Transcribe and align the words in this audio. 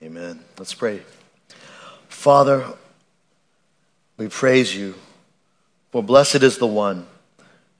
Amen. 0.00 0.38
Let's 0.56 0.74
pray. 0.74 1.02
Father, 2.08 2.64
we 4.16 4.28
praise 4.28 4.76
you, 4.76 4.94
for 5.90 6.04
blessed 6.04 6.44
is 6.44 6.58
the 6.58 6.68
one 6.68 7.08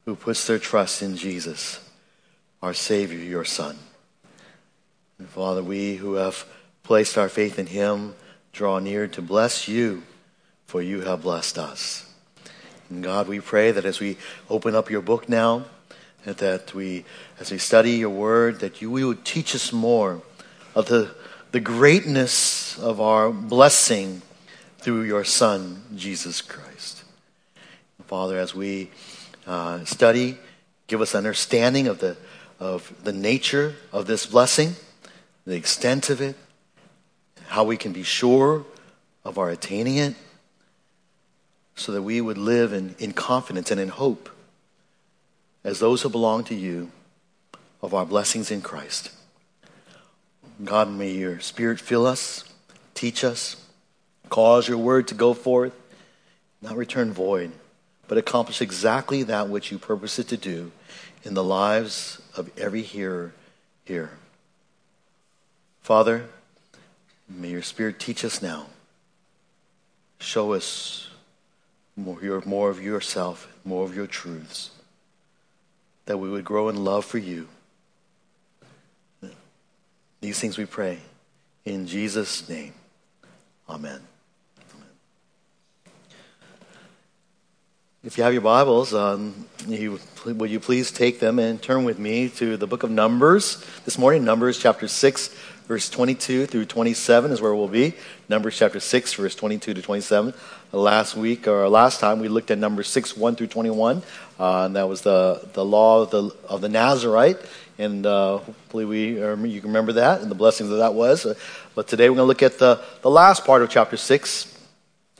who 0.04 0.17
puts 0.17 0.45
their 0.45 0.59
trust 0.59 1.01
in 1.01 1.17
Jesus, 1.17 1.79
our 2.61 2.75
Savior, 2.75 3.19
your 3.19 3.45
Son. 3.45 3.79
And 5.21 5.29
Father, 5.29 5.62
we 5.62 5.95
who 5.95 6.15
have 6.15 6.45
placed 6.83 7.17
our 7.17 7.29
faith 7.29 7.57
in 7.57 7.66
him 7.66 8.16
draw 8.53 8.80
near 8.80 9.07
to 9.07 9.23
bless 9.23 9.69
you, 9.69 10.03
for 10.66 10.82
you 10.82 11.03
have 11.03 11.23
blessed 11.23 11.57
us. 11.57 12.12
And 12.91 13.05
God, 13.05 13.29
we 13.29 13.39
pray 13.39 13.71
that 13.71 13.85
as 13.85 14.00
we 14.00 14.16
open 14.50 14.75
up 14.75 14.91
your 14.91 15.03
book 15.03 15.29
now, 15.29 15.66
that 16.25 16.75
we, 16.75 17.05
as 17.39 17.53
we 17.53 17.59
study 17.59 17.93
your 17.93 18.11
word, 18.11 18.59
that 18.59 18.82
you 18.82 18.91
would 18.91 19.25
teach 19.25 19.55
us 19.55 19.73
more 19.73 20.21
of 20.75 20.87
the, 20.87 21.14
the 21.51 21.61
greatness 21.61 22.79
of 22.79 23.01
our 23.01 23.30
blessing 23.30 24.20
through 24.79 25.02
your 25.02 25.25
Son, 25.25 25.83
Jesus 25.97 26.43
Christ. 26.43 27.05
Father, 28.06 28.39
as 28.39 28.55
we 28.55 28.91
uh, 29.47 29.84
study, 29.84 30.37
give 30.87 31.01
us 31.01 31.15
understanding 31.15 31.87
of 31.87 32.01
the, 32.01 32.16
of 32.61 32.92
the 33.03 33.12
nature 33.12 33.75
of 33.92 34.06
this 34.06 34.27
blessing, 34.27 34.75
the 35.47 35.56
extent 35.56 36.11
of 36.11 36.20
it, 36.20 36.37
how 37.47 37.65
we 37.65 37.77
can 37.77 37.92
be 37.92 38.03
sure 38.03 38.65
of 39.25 39.39
our 39.39 39.51
attaining 39.51 39.97
it, 39.97 40.15
so 41.77 41.92
that 41.92 42.03
we 42.03 42.20
would 42.20 42.39
live 42.39 42.73
in, 42.73 42.95
in 42.98 43.12
confidence 43.12 43.70
and 43.70 43.80
in 43.80 43.89
hope 43.89 44.28
as 45.65 45.78
those 45.78 46.03
who 46.03 46.09
belong 46.09 46.45
to 46.45 46.55
you 46.55 46.91
of 47.80 47.95
our 47.95 48.05
blessings 48.05 48.51
in 48.51 48.61
Christ. 48.61 49.11
God, 50.65 50.91
may 50.91 51.12
your 51.12 51.39
Spirit 51.39 51.79
fill 51.79 52.07
us, 52.07 52.45
teach 52.95 53.23
us, 53.23 53.57
cause 54.29 54.67
your 54.67 54.79
word 54.79 55.07
to 55.09 55.15
go 55.15 55.33
forth, 55.33 55.73
not 56.61 56.77
return 56.77 57.12
void, 57.12 57.53
but 58.09 58.19
accomplish 58.19 58.61
exactly 58.61 59.23
that 59.23 59.48
which 59.48 59.70
you 59.70 59.78
purpose 59.78 60.19
it 60.19 60.27
to 60.28 60.37
do 60.37 60.73
in 61.23 61.34
the 61.34 61.45
lives 61.45 62.20
of 62.37 62.50
every 62.59 62.83
hearer 62.83 63.33
here. 63.84 64.11
Father, 65.81 66.27
may 67.28 67.50
your 67.50 67.62
Spirit 67.62 68.00
teach 68.00 68.25
us 68.25 68.43
now. 68.43 68.67
Show 70.19 70.55
us 70.55 71.09
more, 71.97 72.20
your, 72.20 72.43
more 72.45 72.69
of 72.69 72.83
yourself, 72.83 73.48
more 73.65 73.84
of 73.84 73.95
your 73.95 74.09
truths, 74.09 74.70
that 76.06 76.19
we 76.19 76.28
would 76.28 76.45
grow 76.45 76.69
in 76.69 76.84
love 76.84 77.05
for 77.05 77.19
you. 77.19 77.48
These 80.20 80.41
things 80.41 80.58
we 80.58 80.66
pray 80.66 80.98
in 81.64 81.86
Jesus' 81.86 82.48
name. 82.48 82.74
Amen. 83.69 84.00
If 88.02 88.16
you 88.16 88.25
have 88.25 88.33
your 88.33 88.42
Bibles, 88.42 88.94
um, 88.94 89.47
you, 89.66 90.00
will 90.25 90.47
you 90.47 90.60
please 90.60 90.91
take 90.91 91.20
them 91.20 91.38
and 91.38 91.60
turn 91.60 91.84
with 91.84 91.98
me 91.98 92.28
to 92.30 92.56
the 92.56 92.66
book 92.66 92.83
of 92.83 92.91
Numbers 92.91 93.64
this 93.84 93.98
morning? 93.98 94.25
Numbers 94.25 94.58
chapter 94.58 94.88
6, 94.88 95.28
verse 95.66 95.91
22 95.91 96.47
through 96.47 96.64
27 96.64 97.30
is 97.30 97.41
where 97.41 97.55
we'll 97.55 97.69
be. 97.69 97.94
Numbers 98.28 98.56
chapter 98.56 98.80
6, 98.80 99.14
verse 99.14 99.34
22 99.36 99.75
to 99.75 99.82
27. 99.82 100.32
Last 100.72 101.16
week, 101.16 101.47
or 101.47 101.69
last 101.69 102.00
time, 102.00 102.19
we 102.19 102.28
looked 102.28 102.50
at 102.50 102.58
Numbers 102.58 102.88
6, 102.88 103.16
1 103.16 103.36
through 103.36 103.48
21. 103.48 104.03
Uh, 104.38 104.64
and 104.64 104.77
that 104.77 104.88
was 104.88 105.03
the, 105.03 105.47
the 105.53 105.64
law 105.64 106.03
of 106.03 106.10
the, 106.10 106.30
of 106.48 106.60
the 106.60 106.69
Nazarite. 106.69 107.36
And 107.79 108.05
uh, 108.05 108.39
hopefully 108.39 108.84
we, 108.84 109.15
you 109.15 109.61
can 109.61 109.71
remember 109.71 109.93
that 109.93 110.21
and 110.21 110.31
the 110.31 110.34
blessings 110.34 110.69
that 110.71 110.77
that 110.77 110.95
was. 110.95 111.25
Uh, 111.25 111.34
but 111.77 111.87
today 111.87 112.11
we're 112.11 112.17
going 112.17 112.25
to 112.25 112.29
look 112.29 112.43
at 112.43 112.59
the, 112.59 112.81
the 113.03 113.11
last 113.11 113.45
part 113.45 113.62
of 113.62 113.71
chapter 113.71 113.97
6. 113.97 114.55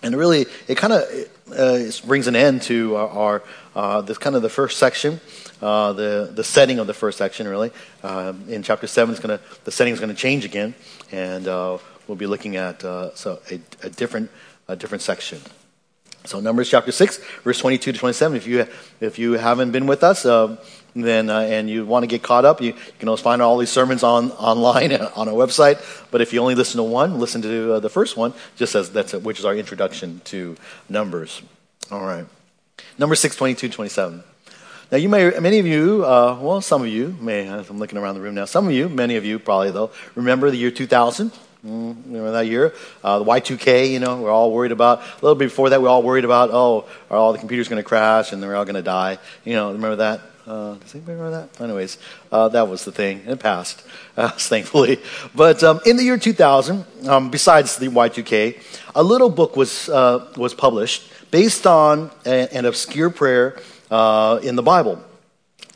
And 0.03 0.17
really, 0.17 0.47
it 0.67 0.77
kind 0.77 0.93
of 0.93 1.03
uh, 1.57 2.07
brings 2.07 2.27
an 2.27 2.37
end 2.37 2.63
to 2.63 2.97
our, 2.97 3.09
our 3.09 3.43
uh, 3.77 4.01
this 4.01 4.19
kind 4.19 4.35
of 4.35 4.43
the 4.43 4.49
first 4.49 4.79
section 4.79 5.21
uh, 5.61 5.93
the, 5.93 6.31
the 6.33 6.45
setting 6.45 6.79
of 6.79 6.87
the 6.87 6.95
first 6.95 7.19
section, 7.19 7.49
really. 7.49 7.73
Uh, 8.03 8.33
in 8.49 8.63
chapter 8.63 8.87
7, 8.87 9.13
it's 9.13 9.21
gonna, 9.21 9.41
the 9.65 9.73
setting 9.73 9.93
is 9.93 9.99
going 9.99 10.15
to 10.15 10.15
change 10.15 10.45
again, 10.45 10.73
and 11.11 11.47
we'll 11.47 12.17
be 12.17 12.27
looking 12.27 12.57
at 12.57 12.83
so 12.83 13.41
a, 13.51 13.61
a, 13.83 13.91
different, 13.91 14.31
a 14.69 14.77
different 14.77 15.03
section. 15.03 15.41
So, 16.25 16.41
Numbers 16.41 16.69
chapter 16.69 16.93
6, 16.93 17.19
verse 17.43 17.59
22 17.59 17.93
to 17.93 17.99
27. 17.99 18.37
If 18.37 18.47
you, 18.47 18.67
if 19.01 19.19
you 19.19 19.33
haven't 19.33 19.71
been 19.71 19.87
with 19.87 20.05
us, 20.05 20.27
uh, 20.27 20.57
then 20.95 21.31
uh, 21.31 21.41
and 21.41 21.69
you 21.71 21.87
want 21.87 22.03
to 22.03 22.07
get 22.07 22.23
caught 22.23 22.45
up, 22.45 22.61
you, 22.61 22.69
you, 22.69 22.93
can 22.99 23.09
always 23.09 23.21
find 23.21 23.41
all 23.41 23.59
these 23.59 23.71
sermons 23.71 24.03
on 24.03 24.33
online 24.33 24.93
on 25.17 25.29
our 25.29 25.35
website. 25.35 25.81
But 26.11 26.21
if 26.21 26.33
you 26.33 26.41
only 26.41 26.55
listen 26.55 26.79
to 26.79 26.83
one, 26.83 27.19
listen 27.19 27.43
to 27.43 27.75
uh, 27.75 27.81
the 27.81 27.91
first 27.91 28.17
one, 28.17 28.33
just 28.57 28.75
as 28.75 28.91
that's 28.91 29.15
a, 29.15 29.19
which 29.19 29.39
is 29.39 29.45
our 29.45 29.55
introduction 29.55 30.21
to 30.25 30.57
Numbers. 30.89 31.43
All 31.91 32.05
right, 32.05 32.27
number 32.99 33.15
six, 33.15 33.37
22, 33.37 33.69
27. 33.69 34.23
Now, 34.91 34.97
you 34.97 35.11
may, 35.11 35.39
many 35.39 35.59
of 35.59 35.67
you, 35.67 36.03
uh, 36.07 36.39
well, 36.41 36.63
some 36.63 36.81
of 36.81 36.89
you 36.89 37.15
may, 37.21 37.47
I'm 37.47 37.79
looking 37.79 37.99
around 37.99 38.15
the 38.15 38.23
room 38.23 38.35
now, 38.35 38.47
some 38.47 38.67
of 38.67 38.73
you, 38.73 38.89
many 38.89 39.17
of 39.17 39.25
you 39.25 39.39
probably 39.39 39.71
though, 39.71 39.91
remember 40.15 40.51
the 40.51 40.57
year 40.57 40.71
2000? 40.71 41.31
Mm, 41.67 42.05
remember 42.07 42.31
that 42.31 42.47
year? 42.47 42.73
Uh, 43.05 43.19
the 43.19 43.25
Y2K, 43.27 43.91
you 43.91 43.99
know, 43.99 44.23
we're 44.23 44.31
all 44.31 44.51
worried 44.51 44.73
about. 44.73 45.01
A 45.01 45.15
little 45.21 45.35
bit 45.35 45.47
before 45.47 45.69
that, 45.71 45.83
we 45.83 45.89
are 45.89 45.91
all 45.91 46.03
worried 46.03 46.25
about, 46.25 46.51
oh, 46.53 46.87
are 47.11 47.19
all 47.19 47.33
the 47.33 47.39
computers 47.39 47.69
going 47.69 47.83
to 47.83 47.87
crash 47.87 48.33
and 48.33 48.43
they're 48.43 48.57
all 48.57 48.65
going 48.65 48.77
to 48.77 48.83
die? 48.83 49.19
You 49.45 49.55
know, 49.55 49.73
remember 49.73 49.97
that? 49.97 50.21
Uh, 50.49 50.77
does 50.77 50.95
anybody 50.95 51.19
remember 51.19 51.31
that? 51.31 51.61
Anyways, 51.63 51.99
uh, 52.33 52.49
that 52.49 52.69
was 52.69 52.87
the 52.87 52.93
thing. 52.93 53.21
It 53.27 53.39
passed, 53.39 53.83
uh, 54.17 54.31
thankfully. 54.39 54.99
But 55.35 55.63
um, 55.63 55.81
in 55.85 55.99
the 55.99 56.05
year 56.05 56.17
2000, 56.17 56.87
um, 57.07 57.31
besides 57.31 57.77
the 57.77 57.89
Y2K, 57.89 58.59
a 58.95 59.03
little 59.03 59.29
book 59.29 59.57
was, 59.57 59.91
uh, 59.91 60.27
was 60.39 60.55
published 60.55 61.13
based 61.31 61.67
on 61.67 62.11
a, 62.25 62.49
an 62.57 62.65
obscure 62.65 63.11
prayer 63.11 63.59
uh, 63.91 64.41
in 64.43 64.57
the 64.57 64.63
Bible. 64.63 65.05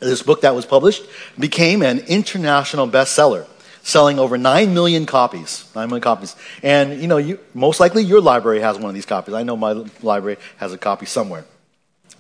This 0.01 0.23
book 0.23 0.41
that 0.41 0.55
was 0.55 0.65
published 0.65 1.05
became 1.39 1.83
an 1.83 1.99
international 2.09 2.89
bestseller, 2.89 3.47
selling 3.83 4.19
over 4.19 4.39
9 4.39 4.73
million 4.73 5.05
copies. 5.05 5.71
9 5.77 5.87
million 5.87 6.03
copies. 6.03 6.35
And, 6.63 6.99
you 6.99 7.09
know, 7.09 7.19
you, 7.19 7.39
most 7.53 7.79
likely 7.79 8.05
your 8.05 8.23
library 8.23 8.61
has 8.61 8.79
one 8.79 8.89
of 8.89 8.95
these 8.95 9.07
copies. 9.07 9.35
I 9.35 9.43
know 9.43 9.55
my 9.55 9.85
library 10.03 10.39
has 10.57 10.73
a 10.73 10.79
copy 10.79 11.05
somewhere. 11.05 11.45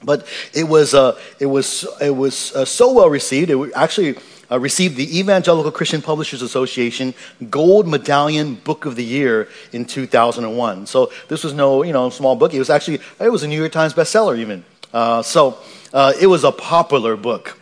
But 0.04 0.26
it 0.52 0.64
was, 0.64 0.94
uh, 0.94 1.18
it 1.38 1.46
was, 1.46 1.86
it 2.00 2.14
was 2.14 2.54
uh, 2.54 2.64
so 2.64 2.92
well 2.92 3.08
received, 3.08 3.50
it 3.50 3.72
actually 3.74 4.16
uh, 4.50 4.58
received 4.58 4.96
the 4.96 5.18
Evangelical 5.18 5.72
Christian 5.72 6.02
Publishers 6.02 6.42
Association 6.42 7.14
Gold 7.48 7.88
Medallion 7.88 8.56
Book 8.56 8.84
of 8.84 8.96
the 8.96 9.04
Year 9.04 9.48
in 9.72 9.86
2001. 9.86 10.86
So 10.86 11.10
this 11.28 11.42
was 11.42 11.54
no, 11.54 11.82
you 11.82 11.92
know, 11.92 12.10
small 12.10 12.36
book. 12.36 12.52
It 12.52 12.58
was 12.58 12.68
actually, 12.68 13.00
it 13.18 13.30
was 13.30 13.42
a 13.42 13.48
New 13.48 13.58
York 13.58 13.72
Times 13.72 13.94
bestseller 13.94 14.38
even. 14.38 14.64
Uh, 14.92 15.22
so 15.22 15.58
uh, 15.94 16.12
it 16.20 16.26
was 16.26 16.44
a 16.44 16.52
popular 16.52 17.16
book. 17.16 17.58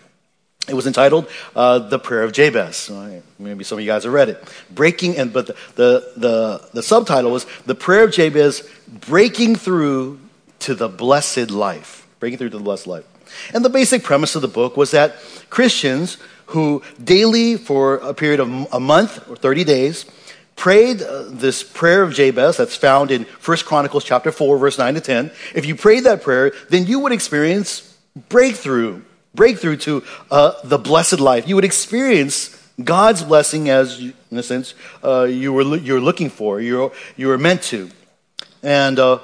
It 0.69 0.75
was 0.75 0.87
entitled 0.87 1.27
uh, 1.57 1.79
"The 1.79 1.99
Prayer 1.99 2.23
of 2.23 2.33
Jabez." 2.33 2.91
Maybe 3.39 3.65
some 3.65 3.79
of 3.79 3.85
you 3.85 3.91
guys 3.91 4.05
have 4.05 4.13
read 4.13 4.29
it. 4.29 4.45
Breaking, 4.71 5.17
and 5.17 5.33
but 5.33 5.47
the, 5.47 5.57
the 5.75 6.13
the 6.17 6.69
the 6.75 6.83
subtitle 6.83 7.31
was 7.31 7.47
"The 7.67 7.75
Prayer 7.75 8.05
of 8.05 8.13
Jabez: 8.13 8.69
Breaking 8.87 9.57
Through 9.57 10.21
to 10.61 10.75
the 10.75 10.89
Blessed 10.89 11.51
Life." 11.51 12.07
Breaking 12.21 12.39
through 12.39 12.51
to 12.51 12.59
the 12.59 12.63
blessed 12.63 12.87
life. 12.87 13.05
And 13.55 13.65
the 13.65 13.71
basic 13.71 14.03
premise 14.03 14.35
of 14.37 14.43
the 14.43 14.49
book 14.49 14.77
was 14.77 14.91
that 14.93 15.17
Christians 15.49 16.19
who 16.47 16.83
daily, 17.03 17.57
for 17.57 17.97
a 17.97 18.13
period 18.13 18.41
of 18.41 18.73
a 18.73 18.81
month 18.81 19.29
or 19.29 19.37
30 19.37 19.65
days, 19.65 20.05
prayed 20.57 21.01
uh, 21.01 21.25
this 21.29 21.63
prayer 21.63 22.03
of 22.03 22.13
Jabez 22.13 22.59
that's 22.59 22.77
found 22.77 23.11
in 23.11 23.23
1 23.23 23.57
Chronicles 23.59 24.05
chapter 24.05 24.31
4 24.31 24.59
verse 24.59 24.77
9 24.77 24.95
to 24.95 25.01
10, 25.01 25.31
if 25.55 25.65
you 25.65 25.75
prayed 25.75 26.05
that 26.05 26.23
prayer, 26.23 26.53
then 26.69 26.87
you 26.87 26.99
would 27.01 27.13
experience 27.13 27.97
breakthrough, 28.29 29.01
breakthrough 29.35 29.77
to 29.77 30.03
uh, 30.31 30.53
the 30.65 30.77
blessed 30.77 31.21
life. 31.21 31.49
You 31.49 31.55
would 31.55 31.65
experience 31.65 32.57
God's 32.83 33.23
blessing 33.23 33.71
as, 33.71 34.01
in 34.01 34.15
a 34.39 34.43
sense, 34.43 34.75
uh, 35.03 35.23
you 35.23 35.53
were 35.53 35.77
you're 35.77 36.01
looking 36.01 36.31
for, 36.31 36.61
you 36.61 36.93
you 37.17 37.29
were 37.29 37.39
meant 37.39 37.63
to, 37.65 37.91
and. 38.63 38.99
Uh, 38.99 39.19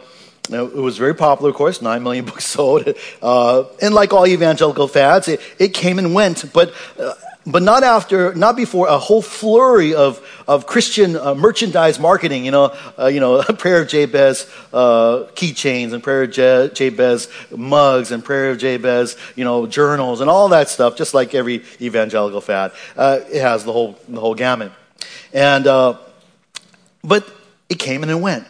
it 0.51 0.75
was 0.75 0.99
very 0.99 1.15
popular, 1.15 1.51
of 1.51 1.57
course, 1.57 1.83
9 1.83 2.03
million 2.03 2.25
books 2.31 2.47
sold. 2.47 2.95
Uh, 3.23 3.65
and 3.83 3.95
like 3.95 4.13
all 4.13 4.27
evangelical 4.27 4.89
fads, 4.89 5.29
it, 5.29 5.41
it 5.59 5.75
came 5.75 5.99
and 5.99 6.15
went. 6.15 6.53
But 6.53 6.75
uh, 6.99 7.15
but 7.47 7.63
not 7.63 7.85
after, 7.85 8.35
not 8.35 8.57
before 8.57 8.89
a 8.89 8.99
whole 8.99 9.23
flurry 9.23 9.95
of, 9.95 10.21
of 10.49 10.67
Christian 10.67 11.17
uh, 11.17 11.35
merchandise 11.35 12.01
marketing, 12.01 12.45
you 12.45 12.51
know, 12.51 12.77
uh, 12.99 13.07
you 13.07 13.21
know, 13.21 13.41
Prayer 13.59 13.83
of 13.83 13.89
Jabez 13.89 14.51
uh, 14.73 15.29
keychains 15.35 15.93
and 15.93 16.03
Prayer 16.03 16.25
of 16.25 16.33
Je- 16.33 16.71
Jabez 16.75 17.29
mugs 17.57 18.11
and 18.11 18.25
Prayer 18.25 18.51
of 18.51 18.59
Jabez, 18.59 19.17
you 19.37 19.45
know, 19.45 19.67
journals 19.67 20.21
and 20.21 20.29
all 20.29 20.49
that 20.49 20.69
stuff, 20.69 20.97
just 20.97 21.15
like 21.15 21.35
every 21.35 21.65
evangelical 21.81 22.41
fad. 22.41 22.73
Uh, 22.97 23.21
it 23.31 23.41
has 23.41 23.65
the 23.65 23.73
whole, 23.73 23.97
the 24.09 24.21
whole 24.21 24.35
gamut. 24.35 24.73
And, 25.33 25.65
but 27.05 27.31
it 27.69 27.79
came 27.79 28.03
and 28.03 28.11
it 28.11 28.17
went. 28.17 28.47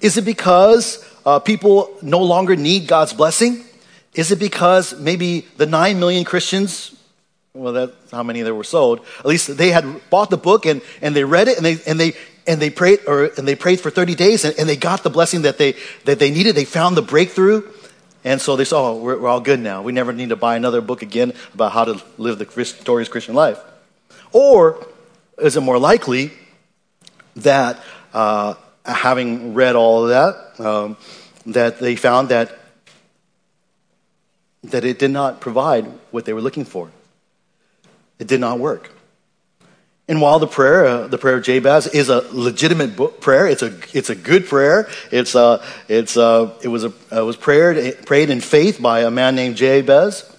Is 0.00 0.16
it 0.16 0.24
because 0.24 1.04
uh, 1.28 1.38
people 1.38 1.94
no 2.00 2.22
longer 2.22 2.56
need 2.56 2.86
God's 2.86 3.12
blessing? 3.12 3.64
Is 4.14 4.32
it 4.32 4.38
because 4.38 4.98
maybe 4.98 5.46
the 5.58 5.66
nine 5.66 6.00
million 6.00 6.24
Christians 6.24 6.94
well, 7.54 7.72
that's 7.72 8.10
how 8.12 8.22
many 8.22 8.42
there 8.42 8.54
were 8.54 8.62
sold. 8.62 9.00
At 9.18 9.26
least 9.26 9.56
they 9.56 9.70
had 9.70 9.84
bought 10.10 10.30
the 10.30 10.36
book 10.36 10.64
and, 10.64 10.80
and 11.02 11.16
they 11.16 11.24
read 11.24 11.48
it 11.48 11.56
and 11.56 11.66
they, 11.66 11.78
and 11.86 11.98
they 11.98 12.12
and 12.46 12.62
they 12.62 12.70
prayed, 12.70 13.00
or, 13.06 13.24
and 13.36 13.48
they 13.48 13.56
prayed 13.56 13.80
for 13.80 13.90
30 13.90 14.14
days 14.14 14.44
and, 14.44 14.54
and 14.58 14.68
they 14.68 14.76
got 14.76 15.02
the 15.02 15.10
blessing 15.10 15.42
that 15.42 15.58
they, 15.58 15.74
that 16.04 16.18
they 16.18 16.30
needed. 16.30 16.54
They 16.54 16.64
found 16.64 16.96
the 16.96 17.02
breakthrough. 17.02 17.62
And 18.24 18.40
so 18.40 18.56
they 18.56 18.64
said, 18.64 18.76
oh, 18.76 18.96
we're, 18.98 19.18
we're 19.18 19.28
all 19.28 19.40
good 19.40 19.60
now. 19.60 19.82
We 19.82 19.92
never 19.92 20.12
need 20.12 20.30
to 20.30 20.36
buy 20.36 20.56
another 20.56 20.80
book 20.80 21.02
again 21.02 21.34
about 21.52 21.72
how 21.72 21.84
to 21.84 22.02
live 22.16 22.38
the 22.38 22.46
victorious 22.46 23.08
Christian 23.08 23.34
life. 23.34 23.58
Or 24.32 24.86
is 25.36 25.56
it 25.56 25.60
more 25.60 25.78
likely 25.78 26.32
that 27.36 27.82
uh, 28.14 28.54
having 28.84 29.54
read 29.54 29.76
all 29.76 30.04
of 30.04 30.10
that, 30.10 30.66
um, 30.66 30.96
that 31.52 31.78
they 31.78 31.96
found 31.96 32.28
that 32.28 32.58
that 34.64 34.84
it 34.84 34.98
did 34.98 35.10
not 35.10 35.40
provide 35.40 35.86
what 36.10 36.24
they 36.24 36.32
were 36.32 36.42
looking 36.42 36.64
for. 36.64 36.90
It 38.18 38.26
did 38.26 38.40
not 38.40 38.58
work. 38.58 38.90
And 40.08 40.22
while 40.22 40.38
the 40.38 40.46
prayer, 40.46 40.86
uh, 40.86 41.06
the 41.06 41.18
prayer 41.18 41.36
of 41.36 41.44
Jabez, 41.44 41.86
is 41.86 42.08
a 42.08 42.24
legitimate 42.32 42.96
book, 42.96 43.20
prayer, 43.20 43.46
it's 43.46 43.62
a 43.62 43.78
it's 43.92 44.08
a 44.08 44.14
good 44.14 44.46
prayer. 44.46 44.88
It's 45.12 45.34
uh, 45.34 45.64
it's 45.86 46.16
uh, 46.16 46.54
it 46.62 46.68
was 46.68 46.84
a 46.84 47.24
was 47.24 47.36
prayed 47.36 48.06
prayed 48.06 48.30
in 48.30 48.40
faith 48.40 48.80
by 48.80 49.02
a 49.02 49.10
man 49.10 49.36
named 49.36 49.56
Jabez. 49.56 50.34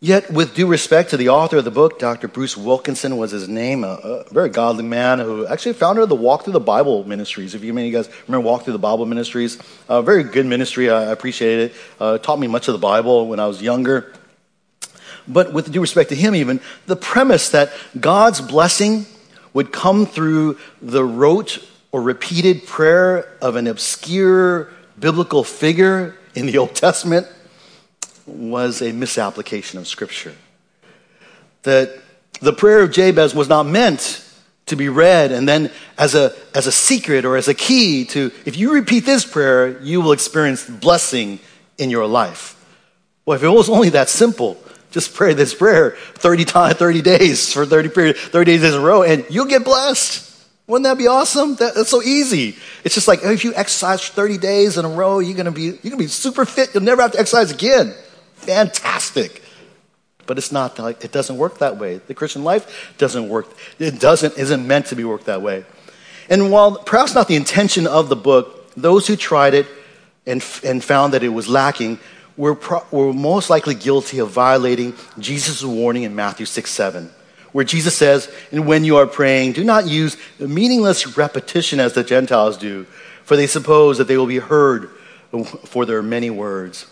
Yet, 0.00 0.30
with 0.30 0.54
due 0.54 0.68
respect 0.68 1.10
to 1.10 1.16
the 1.16 1.30
author 1.30 1.56
of 1.56 1.64
the 1.64 1.72
book, 1.72 1.98
Dr. 1.98 2.28
Bruce 2.28 2.56
Wilkinson 2.56 3.16
was 3.16 3.32
his 3.32 3.48
name, 3.48 3.82
a, 3.82 3.88
a, 3.88 4.24
very 4.32 4.48
godly 4.48 4.84
man 4.84 5.18
who 5.18 5.44
actually 5.44 5.72
founded 5.72 6.08
the 6.08 6.14
Walk 6.14 6.44
Through 6.44 6.52
the 6.52 6.60
Bible 6.60 7.02
ministries. 7.02 7.52
If 7.52 7.64
you, 7.64 7.74
many 7.74 7.88
of 7.88 7.92
you 7.92 7.98
guys 7.98 8.08
remember 8.28 8.46
Walk 8.46 8.62
Through 8.62 8.74
the 8.74 8.78
Bible 8.78 9.06
ministries, 9.06 9.58
a 9.88 10.00
very 10.00 10.22
good 10.22 10.46
ministry. 10.46 10.88
I 10.88 11.10
appreciate 11.10 11.58
it. 11.58 11.72
Uh, 11.98 12.16
taught 12.18 12.38
me 12.38 12.46
much 12.46 12.68
of 12.68 12.74
the 12.74 12.78
Bible 12.78 13.26
when 13.26 13.40
I 13.40 13.48
was 13.48 13.60
younger. 13.60 14.12
But 15.26 15.52
with 15.52 15.72
due 15.72 15.80
respect 15.80 16.10
to 16.10 16.14
him, 16.14 16.36
even, 16.36 16.60
the 16.86 16.94
premise 16.94 17.48
that 17.48 17.72
God's 17.98 18.40
blessing 18.40 19.04
would 19.52 19.72
come 19.72 20.06
through 20.06 20.58
the 20.80 21.04
rote 21.04 21.58
or 21.90 22.02
repeated 22.02 22.68
prayer 22.68 23.36
of 23.42 23.56
an 23.56 23.66
obscure 23.66 24.68
biblical 24.96 25.42
figure 25.42 26.14
in 26.36 26.46
the 26.46 26.56
Old 26.56 26.76
Testament 26.76 27.26
was 28.28 28.82
a 28.82 28.92
misapplication 28.92 29.78
of 29.78 29.88
Scripture. 29.88 30.34
That 31.62 31.98
the 32.40 32.52
prayer 32.52 32.80
of 32.80 32.92
Jabez 32.92 33.34
was 33.34 33.48
not 33.48 33.64
meant 33.66 34.24
to 34.66 34.76
be 34.76 34.88
read 34.88 35.32
and 35.32 35.48
then 35.48 35.70
as 35.96 36.14
a, 36.14 36.34
as 36.54 36.66
a 36.66 36.72
secret 36.72 37.24
or 37.24 37.36
as 37.36 37.48
a 37.48 37.54
key 37.54 38.04
to, 38.06 38.30
if 38.44 38.56
you 38.56 38.72
repeat 38.72 39.04
this 39.04 39.24
prayer, 39.24 39.80
you 39.80 40.00
will 40.00 40.12
experience 40.12 40.68
blessing 40.68 41.40
in 41.78 41.90
your 41.90 42.06
life. 42.06 42.54
Well, 43.24 43.36
if 43.36 43.42
it 43.42 43.48
was 43.48 43.68
only 43.68 43.90
that 43.90 44.08
simple, 44.08 44.62
just 44.90 45.14
pray 45.14 45.34
this 45.34 45.54
prayer 45.54 45.96
30 46.14 46.44
times, 46.44 46.74
30 46.76 47.02
days 47.02 47.52
for 47.52 47.66
30 47.66 47.88
period, 47.90 48.16
30 48.16 48.44
days 48.44 48.64
in 48.64 48.80
a 48.80 48.82
row, 48.82 49.02
and 49.02 49.24
you'll 49.28 49.46
get 49.46 49.64
blessed. 49.64 50.24
Wouldn't 50.66 50.84
that 50.84 50.98
be 50.98 51.06
awesome? 51.06 51.54
That, 51.56 51.74
that's 51.74 51.90
so 51.90 52.02
easy. 52.02 52.56
It's 52.84 52.94
just 52.94 53.08
like 53.08 53.20
oh, 53.24 53.30
if 53.30 53.44
you 53.44 53.54
exercise 53.54 54.06
30 54.06 54.38
days 54.38 54.76
in 54.76 54.84
a 54.84 54.88
row, 54.88 55.18
you're 55.18 55.36
gonna 55.36 55.50
be 55.52 55.62
you're 55.62 55.90
gonna 55.90 55.96
be 55.96 56.08
super 56.08 56.44
fit. 56.44 56.74
You'll 56.74 56.82
never 56.82 57.00
have 57.02 57.12
to 57.12 57.18
exercise 57.18 57.50
again 57.50 57.94
fantastic. 58.48 59.42
But 60.26 60.38
it's 60.38 60.52
not 60.52 60.78
like 60.78 61.04
it 61.04 61.12
doesn't 61.12 61.36
work 61.36 61.58
that 61.58 61.76
way. 61.76 61.98
The 61.98 62.14
Christian 62.14 62.44
life 62.44 62.94
doesn't 62.98 63.28
work. 63.28 63.46
It 63.78 64.00
doesn't 64.00 64.38
isn't 64.38 64.66
meant 64.66 64.86
to 64.86 64.96
be 64.96 65.04
worked 65.04 65.26
that 65.26 65.42
way. 65.42 65.64
And 66.30 66.50
while 66.50 66.76
perhaps 66.76 67.14
not 67.14 67.28
the 67.28 67.36
intention 67.36 67.86
of 67.86 68.08
the 68.08 68.16
book, 68.16 68.72
those 68.74 69.06
who 69.06 69.16
tried 69.16 69.54
it 69.54 69.66
and, 70.26 70.44
and 70.62 70.84
found 70.84 71.14
that 71.14 71.22
it 71.22 71.30
was 71.30 71.48
lacking 71.48 71.98
were, 72.36 72.54
pro, 72.54 72.84
were 72.90 73.12
most 73.12 73.48
likely 73.50 73.74
guilty 73.74 74.18
of 74.18 74.30
violating 74.30 74.94
Jesus' 75.18 75.64
warning 75.64 76.02
in 76.02 76.14
Matthew 76.14 76.46
6 76.46 76.70
7, 76.70 77.10
where 77.52 77.64
Jesus 77.64 77.96
says, 77.96 78.30
And 78.52 78.66
when 78.66 78.84
you 78.84 78.96
are 78.98 79.06
praying, 79.06 79.52
do 79.52 79.64
not 79.64 79.86
use 79.86 80.16
meaningless 80.38 81.16
repetition 81.16 81.80
as 81.80 81.94
the 81.94 82.04
Gentiles 82.04 82.56
do, 82.58 82.84
for 83.24 83.36
they 83.36 83.46
suppose 83.46 83.98
that 83.98 84.08
they 84.08 84.18
will 84.18 84.26
be 84.26 84.38
heard 84.38 84.90
for 85.64 85.86
their 85.86 86.02
many 86.02 86.30
words. 86.30 86.86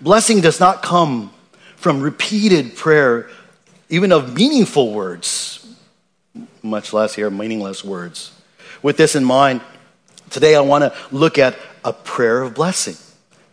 Blessing 0.00 0.40
does 0.40 0.60
not 0.60 0.82
come 0.82 1.30
from 1.76 2.00
repeated 2.00 2.74
prayer, 2.74 3.28
even 3.90 4.12
of 4.12 4.34
meaningful 4.34 4.94
words, 4.94 5.66
much 6.62 6.94
less 6.94 7.14
here 7.14 7.28
meaningless 7.28 7.84
words. 7.84 8.32
With 8.82 8.96
this 8.96 9.14
in 9.14 9.24
mind, 9.24 9.60
today 10.30 10.54
I 10.54 10.60
want 10.60 10.84
to 10.84 10.94
look 11.10 11.36
at 11.38 11.54
a 11.84 11.92
prayer 11.92 12.40
of 12.40 12.54
blessing 12.54 12.96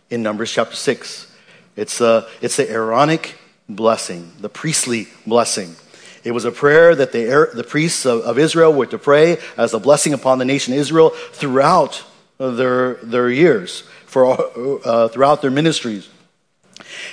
in 0.08 0.22
Numbers 0.22 0.50
chapter 0.50 0.74
6. 0.74 1.30
It's, 1.76 2.00
a, 2.00 2.26
it's 2.40 2.56
the 2.56 2.70
Aaronic 2.70 3.36
blessing, 3.68 4.32
the 4.40 4.48
priestly 4.48 5.08
blessing. 5.26 5.76
It 6.24 6.32
was 6.32 6.46
a 6.46 6.50
prayer 6.50 6.94
that 6.94 7.12
the, 7.12 7.50
the 7.52 7.64
priests 7.64 8.06
of, 8.06 8.22
of 8.22 8.38
Israel 8.38 8.72
were 8.72 8.86
to 8.86 8.98
pray 8.98 9.36
as 9.58 9.74
a 9.74 9.78
blessing 9.78 10.14
upon 10.14 10.38
the 10.38 10.46
nation 10.46 10.72
Israel 10.72 11.10
throughout 11.10 12.02
their, 12.38 12.94
their 12.94 13.28
years, 13.28 13.82
for, 14.06 14.80
uh, 14.86 15.08
throughout 15.08 15.42
their 15.42 15.50
ministries. 15.50 16.08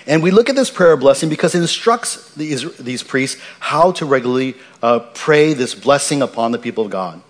And 0.07 0.21
we 0.21 0.31
look 0.31 0.49
at 0.49 0.55
this 0.55 0.69
prayer 0.69 0.93
of 0.93 0.99
blessing 0.99 1.29
because 1.29 1.55
it 1.55 1.59
instructs 1.59 2.33
these, 2.33 2.77
these 2.77 3.03
priests 3.03 3.41
how 3.59 3.91
to 3.93 4.05
regularly 4.05 4.55
uh, 4.81 4.99
pray 5.13 5.53
this 5.53 5.75
blessing 5.75 6.21
upon 6.21 6.51
the 6.51 6.59
people 6.59 6.85
of 6.85 6.91
God. 6.91 7.21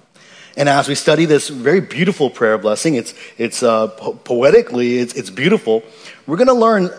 And 0.58 0.70
as 0.70 0.88
we 0.88 0.96
study 0.96 1.26
this 1.26 1.50
very 1.50 1.82
beautiful 1.82 2.30
prayer 2.30 2.58
blessing, 2.58 2.96
it's, 2.96 3.14
it's 3.38 3.62
uh, 3.62 3.88
po- 3.88 4.14
poetically, 4.14 5.00
it's, 5.00 5.14
it's 5.14 5.30
beautiful. 5.30 5.84
We're 6.28 6.38
going 6.38 6.48
to 6.48 6.54
learn 6.54 6.90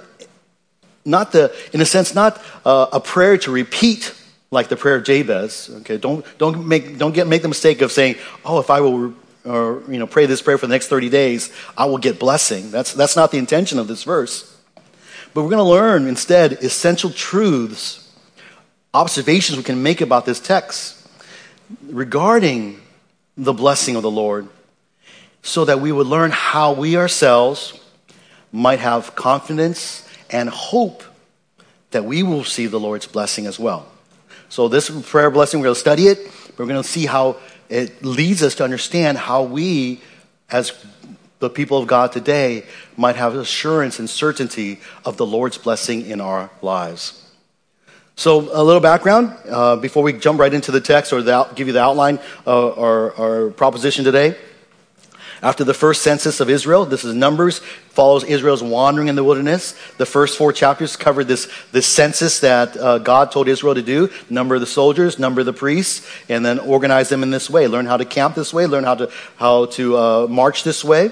not 1.05 1.33
the, 1.33 1.55
in 1.73 1.81
a 1.81 1.87
sense, 1.87 2.15
not 2.15 2.43
uh, 2.65 2.89
a 2.93 3.01
prayer 3.01 3.39
to 3.39 3.51
repeat 3.51 4.15
like 4.51 4.69
the 4.69 4.77
prayer 4.77 4.97
of 4.97 5.05
Jabez. 5.05 5.71
Okay, 5.81 5.97
don't, 5.97 6.25
don't, 6.39 6.67
make, 6.67 6.99
don't 6.99 7.13
get, 7.13 7.27
make 7.27 7.43
the 7.43 7.49
mistake 7.49 7.81
of 7.81 7.93
saying, 7.93 8.17
oh, 8.45 8.59
if 8.59 8.71
I 8.71 8.81
will 8.81 9.15
or, 9.47 9.83
you 9.89 9.99
know, 9.99 10.07
pray 10.07 10.27
this 10.27 10.43
prayer 10.43 10.59
for 10.59 10.67
the 10.67 10.75
next 10.75 10.89
30 10.89 11.09
days, 11.09 11.53
I 11.79 11.87
will 11.87 11.99
get 11.99 12.19
blessing. 12.19 12.71
That's, 12.71 12.93
that's 12.93 13.17
not 13.17 13.31
the 13.31 13.39
intention 13.39 13.79
of 13.79 13.87
this 13.87 14.03
verse. 14.03 14.56
But 15.37 15.43
we're 15.43 15.51
going 15.51 15.59
to 15.59 15.71
learn 15.71 16.07
instead 16.07 16.53
essential 16.53 17.11
truths, 17.11 18.11
observations 18.95 19.59
we 19.59 19.65
can 19.65 19.83
make 19.83 20.01
about 20.01 20.25
this 20.25 20.41
text 20.41 21.07
regarding 21.91 22.81
the 23.37 23.53
blessing 23.53 23.97
of 23.97 24.03
the 24.03 24.11
Lord, 24.11 24.49
so 25.43 25.67
that 25.67 25.79
we 25.79 25.93
would 25.93 26.07
learn 26.07 26.31
how 26.31 26.73
we 26.73 26.97
ourselves 26.97 27.79
might 28.51 28.79
have 28.79 29.15
confidence 29.15 30.09
and 30.31 30.49
hope 30.49 31.03
that 31.91 32.07
we 32.07 32.23
will 32.23 32.43
see 32.43 32.67
the 32.67 32.81
Lord's 32.81 33.07
blessing 33.07 33.47
as 33.47 33.59
well. 33.59 33.87
So, 34.49 34.69
this 34.69 34.89
prayer 35.11 35.31
blessing, 35.31 35.61
we're 35.61 35.67
going 35.67 35.75
to 35.75 35.81
study 35.81 36.07
it. 36.07 36.31
We're 36.57 36.65
going 36.65 36.83
to 36.83 36.89
see 36.89 37.05
how 37.05 37.37
it 37.69 38.03
leads 38.03 38.43
us 38.43 38.55
to 38.55 38.65
understand 38.65 39.19
how 39.19 39.43
we, 39.43 40.01
as 40.49 40.73
the 41.39 41.51
people 41.51 41.79
of 41.79 41.87
God 41.87 42.13
today 42.13 42.65
might 42.97 43.17
have 43.17 43.35
assurance 43.35 43.99
and 43.99 44.09
certainty 44.09 44.81
of 45.05 45.17
the 45.17 45.27
Lord's 45.27 45.59
blessing 45.59 46.07
in 46.07 46.21
our 46.21 46.51
lives. 46.63 47.23
So, 48.19 48.49
a 48.51 48.65
little 48.65 48.81
background 48.81 49.37
uh, 49.47 49.77
before 49.77 50.03
we 50.03 50.15
jump 50.15 50.41
right 50.41 50.53
into 50.53 50.73
the 50.73 50.81
text 50.81 51.13
or 51.13 51.21
the, 51.21 51.45
give 51.55 51.67
you 51.67 51.75
the 51.75 51.83
outline 51.83 52.19
of 52.47 52.79
our, 52.79 53.15
our 53.15 53.51
proposition 53.51 54.05
today. 54.05 54.37
After 55.43 55.65
the 55.65 55.75
first 55.75 56.01
census 56.01 56.41
of 56.41 56.49
Israel, 56.49 56.87
this 56.87 57.05
is 57.05 57.15
Numbers, 57.15 57.59
follows 57.91 58.25
Israel's 58.25 58.63
wandering 58.63 59.09
in 59.09 59.17
the 59.17 59.25
wilderness. 59.25 59.75
The 59.99 60.07
first 60.07 60.39
four 60.39 60.51
chapters 60.53 60.97
covered 60.97 61.25
this, 61.25 61.51
this 61.73 61.87
census 61.87 62.41
that 62.41 62.75
uh, 62.77 62.99
God 62.99 63.33
told 63.33 63.47
Israel 63.47 63.75
to 63.75 63.83
do 63.83 64.09
number 64.31 64.59
the 64.59 64.67
soldiers, 64.67 65.19
number 65.19 65.45
the 65.45 65.53
priests, 65.53 66.09
and 66.31 66.45
then 66.45 66.59
organize 66.59 67.11
them 67.11 67.23
in 67.23 67.31
this 67.31 67.51
way. 67.51 67.67
Learn 67.67 67.85
how 67.85 67.99
to 67.99 68.07
camp 68.07 68.35
this 68.35 68.53
way, 68.55 68.67
learn 68.67 68.85
how 68.85 68.95
to, 68.95 69.13
how 69.37 69.67
to 69.67 69.99
uh, 69.99 70.27
march 70.29 70.65
this 70.65 70.83
way. 70.83 71.11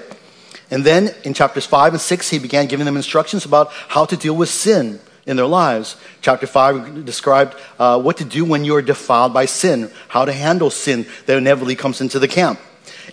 And 0.71 0.83
then 0.83 1.13
in 1.23 1.33
chapters 1.33 1.65
5 1.65 1.93
and 1.93 2.01
6, 2.01 2.29
he 2.29 2.39
began 2.39 2.67
giving 2.67 2.85
them 2.85 2.97
instructions 2.97 3.45
about 3.45 3.71
how 3.71 4.05
to 4.05 4.17
deal 4.17 4.35
with 4.35 4.49
sin 4.49 4.99
in 5.25 5.37
their 5.37 5.45
lives. 5.45 5.95
Chapter 6.21 6.47
5 6.47 7.05
described 7.05 7.55
uh, 7.79 8.01
what 8.01 8.17
to 8.17 8.25
do 8.25 8.45
when 8.45 8.65
you 8.65 8.75
are 8.75 8.81
defiled 8.81 9.33
by 9.33 9.45
sin, 9.45 9.91
how 10.07 10.25
to 10.25 10.33
handle 10.33 10.69
sin 10.69 11.05
that 11.25 11.37
inevitably 11.37 11.75
comes 11.75 12.01
into 12.01 12.19
the 12.19 12.27
camp. 12.27 12.59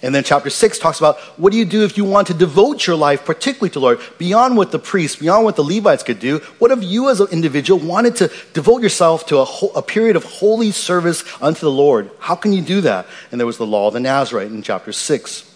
And 0.03 0.15
then 0.15 0.25
chapter 0.25 0.51
6 0.51 0.79
talks 0.79 0.99
about 0.99 1.19
what 1.39 1.53
do 1.53 1.59
you 1.59 1.65
do 1.65 1.85
if 1.85 1.97
you 1.97 2.05
want 2.05 2.27
to 2.27 2.35
devote 2.35 2.87
your 2.87 2.97
life 2.97 3.25
particularly 3.25 3.71
to 3.71 3.75
the 3.75 3.81
Lord, 3.81 4.01
beyond 4.19 4.57
what 4.57 4.73
the 4.73 4.79
priests, 4.79 5.17
beyond 5.17 5.45
what 5.45 5.57
the 5.57 5.63
Levites 5.63 6.03
could 6.03 6.19
do. 6.19 6.39
What 6.59 6.71
if 6.71 6.83
you 6.83 7.09
as 7.09 7.21
an 7.21 7.29
individual 7.31 7.79
wanted 7.79 8.17
to 8.17 8.33
devote 8.53 8.83
yourself 8.83 9.27
to 9.27 9.39
a, 9.39 9.47
a 9.77 9.83
period 9.83 10.17
of 10.17 10.25
holy 10.25 10.71
service 10.73 11.25
unto 11.41 11.61
the 11.61 11.71
Lord? 11.71 12.11
How 12.19 12.35
can 12.35 12.53
you 12.53 12.63
do 12.63 12.81
that? 12.83 13.07
And 13.31 13.39
there 13.39 13.47
was 13.47 13.59
the 13.59 13.67
law 13.67 13.89
of 13.89 13.95
the 13.95 14.01
Nazarite 14.01 14.49
in 14.49 14.63
chapter 14.63 14.93
6. 14.93 15.52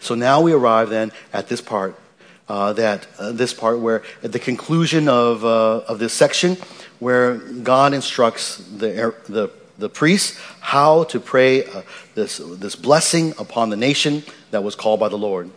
So 0.00 0.14
now 0.14 0.40
we 0.40 0.52
arrive 0.52 0.90
then 0.90 1.12
at 1.32 1.48
this 1.48 1.60
part, 1.60 1.98
uh, 2.48 2.72
that 2.74 3.06
uh, 3.18 3.32
this 3.32 3.52
part 3.52 3.80
where 3.80 4.02
at 4.22 4.32
the 4.32 4.38
conclusion 4.38 5.08
of, 5.08 5.44
uh, 5.44 5.78
of 5.88 5.98
this 5.98 6.12
section, 6.12 6.56
where 6.98 7.36
God 7.36 7.94
instructs 7.94 8.56
the, 8.56 9.14
the 9.28 9.50
the 9.78 9.88
priests 9.88 10.38
how 10.60 11.04
to 11.04 11.20
pray 11.20 11.64
uh, 11.64 11.82
this, 12.14 12.38
this 12.38 12.76
blessing 12.76 13.32
upon 13.38 13.70
the 13.70 13.76
nation 13.76 14.22
that 14.50 14.62
was 14.62 14.74
called 14.74 15.00
by 15.00 15.08
the 15.08 15.16
Lord. 15.16 15.50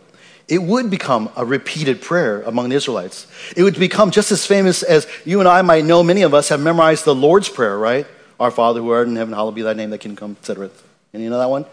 It 0.48 0.62
would 0.62 0.90
become 0.90 1.30
a 1.36 1.44
repeated 1.44 2.00
prayer 2.00 2.42
among 2.42 2.68
the 2.68 2.76
Israelites. 2.76 3.26
It 3.56 3.62
would 3.62 3.78
become 3.78 4.10
just 4.10 4.32
as 4.32 4.46
famous 4.46 4.82
as 4.82 5.06
you 5.24 5.40
and 5.40 5.48
I 5.48 5.62
might 5.62 5.84
know. 5.84 6.02
Many 6.02 6.22
of 6.22 6.34
us 6.34 6.48
have 6.48 6.60
memorized 6.60 7.04
the 7.04 7.14
Lord's 7.14 7.48
Prayer, 7.48 7.78
right? 7.78 8.06
Our 8.38 8.50
Father 8.50 8.80
who 8.80 8.90
art 8.90 9.08
in 9.08 9.16
heaven, 9.16 9.34
hallowed 9.34 9.54
be 9.54 9.62
thy 9.62 9.72
name, 9.72 9.90
thy 9.90 9.98
kingdom 9.98 10.16
come, 10.16 10.36
etc. 10.40 10.70
And 11.12 11.22
you 11.22 11.30
know 11.30 11.38
that 11.38 11.50
one? 11.50 11.64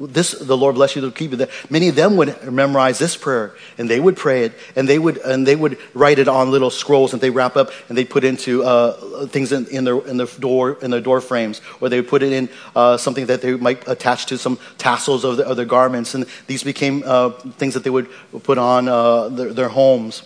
This 0.00 0.32
the 0.32 0.56
Lord 0.56 0.76
bless 0.76 0.96
you 0.96 1.02
to 1.02 1.10
keep 1.10 1.30
you. 1.30 1.36
There. 1.36 1.48
Many 1.68 1.88
of 1.88 1.94
them 1.94 2.16
would 2.16 2.50
memorize 2.50 2.98
this 2.98 3.16
prayer 3.16 3.54
and 3.76 3.88
they 3.88 4.00
would 4.00 4.16
pray 4.16 4.44
it 4.44 4.54
and 4.74 4.88
they 4.88 4.98
would 4.98 5.18
and 5.18 5.46
they 5.46 5.56
would 5.56 5.78
write 5.92 6.18
it 6.18 6.26
on 6.26 6.50
little 6.50 6.70
scrolls 6.70 7.12
and 7.12 7.20
they 7.20 7.28
wrap 7.28 7.56
up 7.56 7.70
and 7.88 7.98
they 7.98 8.04
put 8.04 8.24
into 8.24 8.64
uh, 8.64 9.26
things 9.26 9.52
in, 9.52 9.66
in, 9.66 9.84
their 9.84 9.98
in 10.06 10.16
the 10.16 10.26
door 10.38 10.78
in 10.80 10.90
their 10.90 11.02
door 11.02 11.20
frames 11.20 11.60
or 11.80 11.90
they 11.90 12.00
would 12.00 12.08
put 12.08 12.22
it 12.22 12.32
in 12.32 12.48
uh, 12.74 12.96
something 12.96 13.26
that 13.26 13.42
they 13.42 13.54
might 13.56 13.86
attach 13.86 14.26
to 14.26 14.38
some 14.38 14.58
tassels 14.78 15.22
of, 15.24 15.36
the, 15.36 15.46
of 15.46 15.56
their 15.56 15.66
garments 15.66 16.14
and 16.14 16.24
these 16.46 16.64
became 16.64 17.02
uh, 17.04 17.30
things 17.30 17.74
that 17.74 17.84
they 17.84 17.90
would 17.90 18.08
put 18.42 18.56
on 18.56 18.88
uh, 18.88 19.28
their, 19.28 19.52
their, 19.52 19.68
homes, 19.68 20.22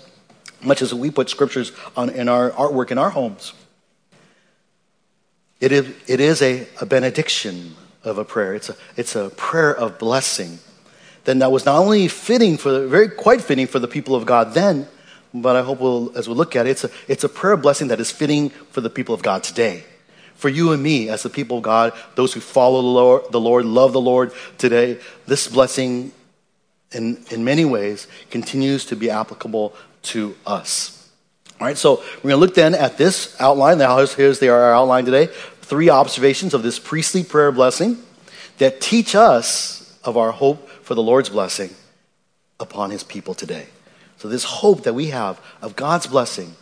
much 0.62 0.82
as 0.82 0.94
we 0.94 1.10
put 1.10 1.28
scriptures 1.28 1.72
on 1.96 2.08
in 2.10 2.28
our 2.28 2.50
artwork 2.52 2.90
in 2.90 2.98
our 2.98 3.10
homes. 3.10 3.52
It 5.60 5.72
is, 5.72 5.94
it 6.06 6.20
is 6.20 6.40
a, 6.42 6.66
a 6.80 6.86
benediction 6.86 7.74
of 8.04 8.18
a 8.18 8.24
prayer. 8.24 8.54
It's 8.54 8.68
a, 8.68 8.76
it's 8.96 9.16
a 9.16 9.30
prayer 9.30 9.74
of 9.74 9.98
blessing. 9.98 10.58
Then 11.24 11.38
that 11.38 11.50
was 11.50 11.64
not 11.64 11.78
only 11.78 12.08
fitting 12.08 12.56
for 12.56 12.70
the, 12.70 12.86
very 12.88 13.08
quite 13.08 13.40
fitting 13.40 13.66
for 13.66 13.78
the 13.78 13.88
people 13.88 14.14
of 14.14 14.26
God 14.26 14.54
then, 14.54 14.86
but 15.32 15.56
I 15.56 15.62
hope 15.62 15.80
we'll, 15.80 16.16
as 16.16 16.28
we 16.28 16.34
look 16.34 16.54
at 16.54 16.66
it, 16.66 16.70
it's 16.70 16.84
a, 16.84 16.90
it's 17.08 17.24
a 17.24 17.28
prayer 17.28 17.54
of 17.54 17.62
blessing 17.62 17.88
that 17.88 17.98
is 17.98 18.10
fitting 18.10 18.50
for 18.50 18.80
the 18.80 18.90
people 18.90 19.14
of 19.14 19.22
God 19.22 19.42
today. 19.42 19.84
For 20.36 20.48
you 20.48 20.72
and 20.72 20.82
me, 20.82 21.08
as 21.08 21.22
the 21.22 21.30
people 21.30 21.58
of 21.58 21.62
God, 21.62 21.92
those 22.14 22.34
who 22.34 22.40
follow 22.40 22.82
the 22.82 22.88
Lord, 22.88 23.22
the 23.32 23.40
Lord 23.40 23.64
love 23.64 23.92
the 23.92 24.00
Lord 24.00 24.32
today, 24.58 24.98
this 25.26 25.48
blessing 25.48 26.12
in, 26.92 27.24
in 27.30 27.44
many 27.44 27.64
ways 27.64 28.06
continues 28.30 28.84
to 28.86 28.96
be 28.96 29.10
applicable 29.10 29.74
to 30.02 30.36
us. 30.46 31.08
All 31.60 31.66
right, 31.68 31.78
so 31.78 32.02
we're 32.16 32.30
going 32.30 32.34
to 32.34 32.36
look 32.36 32.54
then 32.54 32.74
at 32.74 32.98
this 32.98 33.40
outline. 33.40 33.78
Now, 33.78 34.04
here's 34.04 34.40
the, 34.40 34.48
our 34.48 34.74
outline 34.74 35.04
today 35.04 35.28
three 35.64 35.90
observations 35.90 36.54
of 36.54 36.62
this 36.62 36.78
priestly 36.78 37.24
prayer 37.24 37.50
blessing 37.50 37.98
that 38.58 38.80
teach 38.80 39.14
us 39.14 39.98
of 40.04 40.16
our 40.16 40.30
hope 40.30 40.68
for 40.68 40.94
the 40.94 41.02
Lord's 41.02 41.28
blessing 41.28 41.70
upon 42.60 42.90
his 42.90 43.02
people 43.02 43.34
today. 43.34 43.66
So, 44.18 44.28
this 44.28 44.44
hope 44.44 44.84
that 44.84 44.94
we 44.94 45.06
have 45.06 45.40
of 45.60 45.76
God's 45.76 46.06
blessing, 46.06 46.54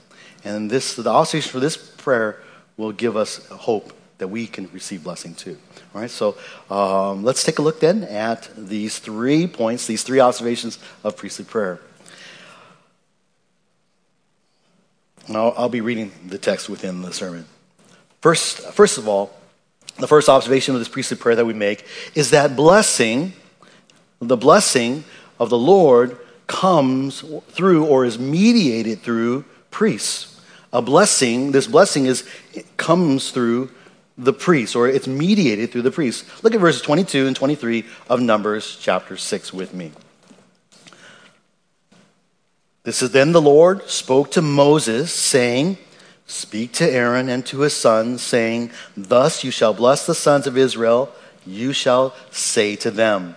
and 0.45 0.71
this, 0.71 0.97
the 0.97 1.11
observation 1.11 1.51
for 1.51 1.61
this 1.61 1.77
prayer 1.77 2.41
will 2.77 2.93
give 2.93 3.17
us 3.17 3.47
hope 3.49 3.93
that 4.19 4.29
we 4.29 4.47
can 4.47 4.71
receive 4.73 5.05
blessing 5.05 5.35
too. 5.35 5.59
All 5.95 6.01
right, 6.01 6.11
so 6.11 6.37
um, 6.71 7.23
let's 7.23 7.45
take 7.45 7.59
a 7.59 7.63
look 7.63 7.81
then 7.81 8.05
at 8.05 8.49
these 8.57 8.99
three 8.99 9.47
points, 9.47 9.87
these 9.87 10.03
three 10.03 10.21
observations 10.21 10.79
of 11.05 11.17
priestly 11.17 11.45
prayer. 11.45 11.81
I'll, 15.29 15.55
I'll 15.57 15.69
be 15.69 15.81
reading 15.81 16.13
the 16.27 16.39
text 16.39 16.69
within 16.69 17.03
the 17.03 17.13
sermon. 17.13 17.47
First, 18.23 18.61
first 18.73 18.99
of 18.99 19.09
all, 19.09 19.35
the 19.99 20.07
first 20.07 20.29
observation 20.29 20.75
of 20.75 20.81
this 20.81 20.89
priestly 20.89 21.17
prayer 21.17 21.35
that 21.37 21.45
we 21.45 21.53
make 21.53 21.85
is 22.15 22.31
that 22.31 22.55
blessing, 22.57 23.33
the 24.21 24.37
blessing 24.37 25.03
of 25.41 25.51
the 25.51 25.59
Lord 25.59 26.17
comes 26.47 27.25
through 27.49 27.85
or 27.85 28.05
is 28.05 28.21
mediated 28.21 29.01
through 29.01 29.45
priests. 29.73 30.41
A 30.73 30.81
blessing, 30.81 31.51
this 31.51 31.67
blessing 31.67 32.07
is 32.07 32.27
comes 32.77 33.33
through 33.33 33.71
the 34.17 34.33
priest, 34.33 34.77
or 34.77 34.89
it's 34.89 35.09
mediated 35.09 35.73
through 35.73 35.83
the 35.83 35.91
priest. 35.91 36.25
Look 36.45 36.55
at 36.55 36.61
verses 36.61 36.81
22 36.83 37.27
and 37.27 37.35
23 37.35 37.85
of 38.09 38.21
Numbers 38.21 38.79
chapter 38.81 39.17
6 39.17 39.53
with 39.53 39.75
me. 39.75 39.91
This 42.85 43.03
is 43.03 43.11
then 43.11 43.33
the 43.33 43.41
Lord 43.41 43.89
spoke 43.91 44.31
to 44.33 44.43
Moses, 44.43 45.13
saying, 45.13 45.79
Speak 46.27 46.73
to 46.73 46.91
Aaron 46.91 47.29
and 47.29 47.45
to 47.47 47.61
his 47.61 47.75
sons, 47.75 48.23
saying, 48.23 48.71
Thus 48.97 49.45
you 49.45 49.51
shall 49.51 49.75
bless 49.75 50.07
the 50.07 50.15
sons 50.15 50.47
of 50.47 50.57
Israel, 50.57 51.13
you 51.45 51.73
shall 51.73 52.15
say 52.31 52.77
to 52.77 52.91
them. 52.91 53.37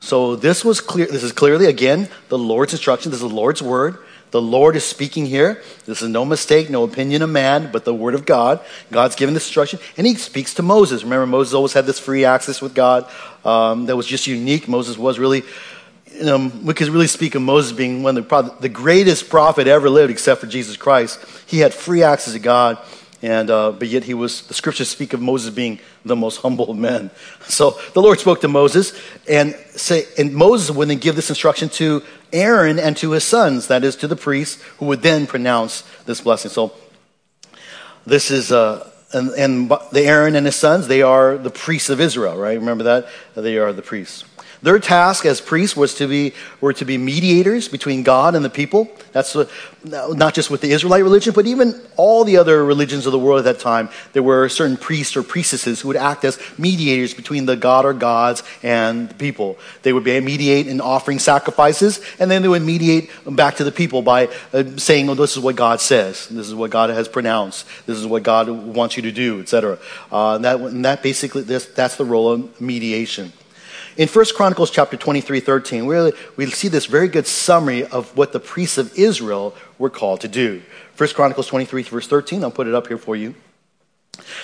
So 0.00 0.36
this 0.36 0.64
was 0.64 0.80
clear, 0.80 1.06
this 1.06 1.22
is 1.22 1.32
clearly, 1.32 1.66
again, 1.66 2.08
the 2.28 2.38
Lord's 2.38 2.72
instruction. 2.72 3.10
This 3.10 3.22
is 3.22 3.28
the 3.28 3.34
Lord's 3.34 3.62
word. 3.62 3.98
The 4.30 4.42
Lord 4.42 4.76
is 4.76 4.84
speaking 4.84 5.24
here. 5.26 5.62
This 5.84 6.02
is 6.02 6.08
no 6.08 6.24
mistake, 6.24 6.68
no 6.68 6.84
opinion 6.84 7.22
of 7.22 7.30
man, 7.30 7.70
but 7.72 7.84
the 7.84 7.94
word 7.94 8.14
of 8.14 8.26
God. 8.26 8.60
God's 8.90 9.16
given 9.16 9.34
this 9.34 9.46
instruction, 9.46 9.78
and 9.96 10.06
he 10.06 10.14
speaks 10.14 10.54
to 10.54 10.62
Moses. 10.62 11.04
Remember, 11.04 11.26
Moses 11.26 11.54
always 11.54 11.72
had 11.72 11.86
this 11.86 11.98
free 11.98 12.24
access 12.24 12.60
with 12.60 12.74
God 12.74 13.08
um, 13.44 13.86
that 13.86 13.96
was 13.96 14.06
just 14.06 14.26
unique. 14.26 14.68
Moses 14.68 14.98
was 14.98 15.18
really 15.18 15.42
um, 16.24 16.64
we 16.64 16.74
could 16.74 16.88
really 16.88 17.06
speak 17.06 17.34
of 17.34 17.42
Moses 17.42 17.72
being 17.72 18.02
one 18.02 18.16
of 18.16 18.28
the, 18.28 18.54
the 18.60 18.68
greatest 18.68 19.28
prophet 19.28 19.66
ever 19.66 19.90
lived, 19.90 20.10
except 20.10 20.40
for 20.40 20.46
Jesus 20.46 20.76
Christ. 20.76 21.20
He 21.46 21.58
had 21.58 21.74
free 21.74 22.02
access 22.02 22.32
to 22.32 22.38
God, 22.38 22.78
and 23.22 23.50
uh, 23.50 23.72
but 23.72 23.88
yet 23.88 24.04
he 24.04 24.14
was. 24.14 24.42
The 24.42 24.54
scriptures 24.54 24.88
speak 24.88 25.12
of 25.12 25.20
Moses 25.20 25.54
being 25.54 25.80
the 26.04 26.16
most 26.16 26.38
humble 26.38 26.70
of 26.70 26.76
men. 26.76 27.10
So 27.48 27.78
the 27.94 28.02
Lord 28.02 28.18
spoke 28.18 28.40
to 28.40 28.48
Moses, 28.48 28.92
and 29.28 29.54
say, 29.70 30.06
and 30.18 30.34
Moses 30.34 30.74
would 30.74 30.88
then 30.88 30.98
give 30.98 31.16
this 31.16 31.28
instruction 31.28 31.68
to 31.70 32.02
Aaron 32.32 32.78
and 32.78 32.96
to 32.98 33.12
his 33.12 33.24
sons, 33.24 33.68
that 33.68 33.84
is, 33.84 33.94
to 33.96 34.08
the 34.08 34.16
priests, 34.16 34.60
who 34.78 34.86
would 34.86 35.02
then 35.02 35.26
pronounce 35.26 35.82
this 36.06 36.20
blessing. 36.20 36.50
So 36.50 36.72
this 38.06 38.30
is. 38.30 38.52
Uh, 38.52 38.90
and, 39.12 39.30
and 39.30 39.70
the 39.92 40.02
Aaron 40.02 40.34
and 40.34 40.44
his 40.44 40.56
sons, 40.56 40.88
they 40.88 41.00
are 41.00 41.38
the 41.38 41.48
priests 41.48 41.90
of 41.90 42.00
Israel, 42.00 42.36
right? 42.36 42.58
Remember 42.58 42.84
that? 42.84 43.06
They 43.36 43.56
are 43.56 43.72
the 43.72 43.80
priests. 43.80 44.24
Their 44.66 44.80
task 44.80 45.24
as 45.26 45.40
priests 45.40 45.76
was 45.76 45.94
to 45.94 46.08
be, 46.08 46.32
were 46.60 46.72
to 46.72 46.84
be 46.84 46.98
mediators 46.98 47.68
between 47.68 48.02
God 48.02 48.34
and 48.34 48.44
the 48.44 48.50
people. 48.50 48.90
That's 49.12 49.36
not 49.84 50.34
just 50.34 50.50
with 50.50 50.60
the 50.60 50.72
Israelite 50.72 51.04
religion, 51.04 51.34
but 51.34 51.46
even 51.46 51.80
all 51.96 52.24
the 52.24 52.38
other 52.38 52.64
religions 52.64 53.06
of 53.06 53.12
the 53.12 53.18
world 53.20 53.38
at 53.38 53.44
that 53.44 53.60
time. 53.60 53.90
There 54.12 54.24
were 54.24 54.48
certain 54.48 54.76
priests 54.76 55.16
or 55.16 55.22
priestesses 55.22 55.82
who 55.82 55.86
would 55.86 55.96
act 55.96 56.24
as 56.24 56.40
mediators 56.58 57.14
between 57.14 57.46
the 57.46 57.54
God 57.54 57.84
or 57.84 57.92
gods 57.92 58.42
and 58.64 59.08
the 59.08 59.14
people. 59.14 59.56
They 59.84 59.92
would 59.92 60.02
be, 60.02 60.18
mediate 60.18 60.66
in 60.66 60.80
offering 60.80 61.20
sacrifices, 61.20 62.00
and 62.18 62.28
then 62.28 62.42
they 62.42 62.48
would 62.48 62.62
mediate 62.62 63.08
back 63.24 63.54
to 63.58 63.64
the 63.64 63.70
people 63.70 64.02
by 64.02 64.26
uh, 64.52 64.64
saying, 64.78 65.08
"Oh, 65.08 65.14
this 65.14 65.36
is 65.36 65.44
what 65.44 65.54
God 65.54 65.80
says. 65.80 66.26
This 66.26 66.48
is 66.48 66.56
what 66.56 66.72
God 66.72 66.90
has 66.90 67.06
pronounced. 67.06 67.66
This 67.86 67.98
is 67.98 68.04
what 68.04 68.24
God 68.24 68.48
wants 68.48 68.96
you 68.96 69.04
to 69.04 69.12
do, 69.12 69.38
etc." 69.42 69.78
Uh, 70.10 70.34
and 70.34 70.44
that, 70.44 70.82
that 70.82 71.02
basically, 71.04 71.42
this, 71.42 71.66
that's 71.66 71.94
the 71.94 72.04
role 72.04 72.32
of 72.32 72.60
mediation. 72.60 73.32
In 73.96 74.08
1 74.08 74.24
Chronicles 74.36 74.70
chapter 74.70 74.96
23, 74.96 75.40
13, 75.40 75.86
we, 75.86 76.12
we 76.36 76.46
see 76.50 76.68
this 76.68 76.84
very 76.84 77.08
good 77.08 77.26
summary 77.26 77.86
of 77.86 78.14
what 78.14 78.32
the 78.32 78.40
priests 78.40 78.76
of 78.76 78.96
Israel 78.98 79.54
were 79.78 79.88
called 79.88 80.20
to 80.20 80.28
do. 80.28 80.62
1 80.98 81.08
Chronicles 81.10 81.46
23, 81.46 81.82
verse 81.84 82.06
13, 82.06 82.44
I'll 82.44 82.50
put 82.50 82.66
it 82.66 82.74
up 82.74 82.88
here 82.88 82.98
for 82.98 83.16
you. 83.16 83.34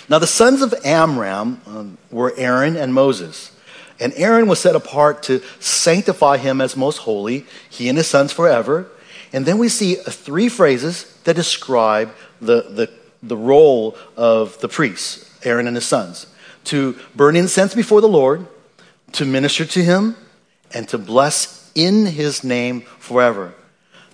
Now, 0.08 0.18
the 0.18 0.26
sons 0.26 0.62
of 0.62 0.74
Amram 0.84 1.60
um, 1.66 1.98
were 2.10 2.32
Aaron 2.36 2.76
and 2.76 2.94
Moses. 2.94 3.52
And 4.00 4.14
Aaron 4.16 4.48
was 4.48 4.58
set 4.58 4.74
apart 4.74 5.22
to 5.24 5.42
sanctify 5.60 6.38
him 6.38 6.62
as 6.62 6.74
most 6.74 6.98
holy, 6.98 7.46
he 7.68 7.90
and 7.90 7.98
his 7.98 8.06
sons 8.06 8.32
forever. 8.32 8.86
And 9.34 9.44
then 9.44 9.58
we 9.58 9.68
see 9.68 9.96
three 9.96 10.48
phrases 10.48 11.12
that 11.24 11.36
describe 11.36 12.14
the, 12.40 12.62
the, 12.62 12.90
the 13.22 13.36
role 13.36 13.96
of 14.16 14.58
the 14.60 14.68
priests, 14.68 15.30
Aaron 15.44 15.66
and 15.66 15.76
his 15.76 15.86
sons 15.86 16.26
to 16.64 16.96
burn 17.14 17.36
incense 17.36 17.74
before 17.74 18.00
the 18.00 18.08
Lord, 18.08 18.46
to 19.12 19.24
minister 19.24 19.64
to 19.64 19.82
him 19.82 20.16
and 20.74 20.88
to 20.88 20.98
bless 20.98 21.70
in 21.74 22.06
his 22.06 22.44
name 22.44 22.82
forever. 22.98 23.54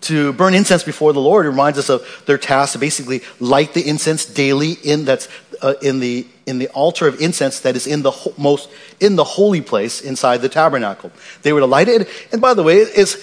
To 0.02 0.32
burn 0.32 0.54
incense 0.54 0.84
before 0.84 1.12
the 1.12 1.20
Lord 1.20 1.44
reminds 1.44 1.78
us 1.78 1.90
of 1.90 2.22
their 2.26 2.38
task 2.38 2.74
to 2.74 2.78
basically 2.78 3.22
light 3.40 3.74
the 3.74 3.86
incense 3.86 4.24
daily 4.24 4.72
in 4.72 5.04
that's 5.04 5.28
uh, 5.60 5.74
in 5.82 5.98
the 5.98 6.26
in 6.46 6.58
the 6.58 6.68
altar 6.68 7.08
of 7.08 7.20
incense 7.20 7.60
that 7.60 7.74
is 7.74 7.86
in 7.86 8.02
the 8.02 8.12
ho- 8.12 8.32
most 8.38 8.70
in 9.00 9.16
the 9.16 9.24
holy 9.24 9.60
place 9.60 10.00
inside 10.00 10.38
the 10.38 10.48
tabernacle. 10.48 11.10
They 11.42 11.52
were 11.52 11.60
to 11.60 11.66
light 11.66 11.88
it, 11.88 12.08
and 12.30 12.40
by 12.40 12.54
the 12.54 12.62
way, 12.62 12.76
it's 12.76 13.16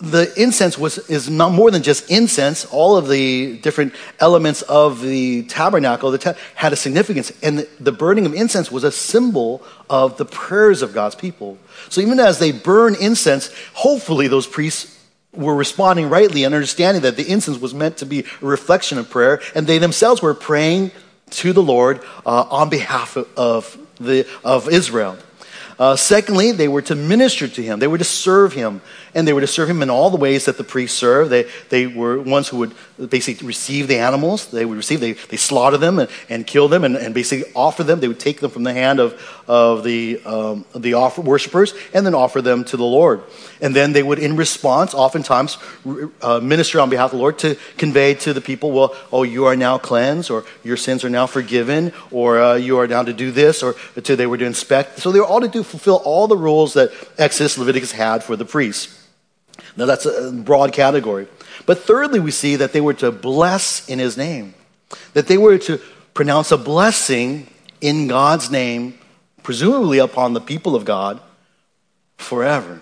the 0.00 0.32
incense 0.40 0.76
was 0.76 0.98
is 1.08 1.30
not 1.30 1.52
more 1.52 1.70
than 1.70 1.82
just 1.82 2.10
incense. 2.10 2.64
All 2.66 2.96
of 2.96 3.08
the 3.08 3.56
different 3.58 3.94
elements 4.20 4.62
of 4.62 5.00
the 5.00 5.44
tabernacle 5.44 6.10
the 6.10 6.18
ta- 6.18 6.34
had 6.54 6.72
a 6.72 6.76
significance, 6.76 7.32
and 7.42 7.60
the, 7.60 7.68
the 7.80 7.92
burning 7.92 8.26
of 8.26 8.34
incense 8.34 8.70
was 8.70 8.84
a 8.84 8.92
symbol 8.92 9.62
of 9.88 10.18
the 10.18 10.24
prayers 10.24 10.82
of 10.82 10.92
God's 10.92 11.14
people. 11.14 11.56
So 11.88 12.00
even 12.00 12.20
as 12.20 12.38
they 12.38 12.52
burn 12.52 12.94
incense, 13.00 13.50
hopefully 13.72 14.28
those 14.28 14.46
priests 14.46 14.92
were 15.32 15.54
responding 15.54 16.08
rightly 16.10 16.44
and 16.44 16.54
understanding 16.54 17.02
that 17.02 17.16
the 17.16 17.30
incense 17.30 17.58
was 17.58 17.74
meant 17.74 17.98
to 17.98 18.06
be 18.06 18.20
a 18.20 18.46
reflection 18.46 18.98
of 18.98 19.08
prayer, 19.08 19.40
and 19.54 19.66
they 19.66 19.78
themselves 19.78 20.20
were 20.20 20.34
praying 20.34 20.90
to 21.30 21.52
the 21.52 21.62
Lord 21.62 22.02
uh, 22.24 22.46
on 22.50 22.68
behalf 22.68 23.16
of, 23.16 23.28
of 23.36 23.78
the 23.98 24.26
of 24.44 24.68
Israel. 24.68 25.16
Uh, 25.78 25.94
secondly, 25.94 26.52
they 26.52 26.68
were 26.68 26.80
to 26.82 26.94
minister 26.94 27.46
to 27.46 27.62
him. 27.62 27.78
They 27.78 27.86
were 27.86 27.98
to 27.98 28.04
serve 28.04 28.54
him 28.54 28.80
and 29.16 29.26
they 29.26 29.32
were 29.32 29.40
to 29.40 29.46
serve 29.46 29.70
him 29.70 29.82
in 29.82 29.88
all 29.88 30.10
the 30.10 30.18
ways 30.18 30.44
that 30.44 30.58
the 30.58 30.62
priests 30.62 30.96
served. 30.98 31.30
They, 31.30 31.48
they 31.70 31.86
were 31.86 32.20
ones 32.20 32.48
who 32.48 32.58
would 32.58 32.74
basically 33.08 33.46
receive 33.46 33.88
the 33.88 33.96
animals. 33.96 34.50
They 34.50 34.66
would 34.66 34.76
receive, 34.76 35.00
they, 35.00 35.12
they 35.12 35.38
slaughter 35.38 35.78
them 35.78 35.98
and, 35.98 36.10
and 36.28 36.46
kill 36.46 36.68
them 36.68 36.84
and, 36.84 36.96
and 36.96 37.14
basically 37.14 37.50
offer 37.56 37.82
them. 37.82 38.00
They 38.00 38.08
would 38.08 38.20
take 38.20 38.40
them 38.40 38.50
from 38.50 38.64
the 38.64 38.74
hand 38.74 39.00
of, 39.00 39.18
of 39.48 39.84
the, 39.84 40.20
um, 40.26 40.66
the 40.74 40.94
offer, 40.94 41.22
worshipers 41.22 41.72
and 41.94 42.04
then 42.04 42.14
offer 42.14 42.42
them 42.42 42.62
to 42.64 42.76
the 42.76 42.84
Lord. 42.84 43.22
And 43.62 43.74
then 43.74 43.94
they 43.94 44.02
would, 44.02 44.18
in 44.18 44.36
response, 44.36 44.92
oftentimes 44.92 45.56
uh, 46.20 46.40
minister 46.40 46.78
on 46.78 46.90
behalf 46.90 47.06
of 47.06 47.12
the 47.12 47.22
Lord 47.22 47.38
to 47.38 47.56
convey 47.78 48.12
to 48.16 48.34
the 48.34 48.42
people, 48.42 48.70
well, 48.70 48.94
oh, 49.10 49.22
you 49.22 49.46
are 49.46 49.56
now 49.56 49.78
cleansed, 49.78 50.30
or 50.30 50.44
your 50.62 50.76
sins 50.76 51.06
are 51.06 51.10
now 51.10 51.26
forgiven, 51.26 51.94
or 52.10 52.38
uh, 52.38 52.54
you 52.56 52.76
are 52.78 52.86
now 52.86 53.02
to 53.02 53.14
do 53.14 53.30
this, 53.30 53.62
or 53.62 53.76
to, 54.02 54.14
they 54.14 54.26
were 54.26 54.36
to 54.36 54.44
inspect. 54.44 54.98
So 54.98 55.10
they 55.10 55.20
were 55.20 55.26
all 55.26 55.40
to 55.40 55.48
do 55.48 55.62
fulfill 55.62 56.02
all 56.04 56.28
the 56.28 56.36
rules 56.36 56.74
that 56.74 56.90
Exodus, 57.16 57.56
Leviticus 57.56 57.92
had 57.92 58.22
for 58.22 58.36
the 58.36 58.44
priests. 58.44 59.05
Now, 59.76 59.86
that's 59.86 60.06
a 60.06 60.32
broad 60.32 60.72
category. 60.72 61.26
But 61.66 61.78
thirdly, 61.80 62.20
we 62.20 62.30
see 62.30 62.56
that 62.56 62.72
they 62.72 62.80
were 62.80 62.94
to 62.94 63.12
bless 63.12 63.88
in 63.88 63.98
his 63.98 64.16
name, 64.16 64.54
that 65.12 65.26
they 65.26 65.38
were 65.38 65.58
to 65.58 65.78
pronounce 66.14 66.50
a 66.50 66.56
blessing 66.56 67.46
in 67.80 68.08
God's 68.08 68.50
name, 68.50 68.98
presumably 69.42 69.98
upon 69.98 70.32
the 70.32 70.40
people 70.40 70.74
of 70.74 70.84
God, 70.84 71.20
forever. 72.16 72.80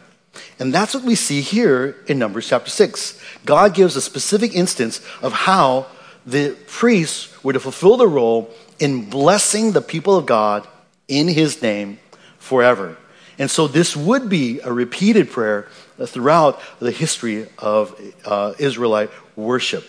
And 0.59 0.73
that's 0.73 0.95
what 0.95 1.05
we 1.05 1.15
see 1.15 1.41
here 1.41 1.97
in 2.07 2.19
Numbers 2.19 2.49
chapter 2.49 2.71
6. 2.71 3.21
God 3.45 3.75
gives 3.75 3.97
a 3.97 4.01
specific 4.01 4.55
instance 4.55 5.01
of 5.21 5.33
how 5.33 5.87
the 6.27 6.57
priests 6.67 7.43
were 7.45 7.53
to 7.53 7.61
fulfill 7.61 7.97
the 7.97 8.09
role 8.09 8.51
in 8.79 9.09
blessing 9.09 9.73
the 9.73 9.83
people 9.83 10.17
of 10.17 10.27
God 10.27 10.67
in 11.09 11.29
his 11.29 11.61
name 11.61 11.99
forever. 12.39 12.97
And 13.39 13.51
so 13.51 13.67
this 13.67 13.97
would 13.97 14.29
be 14.29 14.61
a 14.61 14.73
repeated 14.73 15.31
prayer 15.31 15.69
throughout 16.07 16.61
the 16.81 16.91
history 16.91 17.47
of 17.59 18.01
uh, 18.25 18.55
Israelite 18.59 19.11
worship. 19.37 19.85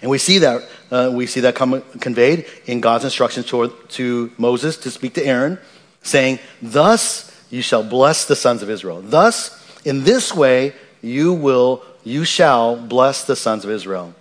And 0.00 0.10
we 0.10 0.18
see 0.18 0.38
that, 0.38 0.68
uh, 0.90 1.10
we 1.12 1.26
see 1.26 1.40
that 1.40 1.54
come, 1.54 1.82
conveyed 2.00 2.46
in 2.66 2.80
God's 2.80 3.04
instructions 3.04 3.46
to, 3.46 3.68
to 3.68 4.32
Moses 4.38 4.76
to 4.78 4.90
speak 4.90 5.14
to 5.14 5.24
Aaron, 5.24 5.58
saying, 6.02 6.38
Thus 6.60 7.30
you 7.50 7.62
shall 7.62 7.82
bless 7.82 8.24
the 8.24 8.36
sons 8.36 8.62
of 8.62 8.70
Israel. 8.70 9.02
Thus, 9.02 9.58
in 9.84 10.04
this 10.04 10.34
way, 10.34 10.74
you 11.02 11.32
will, 11.32 11.82
you 12.04 12.24
shall 12.24 12.76
bless 12.76 13.24
the 13.24 13.36
sons 13.36 13.64
of 13.64 13.70
Israel. 13.70 14.14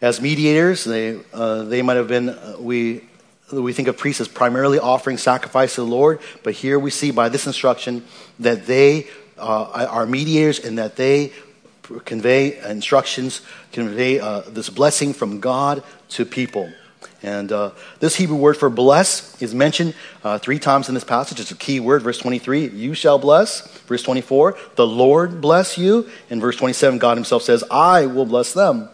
As 0.00 0.20
mediators, 0.20 0.84
they, 0.84 1.18
uh, 1.32 1.64
they 1.64 1.82
might 1.82 1.96
have 1.96 2.06
been, 2.06 2.28
uh, 2.28 2.56
we, 2.60 3.08
we 3.50 3.72
think 3.72 3.88
of 3.88 3.96
priests 3.96 4.20
as 4.20 4.28
primarily 4.28 4.78
offering 4.78 5.16
sacrifice 5.16 5.76
to 5.76 5.80
the 5.82 5.86
Lord, 5.86 6.20
but 6.42 6.54
here 6.54 6.78
we 6.78 6.90
see 6.90 7.10
by 7.10 7.28
this 7.28 7.46
instruction 7.46 8.04
that 8.38 8.66
they 8.66 9.06
uh, 9.38 9.86
are 9.90 10.06
mediators 10.06 10.58
and 10.58 10.78
that 10.78 10.96
they 10.96 11.32
convey 12.04 12.58
instructions, 12.68 13.40
convey 13.72 14.20
uh, 14.20 14.42
this 14.48 14.68
blessing 14.68 15.12
from 15.12 15.40
God 15.40 15.82
to 16.10 16.24
people. 16.24 16.70
And 17.22 17.50
uh, 17.50 17.72
this 17.98 18.16
Hebrew 18.16 18.36
word 18.36 18.56
for 18.56 18.70
bless 18.70 19.40
is 19.42 19.54
mentioned 19.54 19.94
uh, 20.22 20.38
three 20.38 20.58
times 20.58 20.88
in 20.88 20.94
this 20.94 21.04
passage. 21.04 21.40
It's 21.40 21.50
a 21.50 21.56
key 21.56 21.80
word. 21.80 22.02
Verse 22.02 22.18
23, 22.18 22.68
you 22.68 22.94
shall 22.94 23.18
bless. 23.18 23.66
Verse 23.82 24.02
24, 24.02 24.56
the 24.76 24.86
Lord 24.86 25.40
bless 25.40 25.76
you. 25.76 26.08
In 26.30 26.40
verse 26.40 26.56
27, 26.56 26.98
God 26.98 27.16
himself 27.16 27.42
says, 27.42 27.64
I 27.70 28.06
will 28.06 28.26
bless 28.26 28.52
them. 28.52 28.88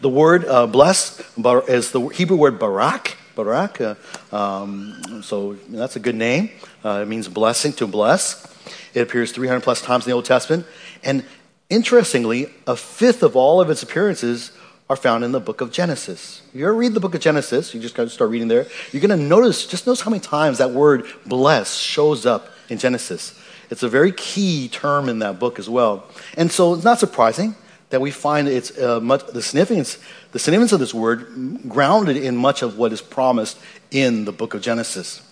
The 0.00 0.08
word 0.08 0.44
uh, 0.44 0.66
bless 0.66 1.20
is 1.68 1.90
the 1.90 2.08
Hebrew 2.08 2.36
word 2.36 2.58
barak. 2.58 3.16
Barak. 3.44 3.98
Um, 4.32 5.22
so 5.22 5.54
that's 5.68 5.96
a 5.96 6.00
good 6.00 6.14
name. 6.14 6.50
Uh, 6.84 7.00
it 7.02 7.08
means 7.08 7.28
blessing, 7.28 7.72
to 7.74 7.86
bless. 7.86 8.46
It 8.94 9.00
appears 9.00 9.32
300 9.32 9.62
plus 9.62 9.80
times 9.80 10.06
in 10.06 10.10
the 10.10 10.14
Old 10.14 10.24
Testament. 10.24 10.66
And 11.02 11.24
interestingly, 11.68 12.48
a 12.66 12.76
fifth 12.76 13.22
of 13.22 13.36
all 13.36 13.60
of 13.60 13.70
its 13.70 13.82
appearances 13.82 14.52
are 14.88 14.96
found 14.96 15.22
in 15.24 15.32
the 15.32 15.40
book 15.40 15.60
of 15.60 15.70
Genesis. 15.70 16.42
If 16.48 16.56
you 16.56 16.64
ever 16.64 16.74
read 16.74 16.94
the 16.94 17.00
book 17.00 17.14
of 17.14 17.20
Genesis, 17.20 17.72
you 17.72 17.80
just 17.80 17.94
got 17.94 18.04
to 18.04 18.10
start 18.10 18.30
reading 18.30 18.48
there, 18.48 18.66
you're 18.92 19.00
going 19.00 19.16
to 19.16 19.24
notice, 19.24 19.66
just 19.66 19.86
notice 19.86 20.00
how 20.00 20.10
many 20.10 20.20
times 20.20 20.58
that 20.58 20.72
word 20.72 21.04
bless 21.24 21.76
shows 21.76 22.26
up 22.26 22.48
in 22.68 22.78
Genesis. 22.78 23.38
It's 23.70 23.84
a 23.84 23.88
very 23.88 24.10
key 24.10 24.68
term 24.68 25.08
in 25.08 25.20
that 25.20 25.38
book 25.38 25.60
as 25.60 25.70
well. 25.70 26.08
And 26.36 26.50
so 26.50 26.74
it's 26.74 26.82
not 26.82 26.98
surprising 26.98 27.54
that 27.90 28.00
we 28.00 28.10
find 28.10 28.48
it's 28.48 28.76
uh, 28.78 29.00
much, 29.00 29.26
the 29.26 29.42
significance 29.42 29.98
the 30.32 30.38
significance 30.38 30.72
of 30.72 30.80
this 30.80 30.94
word 30.94 31.68
grounded 31.68 32.16
in 32.16 32.36
much 32.36 32.62
of 32.62 32.78
what 32.78 32.92
is 32.92 33.02
promised 33.02 33.58
in 33.90 34.24
the 34.24 34.32
book 34.32 34.54
of 34.54 34.62
Genesis. 34.62 35.22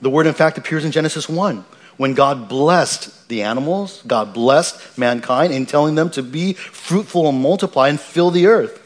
The 0.00 0.10
word, 0.10 0.26
in 0.26 0.34
fact, 0.34 0.56
appears 0.58 0.84
in 0.84 0.92
Genesis 0.92 1.28
1 1.28 1.64
when 1.98 2.14
God 2.14 2.48
blessed 2.48 3.28
the 3.28 3.42
animals, 3.42 4.02
God 4.06 4.32
blessed 4.32 4.96
mankind 4.98 5.52
in 5.52 5.66
telling 5.66 5.94
them 5.94 6.08
to 6.10 6.22
be 6.22 6.54
fruitful 6.54 7.28
and 7.28 7.38
multiply 7.42 7.88
and 7.88 8.00
fill 8.00 8.30
the 8.30 8.46
earth. 8.46 8.78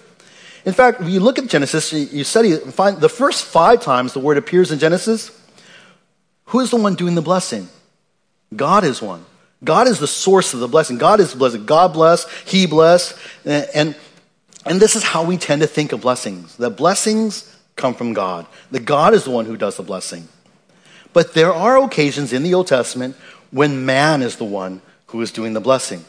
In 0.64 0.72
fact, 0.72 0.98
when 0.98 1.10
you 1.10 1.20
look 1.20 1.38
at 1.38 1.46
Genesis, 1.46 1.92
you 1.92 2.24
study 2.24 2.56
find 2.56 3.00
the 3.00 3.08
first 3.08 3.44
five 3.44 3.80
times 3.80 4.14
the 4.14 4.18
word 4.18 4.36
appears 4.36 4.72
in 4.72 4.80
Genesis, 4.80 5.30
who 6.46 6.58
is 6.58 6.70
the 6.70 6.76
one 6.76 6.96
doing 6.96 7.14
the 7.14 7.22
blessing? 7.22 7.68
God 8.56 8.82
is 8.82 9.00
one. 9.00 9.24
God 9.64 9.88
is 9.88 9.98
the 9.98 10.06
source 10.06 10.54
of 10.54 10.60
the 10.60 10.68
blessing. 10.68 10.98
God 10.98 11.20
is 11.20 11.32
the 11.32 11.38
blessing. 11.38 11.66
God 11.66 11.92
bless, 11.92 12.30
He 12.42 12.66
bless. 12.66 13.18
And, 13.44 13.96
and 14.66 14.80
this 14.80 14.96
is 14.96 15.02
how 15.02 15.24
we 15.24 15.36
tend 15.36 15.62
to 15.62 15.66
think 15.66 15.92
of 15.92 16.00
blessings. 16.00 16.56
That 16.56 16.70
blessings 16.70 17.56
come 17.76 17.94
from 17.94 18.12
God. 18.12 18.46
That 18.70 18.84
God 18.84 19.14
is 19.14 19.24
the 19.24 19.30
one 19.30 19.46
who 19.46 19.56
does 19.56 19.76
the 19.76 19.82
blessing. 19.82 20.28
But 21.12 21.34
there 21.34 21.52
are 21.52 21.82
occasions 21.82 22.32
in 22.32 22.42
the 22.42 22.54
Old 22.54 22.66
Testament 22.66 23.16
when 23.50 23.86
man 23.86 24.22
is 24.22 24.36
the 24.36 24.44
one 24.44 24.82
who 25.08 25.20
is 25.22 25.30
doing 25.30 25.52
the 25.52 25.60
blessing. 25.60 26.04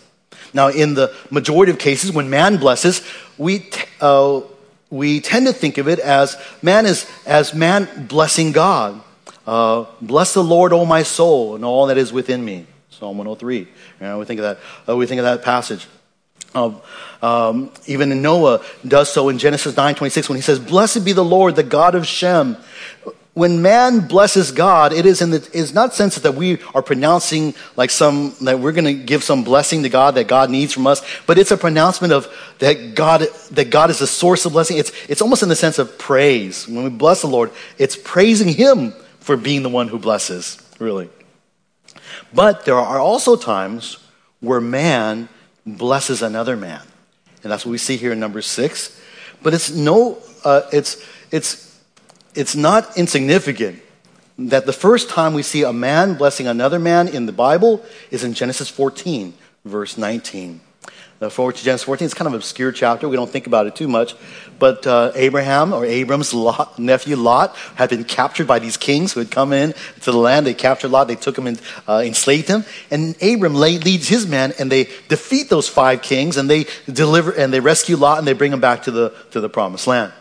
Now, 0.53 0.69
in 0.69 0.93
the 0.93 1.13
majority 1.29 1.71
of 1.71 1.77
cases, 1.77 2.11
when 2.11 2.29
man 2.29 2.57
blesses, 2.57 3.01
we, 3.37 3.69
uh, 4.01 4.41
we 4.89 5.19
tend 5.19 5.47
to 5.47 5.53
think 5.53 5.77
of 5.77 5.87
it 5.87 5.99
as 5.99 6.37
man 6.61 6.85
is 6.85 7.09
as 7.25 7.53
man 7.53 8.07
blessing 8.07 8.51
God. 8.51 9.01
Uh, 9.45 9.85
Bless 10.01 10.33
the 10.33 10.43
Lord, 10.43 10.73
O 10.73 10.85
my 10.85 11.03
soul, 11.03 11.55
and 11.55 11.63
all 11.63 11.87
that 11.87 11.97
is 11.97 12.11
within 12.11 12.43
me. 12.43 12.65
Psalm 12.99 13.17
103. 13.17 13.57
You 13.57 13.67
know, 13.99 14.19
we 14.19 14.25
think 14.25 14.39
of 14.39 14.43
that. 14.43 14.59
Uh, 14.87 14.95
we 14.95 15.05
think 15.05 15.19
of 15.19 15.25
that 15.25 15.43
passage. 15.43 15.85
Um, 16.53 16.79
um, 17.21 17.71
even 17.87 18.21
Noah 18.21 18.61
does 18.87 19.11
so 19.11 19.27
in 19.27 19.37
Genesis 19.37 19.75
9:26 19.75 20.29
when 20.29 20.37
he 20.37 20.41
says, 20.41 20.59
"Blessed 20.59 21.03
be 21.03 21.11
the 21.11 21.25
Lord, 21.25 21.57
the 21.57 21.63
God 21.63 21.95
of 21.95 22.07
Shem." 22.07 22.55
When 23.33 23.61
man 23.61 24.07
blesses 24.07 24.53
God, 24.53 24.93
it 24.93 25.05
is 25.05 25.21
in 25.21 25.31
the 25.31 25.45
it's 25.51 25.73
not 25.73 25.93
sense 25.93 26.15
that 26.15 26.35
we 26.35 26.59
are 26.73 26.81
pronouncing 26.81 27.53
like 27.75 27.89
some 27.89 28.33
that 28.41 28.61
we're 28.61 28.71
going 28.71 28.85
to 28.85 28.93
give 28.93 29.25
some 29.25 29.43
blessing 29.43 29.83
to 29.83 29.89
God 29.89 30.15
that 30.15 30.27
God 30.27 30.49
needs 30.49 30.71
from 30.71 30.87
us, 30.87 31.01
but 31.27 31.37
it's 31.37 31.51
a 31.51 31.57
pronouncement 31.57 32.13
of 32.13 32.29
that 32.59 32.95
God 32.95 33.27
that 33.51 33.69
God 33.69 33.89
is 33.89 33.99
the 33.99 34.07
source 34.07 34.45
of 34.45 34.53
blessing. 34.53 34.77
It's 34.77 34.93
it's 35.09 35.21
almost 35.21 35.43
in 35.43 35.49
the 35.49 35.55
sense 35.57 35.79
of 35.79 35.97
praise. 35.97 36.65
When 36.65 36.85
we 36.85 36.89
bless 36.89 37.19
the 37.19 37.27
Lord, 37.27 37.51
it's 37.77 37.97
praising 37.97 38.47
Him 38.47 38.93
for 39.19 39.35
being 39.35 39.63
the 39.63 39.69
one 39.69 39.89
who 39.89 39.99
blesses. 39.99 40.57
Really. 40.79 41.09
But 42.33 42.65
there 42.65 42.75
are 42.75 42.99
also 42.99 43.35
times 43.35 43.97
where 44.39 44.61
man 44.61 45.29
blesses 45.65 46.21
another 46.21 46.55
man. 46.55 46.81
And 47.43 47.51
that's 47.51 47.65
what 47.65 47.71
we 47.71 47.77
see 47.77 47.97
here 47.97 48.11
in 48.11 48.19
number 48.19 48.41
six. 48.41 48.99
But 49.41 49.53
it's 49.53 49.71
no, 49.71 50.17
uh, 50.43 50.61
it's, 50.71 51.03
it's, 51.31 51.79
it's 52.33 52.55
not 52.55 52.97
insignificant 52.97 53.81
that 54.37 54.65
the 54.65 54.73
first 54.73 55.09
time 55.09 55.33
we 55.33 55.43
see 55.43 55.63
a 55.63 55.71
man 55.71 56.15
blessing 56.15 56.47
another 56.47 56.79
man 56.79 57.07
in 57.07 57.25
the 57.25 57.31
Bible 57.31 57.83
is 58.11 58.23
in 58.23 58.33
Genesis 58.33 58.69
14, 58.69 59.33
verse 59.63 59.97
19. 59.97 60.59
The 61.19 61.29
forward 61.29 61.55
to 61.55 61.63
Genesis 61.63 61.85
14. 61.85 62.05
It's 62.05 62.13
kind 62.13 62.27
of 62.27 62.33
an 62.33 62.37
obscure 62.37 62.73
chapter. 62.73 63.07
We 63.07 63.15
don't 63.15 63.29
think 63.29 63.47
about 63.47 63.67
it 63.67 63.75
too 63.75 63.87
much. 63.87 64.15
But 64.59 64.85
uh, 64.85 65.13
Abraham, 65.15 65.73
or 65.73 65.85
Abram's 65.85 66.33
Lot, 66.33 66.77
nephew 66.77 67.15
Lot, 67.15 67.55
had 67.75 67.89
been 67.89 68.03
captured 68.03 68.47
by 68.47 68.59
these 68.59 68.75
kings 68.75 69.13
who 69.13 69.21
had 69.21 69.31
come 69.31 69.53
in 69.53 69.73
to 70.01 70.11
the 70.11 70.17
land. 70.17 70.45
They 70.45 70.53
captured 70.53 70.89
Lot. 70.89 71.07
They 71.07 71.15
took 71.15 71.37
him 71.37 71.47
and 71.47 71.61
uh, 71.87 72.03
enslaved 72.05 72.49
him. 72.49 72.65
And 72.91 73.15
Abram 73.23 73.55
leads 73.55 74.09
his 74.09 74.27
men, 74.27 74.53
and 74.59 74.69
they 74.69 74.89
defeat 75.07 75.49
those 75.49 75.69
five 75.69 76.01
kings, 76.01 76.35
and 76.35 76.49
they 76.49 76.65
deliver 76.91 77.31
and 77.31 77.53
they 77.53 77.61
rescue 77.61 77.95
Lot, 77.95 78.17
and 78.17 78.27
they 78.27 78.33
bring 78.33 78.51
him 78.51 78.59
back 78.59 78.83
to 78.83 78.91
the 78.91 79.13
to 79.31 79.39
the 79.39 79.49
promised 79.49 79.87
land. 79.87 80.11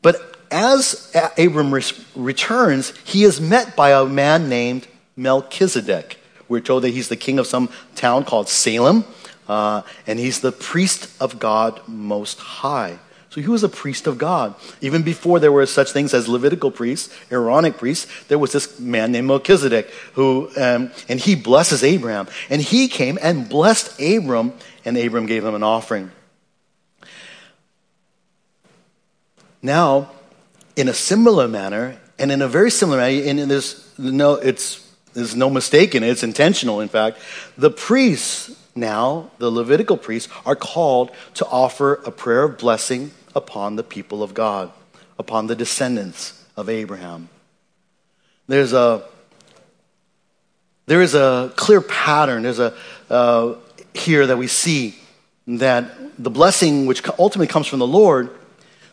But 0.00 0.36
as 0.50 1.12
Abram 1.36 1.74
re- 1.74 1.82
returns, 2.14 2.96
he 3.04 3.24
is 3.24 3.40
met 3.40 3.74
by 3.74 3.90
a 3.90 4.04
man 4.06 4.48
named 4.48 4.86
Melchizedek. 5.16 6.18
We're 6.48 6.60
told 6.60 6.84
that 6.84 6.90
he's 6.90 7.08
the 7.08 7.16
king 7.16 7.38
of 7.38 7.46
some 7.46 7.68
town 7.94 8.24
called 8.24 8.48
Salem. 8.48 9.04
Uh, 9.48 9.82
and 10.06 10.18
he's 10.18 10.40
the 10.40 10.52
priest 10.52 11.10
of 11.20 11.38
God 11.38 11.80
Most 11.88 12.38
High. 12.38 12.98
So 13.30 13.42
he 13.42 13.48
was 13.48 13.62
a 13.62 13.68
priest 13.68 14.06
of 14.06 14.16
God. 14.18 14.54
Even 14.80 15.02
before 15.02 15.38
there 15.38 15.52
were 15.52 15.66
such 15.66 15.92
things 15.92 16.14
as 16.14 16.28
Levitical 16.28 16.70
priests, 16.70 17.14
Aaronic 17.30 17.76
priests, 17.76 18.06
there 18.28 18.38
was 18.38 18.52
this 18.52 18.80
man 18.80 19.12
named 19.12 19.26
Melchizedek 19.26 19.90
who, 20.14 20.50
um, 20.56 20.90
and 21.08 21.20
he 21.20 21.34
blesses 21.34 21.84
Abraham. 21.84 22.26
And 22.48 22.62
he 22.62 22.88
came 22.88 23.18
and 23.20 23.48
blessed 23.48 24.00
Abram, 24.00 24.54
and 24.84 24.96
Abram 24.96 25.26
gave 25.26 25.44
him 25.44 25.54
an 25.54 25.62
offering. 25.62 26.10
Now, 29.60 30.10
in 30.74 30.88
a 30.88 30.94
similar 30.94 31.48
manner, 31.48 31.98
and 32.18 32.32
in 32.32 32.40
a 32.40 32.48
very 32.48 32.70
similar 32.70 32.98
manner, 32.98 33.28
and 33.28 33.50
there's 33.50 33.92
no, 33.98 34.34
it's, 34.34 34.90
there's 35.12 35.36
no 35.36 35.50
mistake 35.50 35.94
in 35.94 36.02
it, 36.02 36.08
it's 36.08 36.22
intentional, 36.22 36.80
in 36.80 36.88
fact, 36.88 37.18
the 37.58 37.70
priests 37.70 38.57
now, 38.78 39.30
the 39.38 39.50
Levitical 39.50 39.96
priests, 39.96 40.32
are 40.46 40.56
called 40.56 41.10
to 41.34 41.46
offer 41.46 41.94
a 42.04 42.10
prayer 42.10 42.44
of 42.44 42.58
blessing 42.58 43.12
upon 43.34 43.76
the 43.76 43.82
people 43.82 44.22
of 44.22 44.34
God, 44.34 44.70
upon 45.18 45.46
the 45.46 45.56
descendants 45.56 46.44
of 46.56 46.68
Abraham. 46.68 47.28
There's 48.46 48.72
a 48.72 49.04
there 50.86 51.02
is 51.02 51.14
a 51.14 51.52
clear 51.54 51.82
pattern. 51.82 52.44
There's 52.44 52.58
a 52.58 52.74
uh, 53.10 53.56
here 53.92 54.26
that 54.26 54.38
we 54.38 54.46
see 54.46 54.98
that 55.46 55.90
the 56.22 56.30
blessing, 56.30 56.86
which 56.86 57.06
ultimately 57.18 57.46
comes 57.46 57.66
from 57.66 57.78
the 57.78 57.86
Lord, 57.86 58.30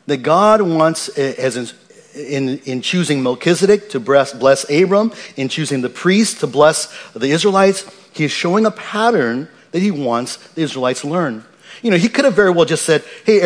that 0.08 0.18
God 0.18 0.62
wants 0.62 1.16
has 1.16 1.74
in, 2.16 2.60
in 2.60 2.82
choosing 2.82 3.24
Melchizedek 3.24 3.90
to 3.90 4.00
bless, 4.00 4.34
bless 4.34 4.70
Abram, 4.70 5.12
in 5.36 5.50
choosing 5.50 5.82
the 5.82 5.90
priest 5.90 6.40
to 6.40 6.48
bless 6.48 6.94
the 7.14 7.30
Israelites, 7.30 7.86
he 8.14 8.24
is 8.26 8.32
showing 8.32 8.66
a 8.66 8.72
pattern 8.72 9.50
that 9.76 9.82
he 9.82 9.92
wants 9.92 10.38
the 10.54 10.62
Israelites 10.62 11.02
to 11.02 11.10
learn. 11.10 11.44
You 11.82 11.92
know, 11.92 11.98
he 11.98 12.08
could 12.08 12.24
have 12.24 12.34
very 12.34 12.50
well 12.50 12.64
just 12.64 12.86
said, 12.86 13.04
hey, 13.26 13.42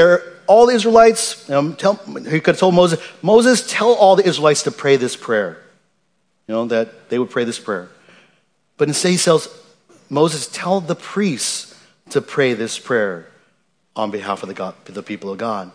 all 0.45 0.67
the 0.67 0.75
Israelites, 0.75 1.49
um, 1.49 1.75
tell, 1.75 1.95
he 1.95 2.39
could 2.39 2.53
have 2.53 2.59
told 2.59 2.75
Moses, 2.75 2.99
Moses, 3.23 3.67
tell 3.67 3.93
all 3.93 4.15
the 4.15 4.23
Israelites 4.23 4.61
to 4.61 4.71
pray 4.71 4.95
this 4.95 5.15
prayer. 5.15 5.57
You 6.47 6.53
know, 6.53 6.65
that 6.65 7.09
they 7.09 7.17
would 7.17 7.31
pray 7.31 7.45
this 7.45 7.57
prayer. 7.57 7.89
But 8.77 8.89
instead 8.89 9.09
he 9.09 9.17
tells 9.17 9.49
Moses, 10.07 10.45
tell 10.45 10.81
the 10.81 10.93
priests 10.93 11.75
to 12.11 12.21
pray 12.21 12.53
this 12.53 12.77
prayer 12.77 13.25
on 13.95 14.11
behalf 14.11 14.43
of 14.43 14.49
the, 14.49 14.53
God, 14.53 14.75
the 14.85 15.01
people 15.01 15.31
of 15.31 15.39
God. 15.39 15.71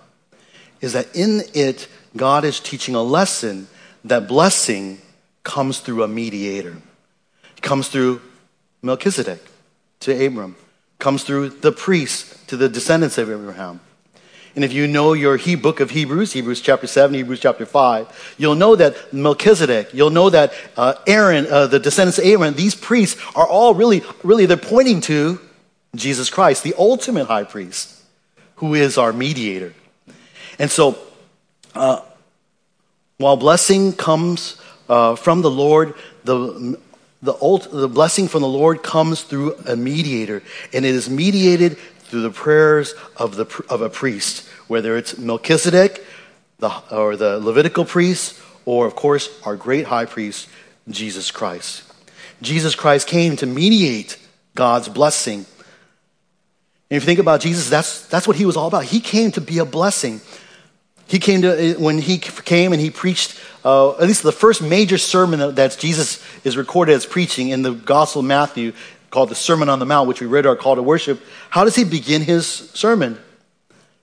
Is 0.80 0.92
that 0.92 1.16
in 1.16 1.42
it, 1.52 1.88
God 2.16 2.44
is 2.44 2.60
teaching 2.60 2.94
a 2.94 3.02
lesson 3.02 3.66
that 4.04 4.28
blessing 4.28 4.98
comes 5.42 5.80
through 5.80 6.04
a 6.04 6.08
mediator. 6.08 6.76
It 7.56 7.62
comes 7.62 7.88
through 7.88 8.22
Melchizedek 8.82 9.40
to 10.04 10.26
Abram, 10.26 10.56
comes 10.98 11.24
through 11.24 11.50
the 11.50 11.72
priests 11.72 12.42
to 12.46 12.56
the 12.56 12.68
descendants 12.68 13.18
of 13.18 13.30
Abraham. 13.30 13.80
And 14.54 14.64
if 14.64 14.72
you 14.72 14.86
know 14.86 15.14
your 15.14 15.36
he 15.36 15.56
book 15.56 15.80
of 15.80 15.90
Hebrews, 15.90 16.32
Hebrews 16.32 16.60
chapter 16.60 16.86
7, 16.86 17.14
Hebrews 17.14 17.40
chapter 17.40 17.66
5, 17.66 18.36
you'll 18.38 18.54
know 18.54 18.76
that 18.76 19.12
Melchizedek, 19.12 19.92
you'll 19.92 20.10
know 20.10 20.30
that 20.30 20.52
uh, 20.76 20.94
Aaron, 21.06 21.46
uh, 21.50 21.66
the 21.66 21.80
descendants 21.80 22.18
of 22.18 22.24
Aaron, 22.24 22.54
these 22.54 22.74
priests 22.74 23.20
are 23.34 23.46
all 23.46 23.74
really, 23.74 24.02
really, 24.22 24.46
they're 24.46 24.56
pointing 24.56 25.00
to 25.02 25.40
Jesus 25.96 26.30
Christ, 26.30 26.62
the 26.62 26.74
ultimate 26.78 27.24
high 27.24 27.44
priest, 27.44 28.00
who 28.56 28.74
is 28.74 28.96
our 28.96 29.12
mediator. 29.12 29.74
And 30.58 30.70
so, 30.70 30.98
uh, 31.74 32.02
while 33.18 33.36
blessing 33.36 33.92
comes 33.92 34.60
uh, 34.88 35.16
from 35.16 35.42
the 35.42 35.50
Lord, 35.50 35.94
the 36.24 36.78
the, 37.24 37.68
the 37.72 37.88
blessing 37.88 38.28
from 38.28 38.42
the 38.42 38.48
Lord 38.48 38.82
comes 38.82 39.22
through 39.22 39.56
a 39.66 39.76
mediator, 39.76 40.42
and 40.72 40.84
it 40.84 40.94
is 40.94 41.08
mediated 41.08 41.78
through 41.78 42.20
the 42.20 42.30
prayers 42.30 42.94
of, 43.16 43.36
the, 43.36 43.64
of 43.70 43.80
a 43.80 43.88
priest, 43.88 44.46
whether 44.68 44.96
it's 44.96 45.16
Melchizedek 45.16 46.04
the, 46.58 46.70
or 46.94 47.16
the 47.16 47.40
Levitical 47.40 47.86
priest, 47.86 48.38
or 48.66 48.86
of 48.86 48.94
course, 48.94 49.30
our 49.44 49.56
great 49.56 49.86
high 49.86 50.04
priest, 50.04 50.48
Jesus 50.88 51.30
Christ. 51.30 51.82
Jesus 52.42 52.74
Christ 52.74 53.08
came 53.08 53.36
to 53.36 53.46
mediate 53.46 54.18
God's 54.54 54.90
blessing. 54.90 55.46
And 56.90 56.96
if 56.98 57.04
you 57.04 57.06
think 57.06 57.20
about 57.20 57.40
Jesus, 57.40 57.70
that's, 57.70 58.06
that's 58.08 58.28
what 58.28 58.36
he 58.36 58.44
was 58.44 58.56
all 58.56 58.68
about. 58.68 58.84
He 58.84 59.00
came 59.00 59.32
to 59.32 59.40
be 59.40 59.58
a 59.58 59.64
blessing. 59.64 60.20
He 61.06 61.18
came 61.18 61.42
to, 61.42 61.74
when 61.78 61.98
he 61.98 62.18
came 62.18 62.72
and 62.72 62.80
he 62.80 62.90
preached, 62.90 63.38
uh, 63.64 63.92
at 63.92 64.06
least 64.06 64.22
the 64.22 64.32
first 64.32 64.62
major 64.62 64.98
sermon 64.98 65.38
that, 65.40 65.56
that 65.56 65.76
Jesus 65.78 66.24
is 66.44 66.56
recorded 66.56 66.94
as 66.94 67.04
preaching 67.04 67.50
in 67.50 67.62
the 67.62 67.72
Gospel 67.72 68.20
of 68.20 68.26
Matthew, 68.26 68.72
called 69.10 69.28
the 69.28 69.34
Sermon 69.34 69.68
on 69.68 69.78
the 69.78 69.86
Mount, 69.86 70.08
which 70.08 70.20
we 70.20 70.26
read 70.26 70.44
our 70.44 70.56
call 70.56 70.74
to 70.74 70.82
worship. 70.82 71.22
How 71.50 71.64
does 71.64 71.76
he 71.76 71.84
begin 71.84 72.22
his 72.22 72.46
sermon? 72.46 73.18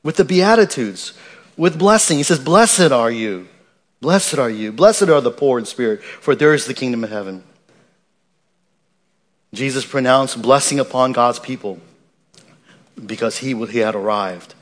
With 0.03 0.15
the 0.15 0.23
Beatitudes, 0.23 1.13
with 1.57 1.77
blessing. 1.77 2.17
He 2.17 2.23
says, 2.23 2.39
Blessed 2.39 2.91
are 2.91 3.11
you. 3.11 3.47
Blessed 3.99 4.39
are 4.39 4.49
you. 4.49 4.71
Blessed 4.71 5.09
are 5.09 5.21
the 5.21 5.31
poor 5.31 5.59
in 5.59 5.65
spirit, 5.65 6.03
for 6.03 6.33
there 6.33 6.53
is 6.53 6.65
the 6.65 6.73
kingdom 6.73 7.03
of 7.03 7.09
heaven. 7.09 7.43
Jesus 9.53 9.85
pronounced 9.85 10.41
blessing 10.41 10.79
upon 10.79 11.11
God's 11.11 11.39
people 11.39 11.79
because 13.05 13.37
he, 13.37 13.53
he 13.67 13.79
had 13.79 13.95
arrived. 13.95 14.55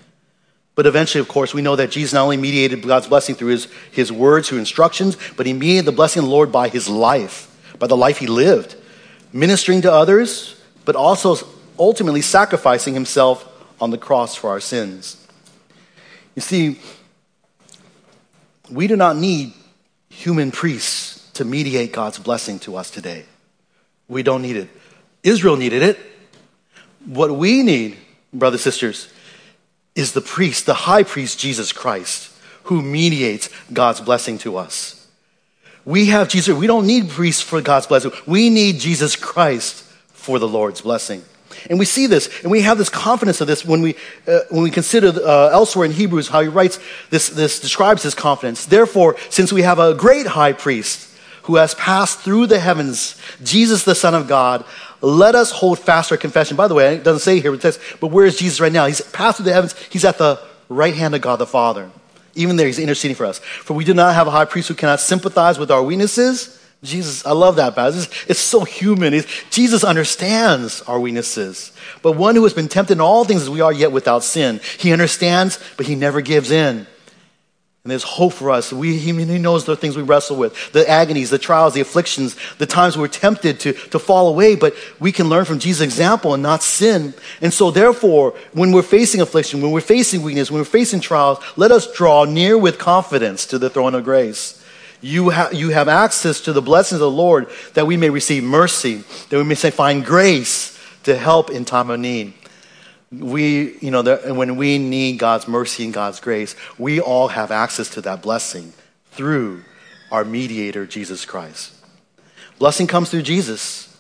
But 0.80 0.88
eventually, 0.88 1.20
of 1.20 1.28
course, 1.28 1.54
we 1.54 1.62
know 1.62 1.76
that 1.76 1.92
Jesus 1.92 2.13
not 2.13 2.24
only 2.24 2.38
mediated 2.38 2.82
God's 2.88 3.06
blessing 3.06 3.36
through 3.36 3.50
his, 3.50 3.68
his 3.92 4.13
words, 4.13 4.48
through 4.48 4.60
instructions, 4.60 5.18
but 5.36 5.46
he 5.46 5.52
mediated 5.52 5.84
the 5.84 5.92
blessing 5.92 6.22
of 6.22 6.30
the 6.30 6.32
Lord 6.34 6.54
by 6.54 6.70
his 6.70 6.88
life, 6.88 7.54
by 7.78 7.88
the 7.88 7.98
life 7.98 8.20
he 8.20 8.28
lived, 8.28 8.78
ministering 9.34 9.82
to 9.82 9.92
others, 9.92 10.56
but 10.86 10.96
also 10.96 11.36
ultimately 11.78 12.22
sacrificing 12.22 12.94
himself 12.94 13.46
on 13.82 13.89
the 13.89 13.98
cross 13.98 14.36
for 14.36 14.52
our 14.52 14.62
sins. 14.62 15.28
You 16.36 16.42
see, 16.42 16.80
we 18.72 18.88
do 18.88 18.96
not 18.96 19.18
need 19.18 19.52
human 20.08 20.50
priests 20.50 21.30
to 21.32 21.44
mediate 21.44 21.92
God's 21.92 22.20
blessing 22.20 22.58
to 22.60 22.78
us 22.78 22.89
today. 22.89 23.26
We 24.08 24.24
don't 24.24 24.42
need 24.42 24.56
it. 24.56 24.70
Israel 25.24 25.58
needed 25.58 25.84
it. 25.84 26.00
What 27.04 27.36
we 27.36 27.63
need, 27.63 27.98
brothers 28.32 28.65
and 28.65 28.74
sisters, 28.74 29.10
is 30.00 30.14
the 30.14 30.22
priest, 30.22 30.66
the 30.66 30.74
high 30.74 31.04
priest, 31.04 31.38
Jesus 31.38 31.74
Christ, 31.74 32.32
who 32.64 32.82
mediates 32.82 33.50
God's 33.72 34.00
blessing 34.00 34.38
to 34.40 34.56
us. 34.56 35.08
We 35.86 36.06
have 36.08 36.30
Jesus. 36.30 36.56
We 36.56 36.68
don't 36.68 36.88
need 36.88 37.10
priests 37.10 37.42
for 37.42 37.62
God's 37.62 37.88
blessing. 37.88 38.12
We 38.26 38.50
need 38.50 38.80
Jesus 38.80 39.16
Christ 39.16 39.84
for 40.14 40.40
the 40.40 40.48
Lord's 40.48 40.82
blessing. 40.82 41.24
And 41.70 41.78
we 41.78 41.86
see 41.86 42.08
this, 42.08 42.30
and 42.44 42.52
we 42.52 42.62
have 42.62 42.78
this 42.78 42.90
confidence 42.90 43.42
of 43.42 43.48
this 43.48 43.66
when 43.66 43.82
we, 43.82 43.96
uh, 44.28 44.40
when 44.50 44.64
we 44.64 44.72
consider 44.72 45.08
uh, 45.08 45.50
elsewhere 45.50 45.86
in 45.86 45.92
Hebrews 45.92 46.30
how 46.30 46.42
he 46.42 46.48
writes 46.48 46.80
this, 47.10 47.30
this 47.30 47.60
describes 47.60 48.04
his 48.04 48.16
confidence. 48.16 48.66
Therefore, 48.66 49.18
since 49.30 49.52
we 49.52 49.64
have 49.64 49.80
a 49.80 49.94
great 49.94 50.28
high 50.28 50.54
priest 50.54 51.10
who 51.44 51.58
has 51.58 51.74
passed 51.76 52.20
through 52.20 52.46
the 52.46 52.60
heavens, 52.60 53.20
Jesus, 53.44 53.84
the 53.84 53.96
Son 53.96 54.14
of 54.14 54.28
God, 54.28 54.64
let 55.02 55.36
us 55.36 55.52
hold 55.52 55.80
fast 55.80 56.12
our 56.12 56.18
confession. 56.18 56.58
By 56.58 56.68
the 56.68 56.76
way, 56.76 56.96
it 56.96 57.04
doesn't 57.04 57.22
say 57.22 57.40
here, 57.40 57.54
it 57.54 57.62
says, 57.62 57.80
but 58.00 58.08
where 58.08 58.26
is 58.26 58.38
Jesus 58.38 58.60
right 58.60 58.72
now? 58.72 58.86
He's 58.86 59.02
passed 59.02 59.38
through 59.38 59.46
the 59.46 59.54
heavens. 59.54 59.76
He's 59.90 60.06
at 60.06 60.18
the 60.18 60.40
right 60.68 60.94
hand 60.94 61.16
of 61.16 61.22
God 61.22 61.38
the 61.38 61.46
Father. 61.46 61.90
Even 62.36 62.56
there, 62.56 62.68
he's 62.68 62.80
interceding 62.80 63.16
for 63.16 63.26
us. 63.26 63.40
For 63.40 63.74
we 63.74 63.84
do 63.84 63.94
not 63.94 64.14
have 64.16 64.28
a 64.28 64.32
high 64.32 64.46
priest 64.46 64.68
who 64.68 64.76
cannot 64.76 65.00
sympathize 65.00 65.58
with 65.58 65.72
our 65.72 65.84
weaknesses. 65.84 66.56
Jesus, 66.82 67.26
I 67.26 67.34
love 67.34 67.58
that 67.58 67.76
passage. 67.76 68.26
It's 68.30 68.40
so 68.40 68.62
human. 68.64 69.14
It's, 69.14 69.28
Jesus 69.50 69.84
understands 69.84 70.82
our 70.84 71.00
weaknesses. 71.00 71.74
But 72.02 72.14
one 72.14 72.36
who 72.36 72.44
has 72.44 72.54
been 72.54 72.70
tempted 72.70 72.94
in 72.94 73.02
all 73.02 73.26
things 73.26 73.42
as 73.42 73.50
we 73.50 73.60
are, 73.60 73.74
yet 73.74 73.92
without 73.92 74.24
sin. 74.24 74.62
He 74.78 74.94
understands, 74.94 75.60
but 75.76 75.88
he 75.88 75.96
never 75.96 76.22
gives 76.22 76.52
in. 76.52 76.88
And 77.89 77.93
there's 77.93 78.04
hope 78.04 78.34
for 78.34 78.52
us. 78.52 78.71
We, 78.71 78.99
he, 78.99 79.12
he 79.13 79.39
knows 79.39 79.65
the 79.65 79.75
things 79.75 79.97
we 79.97 80.04
wrestle 80.04 80.38
with, 80.38 80.71
the 80.73 80.88
agonies, 80.88 81.32
the 81.32 81.39
trials, 81.39 81.73
the 81.73 81.82
afflictions, 81.82 82.36
the 82.60 82.67
times 82.67 82.95
we're 82.95 83.08
tempted 83.08 83.60
to, 83.62 83.73
to 83.73 83.97
fall 83.97 84.28
away, 84.28 84.56
but 84.56 84.75
we 84.99 85.12
can 85.12 85.28
learn 85.28 85.43
from 85.43 85.58
Jesus' 85.58 85.82
example 85.82 86.36
and 86.36 86.43
not 86.43 86.62
sin. 86.62 87.15
And 87.41 87.52
so 87.52 87.71
therefore, 87.71 88.36
when 88.54 88.71
we're 88.71 88.84
facing 88.84 89.21
affliction, 89.21 89.63
when 89.63 89.71
we're 89.71 89.82
facing 89.82 90.21
weakness, 90.21 90.52
when 90.52 90.60
we're 90.60 90.65
facing 90.65 90.99
trials, 90.99 91.39
let 91.56 91.71
us 91.71 91.91
draw 91.91 92.25
near 92.25 92.60
with 92.60 92.78
confidence 92.78 93.47
to 93.47 93.58
the 93.58 93.71
throne 93.71 93.95
of 93.95 94.04
grace. 94.04 94.63
You, 95.02 95.32
ha- 95.32 95.49
you 95.52 95.69
have 95.69 95.88
access 95.88 96.41
to 96.41 96.54
the 96.54 96.62
blessings 96.62 97.02
of 97.02 97.06
the 97.06 97.10
Lord 97.10 97.47
that 97.73 97.88
we 97.88 97.97
may 97.97 98.12
receive 98.12 98.43
mercy, 98.43 99.04
that 99.32 99.38
we 99.38 99.43
may 99.43 99.56
find 99.56 100.06
grace 100.06 100.80
to 101.06 101.17
help 101.17 101.49
in 101.49 101.65
time 101.65 101.89
of 101.89 101.99
need 101.99 102.36
we, 103.12 103.78
you 103.80 103.91
know, 103.91 104.04
when 104.34 104.56
we 104.56 104.78
need 104.78 105.17
God's 105.17 105.48
mercy 105.48 105.84
and 105.86 105.93
God's 105.93 106.19
grace, 106.19 106.56
we 106.78 107.00
all 107.00 107.30
have 107.30 107.52
access 107.52 107.89
to 107.91 108.02
that 108.02 108.22
blessing 108.22 108.74
through 109.12 109.63
our 110.12 110.24
mediator, 110.24 110.86
Jesus 110.86 111.26
Christ. 111.26 111.74
Blessing 112.60 112.88
comes 112.88 113.10
through 113.10 113.24
Jesus 113.24 113.98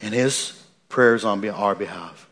and 0.00 0.14
his 0.14 0.60
prayers 0.88 1.24
on 1.24 1.46
our 1.48 1.74
behalf. 1.74 2.28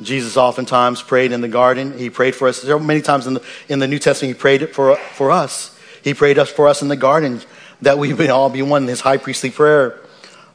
Jesus 0.00 0.36
oftentimes 0.36 1.02
prayed 1.02 1.32
in 1.32 1.40
the 1.40 1.48
garden. 1.48 1.98
He 1.98 2.08
prayed 2.08 2.36
for 2.36 2.46
us. 2.46 2.62
There 2.62 2.78
many 2.78 3.00
times 3.00 3.26
in 3.26 3.34
the, 3.34 3.44
in 3.68 3.80
the 3.80 3.88
New 3.88 3.98
Testament, 3.98 4.36
he 4.36 4.40
prayed 4.40 4.70
for, 4.70 4.96
for 4.96 5.32
us. 5.32 5.76
He 6.04 6.14
prayed 6.14 6.38
us 6.38 6.50
for 6.50 6.68
us 6.68 6.82
in 6.82 6.88
the 6.88 6.96
garden 6.96 7.40
that 7.82 7.98
we 7.98 8.12
would 8.12 8.30
all 8.30 8.50
be 8.50 8.62
one 8.62 8.82
in 8.82 8.88
his 8.88 9.00
high 9.00 9.16
priestly 9.16 9.50
prayer, 9.50 9.98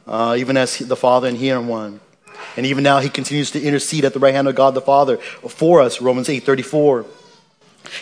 uh, 0.07 0.35
even 0.37 0.55
as 0.55 0.77
the 0.79 0.95
Father 0.95 1.27
and 1.27 1.37
he 1.37 1.51
are 1.51 1.61
one. 1.61 1.99
And 2.57 2.65
even 2.65 2.83
now, 2.83 2.99
he 2.99 3.09
continues 3.09 3.51
to 3.51 3.61
intercede 3.61 4.05
at 4.05 4.13
the 4.13 4.19
right 4.19 4.33
hand 4.33 4.47
of 4.47 4.55
God 4.55 4.73
the 4.73 4.81
Father 4.81 5.17
for 5.17 5.81
us, 5.81 6.01
Romans 6.01 6.29
8:34. 6.29 7.05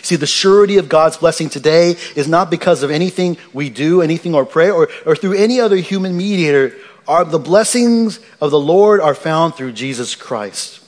See, 0.00 0.16
the 0.16 0.26
surety 0.26 0.78
of 0.78 0.88
God's 0.88 1.16
blessing 1.16 1.48
today 1.48 1.96
is 2.14 2.28
not 2.28 2.50
because 2.50 2.82
of 2.82 2.90
anything 2.90 3.36
we 3.52 3.68
do, 3.68 4.00
anything 4.00 4.34
or 4.34 4.46
pray, 4.46 4.70
or, 4.70 4.88
or 5.04 5.16
through 5.16 5.34
any 5.34 5.60
other 5.60 5.76
human 5.76 6.16
mediator. 6.16 6.74
The 7.06 7.38
blessings 7.38 8.20
of 8.40 8.50
the 8.50 8.60
Lord 8.60 9.00
are 9.00 9.14
found 9.14 9.54
through 9.54 9.72
Jesus 9.72 10.14
Christ 10.14 10.80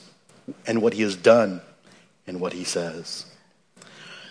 and 0.65 0.81
what 0.81 0.93
he 0.93 1.01
has 1.01 1.15
done 1.15 1.61
and 2.25 2.39
what 2.39 2.53
he 2.53 2.63
says. 2.63 3.25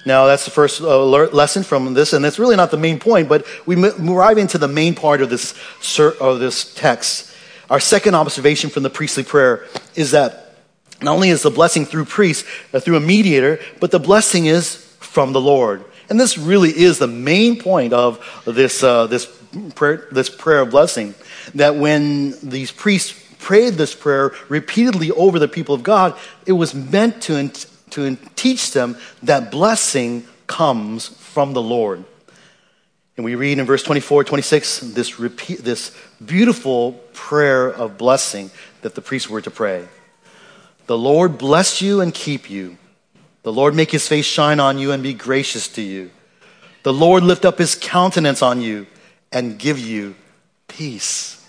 Now, 0.07 0.27
that's 0.27 0.45
the 0.45 0.51
first 0.51 0.83
uh, 0.83 1.03
lesson 1.05 1.63
from 1.63 1.95
this, 1.95 2.13
and 2.13 2.25
that's 2.25 2.39
really 2.39 2.57
not 2.57 2.71
the 2.71 2.77
main 2.77 2.99
point, 2.99 3.29
but 3.29 3.47
we 3.65 3.77
arrive 3.77 4.37
into 4.37 4.59
the 4.59 4.69
main 4.69 4.95
part 4.95 5.23
of 5.23 5.31
this, 5.31 5.55
of 5.99 6.41
this 6.41 6.75
text. 6.75 7.34
Our 7.71 7.81
second 7.81 8.15
observation 8.15 8.71
from 8.71 8.83
the 8.83 8.91
priestly 8.91 9.25
prayer 9.25 9.67
is 9.95 10.11
that 10.11 10.57
not 11.01 11.15
only 11.15 11.31
is 11.31 11.43
the 11.43 11.51
blessing 11.51 11.87
through 11.87 12.07
priests, 12.07 12.49
uh, 12.73 12.81
through 12.81 12.97
a 12.97 13.01
mediator, 13.01 13.61
but 13.81 13.91
the 13.91 13.99
blessing 13.99 14.47
is 14.47 14.77
from 15.01 15.33
the 15.33 15.41
Lord. 15.41 15.85
And 16.09 16.21
this 16.21 16.37
really 16.37 16.71
is 16.71 16.99
the 16.99 17.07
main 17.07 17.61
point 17.61 17.93
of 17.93 18.25
this, 18.45 18.83
uh, 18.83 19.07
this, 19.07 19.27
prayer, 19.75 20.07
this 20.13 20.29
prayer 20.29 20.61
of 20.61 20.71
blessing. 20.71 21.15
That 21.55 21.77
when 21.77 22.35
these 22.43 22.71
priests 22.71 23.21
prayed 23.39 23.75
this 23.75 23.95
prayer 23.95 24.33
repeatedly 24.49 25.11
over 25.11 25.39
the 25.39 25.49
people 25.49 25.75
of 25.75 25.83
God, 25.83 26.17
it 26.47 26.53
was 26.53 26.75
meant 26.75 27.23
to, 27.23 27.49
to 27.91 28.17
teach 28.37 28.73
them 28.73 28.97
that 29.23 29.51
blessing 29.51 30.27
comes 30.47 31.09
from 31.09 31.53
the 31.53 31.63
Lord. 31.63 32.05
And 33.17 33.25
we 33.25 33.37
read 33.37 33.59
in 33.59 33.67
verse 33.67 33.83
24, 33.83 34.25
26, 34.25 34.81
this, 34.81 35.21
repeat, 35.21 35.61
this 35.61 35.97
beautiful 36.25 36.93
prayer 37.13 37.69
of 37.69 37.97
blessing 37.97 38.51
that 38.83 38.95
the 38.95 39.01
priests 39.01 39.29
were 39.29 39.41
to 39.41 39.51
pray. 39.51 39.87
The 40.87 40.99
Lord 40.99 41.39
bless 41.39 41.81
you 41.81 42.01
and 42.01 42.13
keep 42.13 42.51
you. 42.51 42.77
The 43.45 43.53
Lord 43.53 43.75
make 43.75 43.91
his 43.91 44.09
face 44.09 44.27
shine 44.27 44.59
on 44.59 44.79
you 44.79 44.91
and 44.91 45.03
be 45.03 45.15
gracious 45.15 45.69
to 45.69 45.83
you. 45.83 46.11
The 46.83 46.93
Lord 46.93 47.23
lift 47.23 47.45
up 47.45 47.59
his 47.59 47.75
countenance 47.75 48.43
on 48.43 48.61
you 48.61 48.87
and 49.33 49.59
give 49.59 49.79
you 49.79 50.17
peace. 50.69 51.41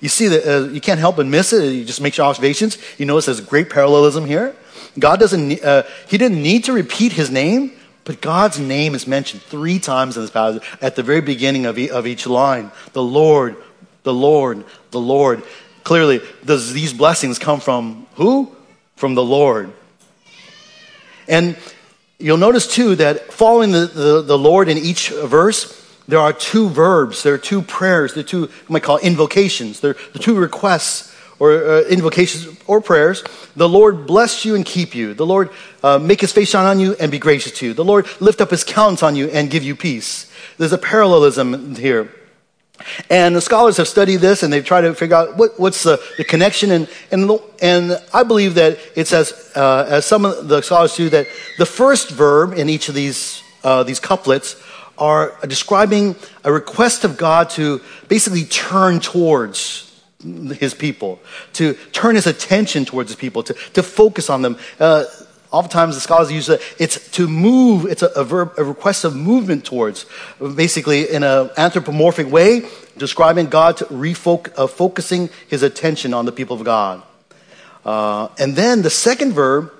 You 0.00 0.08
see 0.08 0.28
that 0.28 0.46
uh, 0.46 0.68
you 0.68 0.80
can't 0.80 1.00
help 1.00 1.16
but 1.16 1.26
miss 1.26 1.52
it. 1.52 1.72
You 1.72 1.84
just 1.84 2.00
make 2.00 2.16
your 2.16 2.26
observations. 2.26 2.78
You 2.98 3.06
notice 3.06 3.26
there's 3.26 3.40
great 3.40 3.70
parallelism 3.70 4.24
here. 4.24 4.54
God 4.98 5.20
doesn't, 5.20 5.62
uh, 5.62 5.84
he 6.08 6.18
didn't 6.18 6.42
need 6.42 6.64
to 6.64 6.72
repeat 6.72 7.12
his 7.12 7.30
name, 7.30 7.72
but 8.06 8.20
God's 8.20 8.60
name 8.60 8.94
is 8.94 9.06
mentioned 9.06 9.42
three 9.42 9.80
times 9.80 10.16
in 10.16 10.22
this 10.22 10.30
passage 10.30 10.62
at 10.80 10.94
the 10.94 11.02
very 11.02 11.20
beginning 11.20 11.66
of, 11.66 11.76
e- 11.76 11.90
of 11.90 12.06
each 12.06 12.24
line. 12.26 12.70
The 12.92 13.02
Lord, 13.02 13.56
the 14.04 14.14
Lord, 14.14 14.64
the 14.92 15.00
Lord. 15.00 15.42
Clearly, 15.82 16.20
does 16.44 16.72
these 16.72 16.92
blessings 16.92 17.38
come 17.40 17.58
from 17.58 18.06
who? 18.14 18.54
From 18.94 19.16
the 19.16 19.24
Lord. 19.24 19.72
And 21.26 21.56
you'll 22.20 22.36
notice 22.36 22.72
too 22.72 22.94
that 22.94 23.32
following 23.32 23.72
the, 23.72 23.86
the, 23.86 24.22
the 24.22 24.38
Lord 24.38 24.68
in 24.68 24.78
each 24.78 25.08
verse, 25.08 25.84
there 26.06 26.20
are 26.20 26.32
two 26.32 26.68
verbs, 26.68 27.24
there 27.24 27.34
are 27.34 27.38
two 27.38 27.60
prayers, 27.60 28.14
there 28.14 28.20
are 28.20 28.26
two, 28.26 28.42
you 28.42 28.50
might 28.68 28.84
call 28.84 28.98
invocations, 28.98 29.80
there 29.80 29.96
are 30.14 30.18
two 30.20 30.36
requests 30.36 31.15
or 31.38 31.52
uh, 31.52 31.82
invocations 31.82 32.58
or 32.66 32.80
prayers. 32.80 33.22
The 33.54 33.68
Lord 33.68 34.06
bless 34.06 34.44
you 34.44 34.54
and 34.54 34.64
keep 34.64 34.94
you. 34.94 35.14
The 35.14 35.26
Lord 35.26 35.50
uh, 35.82 35.98
make 35.98 36.20
his 36.20 36.32
face 36.32 36.50
shine 36.50 36.66
on 36.66 36.80
you 36.80 36.96
and 36.98 37.10
be 37.10 37.18
gracious 37.18 37.52
to 37.58 37.66
you. 37.66 37.74
The 37.74 37.84
Lord 37.84 38.06
lift 38.20 38.40
up 38.40 38.50
his 38.50 38.64
countenance 38.64 39.02
on 39.02 39.16
you 39.16 39.28
and 39.28 39.50
give 39.50 39.62
you 39.62 39.76
peace. 39.76 40.30
There's 40.58 40.72
a 40.72 40.78
parallelism 40.78 41.74
here. 41.76 42.12
And 43.08 43.34
the 43.34 43.40
scholars 43.40 43.78
have 43.78 43.88
studied 43.88 44.16
this 44.16 44.42
and 44.42 44.52
they've 44.52 44.64
tried 44.64 44.82
to 44.82 44.94
figure 44.94 45.16
out 45.16 45.36
what, 45.36 45.58
what's 45.58 45.82
the, 45.82 46.00
the, 46.18 46.24
connection. 46.24 46.70
And, 46.70 46.88
and, 47.10 47.30
and 47.62 48.02
I 48.12 48.22
believe 48.22 48.54
that 48.54 48.78
it's 48.94 49.12
as, 49.12 49.52
uh, 49.56 49.86
as 49.88 50.04
some 50.04 50.24
of 50.24 50.48
the 50.48 50.60
scholars 50.60 50.94
do, 50.94 51.08
that 51.10 51.26
the 51.58 51.66
first 51.66 52.10
verb 52.10 52.52
in 52.52 52.68
each 52.68 52.88
of 52.88 52.94
these, 52.94 53.42
uh, 53.64 53.82
these 53.82 54.00
couplets 54.00 54.62
are 54.98 55.36
describing 55.46 56.16
a 56.44 56.52
request 56.52 57.04
of 57.04 57.16
God 57.16 57.50
to 57.50 57.80
basically 58.08 58.44
turn 58.44 59.00
towards 59.00 59.85
his 60.58 60.74
people, 60.74 61.20
to 61.54 61.74
turn 61.92 62.14
his 62.14 62.26
attention 62.26 62.84
towards 62.84 63.10
his 63.10 63.16
people, 63.16 63.42
to, 63.42 63.54
to 63.74 63.82
focus 63.82 64.30
on 64.30 64.42
them. 64.42 64.58
Uh, 64.78 65.04
oftentimes 65.52 65.94
the 65.94 66.00
scholars 66.00 66.30
use 66.30 66.48
it, 66.48 66.60
it's 66.78 67.10
to 67.12 67.28
move, 67.28 67.86
it's 67.86 68.02
a, 68.02 68.08
a, 68.08 68.24
verb, 68.24 68.52
a 68.58 68.64
request 68.64 69.04
of 69.04 69.14
movement 69.14 69.64
towards, 69.64 70.06
basically 70.54 71.08
in 71.10 71.22
an 71.22 71.50
anthropomorphic 71.56 72.30
way, 72.30 72.68
describing 72.98 73.46
God 73.46 73.76
to 73.78 73.84
refoc- 73.86 74.52
uh, 74.56 74.66
focusing 74.66 75.30
his 75.48 75.62
attention 75.62 76.14
on 76.14 76.24
the 76.26 76.32
people 76.32 76.56
of 76.56 76.64
God. 76.64 77.02
Uh, 77.84 78.28
and 78.38 78.56
then 78.56 78.82
the 78.82 78.90
second 78.90 79.32
verb 79.32 79.72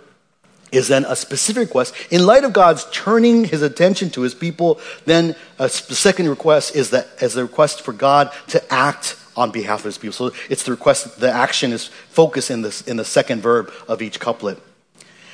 is 0.72 0.88
then 0.88 1.04
a 1.04 1.16
specific 1.16 1.68
request. 1.68 1.94
In 2.11 2.26
light 2.26 2.44
of 2.44 2.52
God's 2.52 2.87
turning 2.90 3.44
his 3.44 3.62
attention 3.62 4.11
to 4.11 4.22
his 4.22 4.35
people, 4.35 4.80
then 5.04 5.35
a 5.59 5.68
second 5.68 6.28
request 6.28 6.74
is 6.76 6.90
that 6.90 7.09
as 7.20 7.35
the 7.35 7.42
request 7.42 7.82
for 7.82 7.92
God 7.92 8.32
to 8.48 8.62
act 8.72 9.16
on 9.37 9.51
behalf 9.51 9.81
of 9.81 9.85
his 9.85 9.99
people. 9.99 10.12
So 10.12 10.37
it's 10.49 10.62
the 10.64 10.72
request, 10.72 11.20
the 11.20 11.31
action 11.31 11.72
is 11.72 11.87
focused 11.87 12.51
in, 12.51 12.62
this, 12.62 12.83
in 12.83 12.96
the 12.96 13.05
second 13.05 13.42
verb 13.42 13.70
of 13.88 14.03
each 14.03 14.18
couplet. 14.18 14.59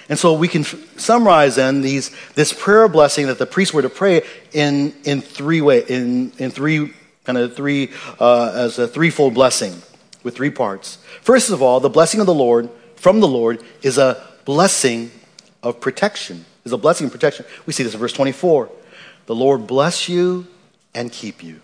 And 0.09 0.19
so 0.19 0.35
we 0.35 0.49
can 0.49 0.65
summarize 0.65 1.57
then 1.57 1.81
these, 1.81 2.11
this 2.35 2.53
prayer 2.53 2.88
blessing 2.88 3.27
that 3.29 3.38
the 3.38 3.47
priests 3.47 3.73
were 3.73 3.83
to 3.83 3.88
pray 3.88 4.23
in, 4.53 4.95
in 5.05 5.21
three 5.21 5.61
way, 5.61 5.85
in, 5.88 6.33
in 6.38 6.51
three, 6.51 6.93
kind 7.25 7.38
of 7.38 7.55
three, 7.55 7.91
uh, 8.19 8.53
as 8.55 8.79
a 8.79 8.88
threefold 8.88 9.35
blessing 9.35 9.75
with 10.23 10.35
three 10.37 10.51
parts. 10.51 10.97
First 11.23 11.51
of 11.51 11.62
all, 11.62 11.81
the 11.81 11.88
blessing 11.88 12.21
of 12.21 12.27
the 12.27 12.35
Lord 12.35 12.69
from 12.97 13.21
the 13.21 13.29
Lord 13.29 13.62
is 13.83 13.99
a 13.99 14.23
blessing 14.45 15.11
of 15.62 15.81
protection. 15.81 16.45
Is 16.65 16.73
a 16.73 16.79
blessing 16.79 17.07
of 17.07 17.12
protection. 17.12 17.45
We 17.67 17.73
see 17.73 17.83
this 17.83 17.95
in 17.95 18.01
verse 18.01 18.12
24. 18.12 18.71
The 19.27 19.35
Lord 19.35 19.67
bless 19.67 20.09
you 20.09 20.47
and 20.95 21.11
keep 21.11 21.43
you. 21.43 21.61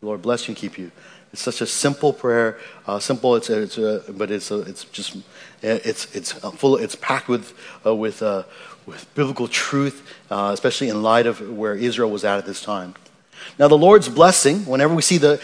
The 0.00 0.06
Lord 0.06 0.22
bless 0.22 0.46
you 0.46 0.52
and 0.52 0.56
keep 0.56 0.78
you. 0.78 0.90
It's 1.36 1.42
such 1.42 1.60
a 1.60 1.66
simple 1.66 2.14
prayer, 2.14 2.58
uh, 2.86 2.98
simple. 2.98 3.36
It's, 3.36 3.50
it's 3.50 3.76
uh, 3.76 4.02
but 4.08 4.30
it's 4.30 4.50
uh, 4.50 4.64
it's 4.66 4.84
just 4.84 5.18
it's 5.60 6.06
it's 6.16 6.32
full. 6.32 6.78
It's 6.78 6.94
packed 6.94 7.28
with 7.28 7.52
uh, 7.84 7.94
with 7.94 8.22
uh, 8.22 8.44
with 8.86 9.06
biblical 9.14 9.46
truth, 9.46 10.16
uh, 10.30 10.52
especially 10.54 10.88
in 10.88 11.02
light 11.02 11.26
of 11.26 11.46
where 11.46 11.74
Israel 11.74 12.10
was 12.10 12.24
at 12.24 12.38
at 12.38 12.46
this 12.46 12.62
time. 12.62 12.94
Now, 13.58 13.68
the 13.68 13.76
Lord's 13.76 14.08
blessing. 14.08 14.64
Whenever 14.64 14.94
we 14.94 15.02
see 15.02 15.18
the 15.18 15.38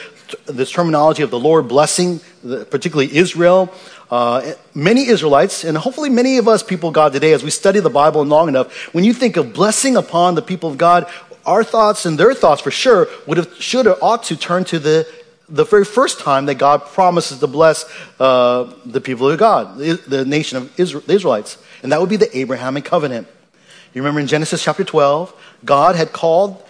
this 0.47 0.71
terminology 0.71 1.23
of 1.23 1.31
the 1.31 1.39
Lord 1.39 1.69
blessing, 1.69 2.21
particularly 2.43 3.15
Israel, 3.15 3.71
uh, 4.11 4.55
many 4.75 5.09
Israelites, 5.09 5.63
and 5.63 5.77
hopefully 5.77 6.09
many 6.09 6.39
of 6.39 6.49
us 6.49 6.63
people 6.63 6.89
of 6.89 6.95
God 6.95 7.13
today, 7.13 7.35
as 7.35 7.45
we 7.45 7.51
study 7.51 7.81
the 7.81 7.91
Bible 7.91 8.25
long 8.25 8.49
enough, 8.49 8.95
when 8.95 9.05
you 9.05 9.13
think 9.13 9.37
of 9.37 9.53
blessing 9.53 9.99
upon 9.99 10.37
the 10.37 10.43
people 10.43 10.71
of 10.71 10.79
God, 10.79 11.07
our 11.45 11.63
thoughts 11.63 12.07
and 12.07 12.17
their 12.17 12.33
thoughts 12.33 12.63
for 12.63 12.71
sure 12.71 13.09
would 13.27 13.37
have, 13.37 13.55
should 13.61 13.87
or 13.87 13.99
ought 14.03 14.23
to 14.23 14.37
turn 14.37 14.65
to 14.65 14.79
the 14.79 15.07
the 15.53 15.65
very 15.65 15.85
first 15.85 16.19
time 16.19 16.47
that 16.47 16.55
God 16.55 16.87
promises 16.87 17.39
to 17.41 17.47
bless 17.47 17.85
uh, 18.19 18.73
the 18.87 19.01
people 19.01 19.31
of 19.31 19.39
God, 19.39 19.77
the, 19.77 20.25
nation 20.25 20.57
of 20.57 20.81
Israel, 20.81 21.05
the 21.07 21.13
Israelites. 21.13 21.59
And 21.83 21.93
that 21.93 22.01
would 22.01 22.09
be 22.09 22.17
the 22.17 22.37
Abrahamic 22.37 22.87
covenant. 22.87 23.29
You 23.93 24.01
remember 24.01 24.21
in 24.21 24.27
Genesis 24.27 24.65
chapter 24.65 24.83
12, 24.83 25.33
God 25.65 25.95
had 25.95 26.13
called 26.13 26.65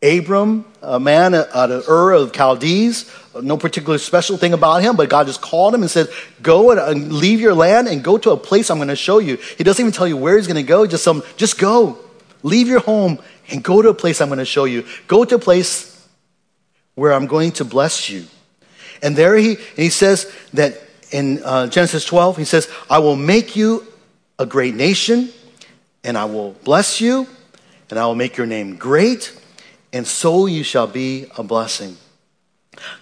Abram, 0.00 0.64
a 0.80 1.00
man 1.00 1.34
out 1.34 1.70
of 1.70 1.88
Ur 1.88 2.12
of 2.12 2.34
Chaldees, 2.34 3.10
no 3.42 3.56
particular 3.56 3.98
special 3.98 4.36
thing 4.36 4.52
about 4.52 4.82
him, 4.82 4.94
but 4.94 5.10
God 5.10 5.26
just 5.26 5.42
called 5.42 5.74
him 5.74 5.82
and 5.82 5.90
said, 5.90 6.08
Go 6.40 6.70
and 6.70 7.12
leave 7.12 7.40
your 7.40 7.54
land 7.54 7.88
and 7.88 8.02
go 8.02 8.16
to 8.16 8.30
a 8.30 8.36
place 8.36 8.70
I'm 8.70 8.78
going 8.78 8.88
to 8.88 8.96
show 8.96 9.18
you. 9.18 9.36
He 9.58 9.64
doesn't 9.64 9.82
even 9.82 9.92
tell 9.92 10.08
you 10.08 10.16
where 10.16 10.36
he's 10.36 10.46
going 10.46 10.56
to 10.56 10.62
go, 10.62 10.86
just 10.86 11.02
some, 11.02 11.24
just 11.36 11.58
go. 11.58 11.98
Leave 12.42 12.68
your 12.68 12.80
home 12.80 13.18
and 13.50 13.62
go 13.62 13.82
to 13.82 13.88
a 13.88 13.94
place 13.94 14.20
I'm 14.20 14.28
going 14.28 14.38
to 14.38 14.44
show 14.44 14.64
you. 14.64 14.86
Go 15.08 15.24
to 15.24 15.34
a 15.34 15.38
place 15.38 15.89
where 17.00 17.14
I'm 17.14 17.26
going 17.26 17.50
to 17.52 17.64
bless 17.64 18.10
you. 18.10 18.26
And 19.02 19.16
there 19.16 19.34
he, 19.34 19.56
he 19.74 19.88
says 19.88 20.30
that 20.52 20.78
in 21.10 21.42
uh, 21.42 21.66
Genesis 21.66 22.04
12, 22.04 22.36
he 22.36 22.44
says, 22.44 22.68
I 22.90 22.98
will 22.98 23.16
make 23.16 23.56
you 23.56 23.86
a 24.38 24.44
great 24.44 24.74
nation, 24.74 25.30
and 26.04 26.18
I 26.18 26.26
will 26.26 26.50
bless 26.62 27.00
you, 27.00 27.26
and 27.88 27.98
I 27.98 28.04
will 28.04 28.14
make 28.14 28.36
your 28.36 28.46
name 28.46 28.76
great, 28.76 29.34
and 29.94 30.06
so 30.06 30.44
you 30.44 30.62
shall 30.62 30.86
be 30.86 31.24
a 31.38 31.42
blessing. 31.42 31.96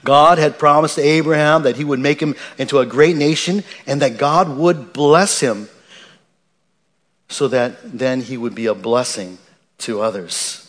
God 0.04 0.38
had 0.38 0.60
promised 0.60 1.00
Abraham 1.00 1.64
that 1.64 1.74
he 1.74 1.82
would 1.82 1.98
make 1.98 2.22
him 2.22 2.36
into 2.56 2.78
a 2.78 2.86
great 2.86 3.16
nation 3.16 3.64
and 3.84 4.00
that 4.00 4.16
God 4.16 4.56
would 4.56 4.92
bless 4.92 5.40
him 5.40 5.68
so 7.28 7.48
that 7.48 7.98
then 7.98 8.20
he 8.20 8.36
would 8.36 8.54
be 8.54 8.66
a 8.66 8.74
blessing 8.76 9.38
to 9.78 10.00
others. 10.02 10.67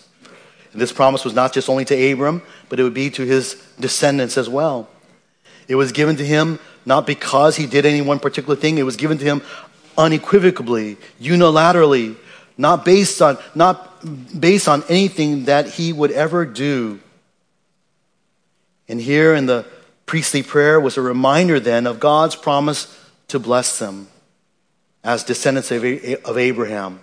This 0.79 0.91
promise 0.91 1.23
was 1.23 1.33
not 1.33 1.53
just 1.53 1.69
only 1.69 1.85
to 1.85 2.11
Abram, 2.11 2.41
but 2.69 2.79
it 2.79 2.83
would 2.83 2.93
be 2.93 3.09
to 3.11 3.23
his 3.23 3.55
descendants 3.79 4.37
as 4.37 4.49
well. 4.49 4.87
It 5.67 5.75
was 5.75 5.91
given 5.91 6.15
to 6.15 6.25
him 6.25 6.59
not 6.85 7.05
because 7.05 7.55
he 7.57 7.67
did 7.67 7.85
any 7.85 8.01
one 8.01 8.19
particular 8.19 8.55
thing, 8.55 8.77
it 8.77 8.83
was 8.83 8.95
given 8.95 9.17
to 9.19 9.23
him 9.23 9.41
unequivocally, 9.97 10.97
unilaterally, 11.21 12.15
not 12.57 12.83
based 12.83 13.21
on, 13.21 13.37
not 13.53 14.39
based 14.39 14.67
on 14.67 14.83
anything 14.89 15.45
that 15.45 15.67
he 15.67 15.93
would 15.93 16.11
ever 16.11 16.45
do. 16.45 16.99
And 18.87 18.99
here 18.99 19.35
in 19.35 19.45
the 19.45 19.65
priestly 20.05 20.41
prayer 20.41 20.79
was 20.79 20.97
a 20.97 21.01
reminder 21.01 21.59
then 21.59 21.85
of 21.85 21.99
God's 21.99 22.35
promise 22.35 22.87
to 23.27 23.37
bless 23.37 23.77
them 23.77 24.07
as 25.03 25.23
descendants 25.23 25.69
of 25.71 26.37
Abraham. 26.37 26.99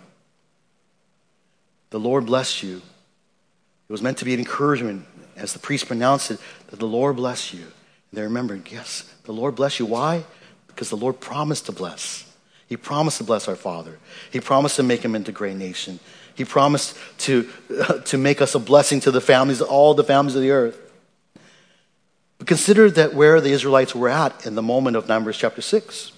The 1.91 2.01
Lord 2.01 2.27
bless 2.27 2.63
you. 2.63 2.83
It 3.89 3.93
was 3.93 4.03
meant 4.03 4.19
to 4.19 4.25
be 4.25 4.35
an 4.35 4.41
encouragement 4.41 5.07
as 5.37 5.53
the 5.53 5.59
priest 5.59 5.87
pronounced 5.87 6.31
it 6.31 6.41
that 6.69 6.79
the 6.79 6.87
Lord 6.87 7.17
bless 7.17 7.55
you. 7.55 7.61
And 7.63 8.13
they 8.13 8.23
remembered, 8.23 8.71
yes, 8.71 9.03
the 9.25 9.33
Lord 9.33 9.55
bless 9.55 9.79
you. 9.79 9.87
Why? 9.87 10.25
Because 10.67 10.91
the 10.91 10.97
Lord 10.97 11.21
promised 11.21 11.67
to 11.67 11.73
bless. 11.73 12.25
He 12.69 12.77
promised 12.77 13.19
to 13.19 13.25
bless 13.25 13.47
our 13.47 13.55
Father. 13.55 13.99
He 14.33 14.41
promised 14.41 14.77
to 14.77 14.83
make 14.83 15.05
him 15.05 15.15
into 15.15 15.31
a 15.31 15.35
great 15.35 15.57
nation. 15.57 16.01
He 16.35 16.45
promised 16.45 16.97
to, 17.19 17.49
to 18.07 18.19
make 18.19 18.43
us 18.43 18.55
a 18.55 18.59
blessing 18.59 19.01
to 19.01 19.13
the 19.13 19.21
families, 19.21 19.61
all 19.61 19.95
the 19.95 20.05
families 20.05 20.35
of 20.35 20.43
the 20.43 20.51
earth. 20.51 20.81
But 22.39 22.49
consider 22.49 22.91
that 22.91 23.15
where 23.15 23.41
the 23.41 23.51
Israelites 23.51 23.95
were 23.95 24.09
at 24.09 24.47
in 24.47 24.57
the 24.57 24.63
moment 24.63 24.97
of 24.97 25.09
Numbers 25.09 25.39
chapter 25.39 25.63
6. 25.63 26.13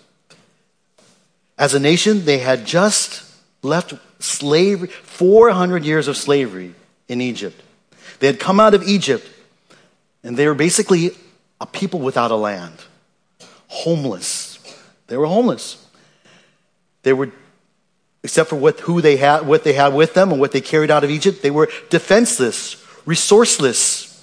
As 1.59 1.75
a 1.75 1.81
nation, 1.81 2.25
they 2.25 2.39
had 2.39 2.65
just 2.65 3.25
left 3.63 3.93
slavery, 4.21 4.89
400 4.89 5.85
years 5.85 6.09
of 6.09 6.17
slavery 6.17 6.75
in 7.09 7.21
Egypt. 7.21 7.61
They 8.21 8.27
had 8.27 8.39
come 8.39 8.61
out 8.61 8.75
of 8.75 8.83
Egypt, 8.83 9.27
and 10.23 10.37
they 10.37 10.47
were 10.47 10.55
basically 10.55 11.13
a 11.61 11.67
people 11.67 12.01
without 12.01 12.31
a 12.31 12.37
land, 12.37 12.77
homeless. 13.69 14.59
They 15.09 15.17
were 15.17 15.27
homeless. 15.27 15.85
They 17.03 17.13
were 17.13 17.33
except 18.23 18.51
for 18.51 18.57
what, 18.57 18.81
who 18.81 19.01
they 19.01 19.17
had, 19.17 19.47
what 19.47 19.65
they 19.65 19.73
had 19.73 19.95
with 19.95 20.15
them 20.15 20.33
and 20.33 20.41
what 20.41 20.53
they 20.53 20.61
carried 20.61 20.91
out 20.91 21.05
of 21.05 21.11
Egypt, 21.11 21.43
they 21.43 21.51
were 21.51 21.69
defenseless, 21.89 22.75
resourceless. 23.07 24.23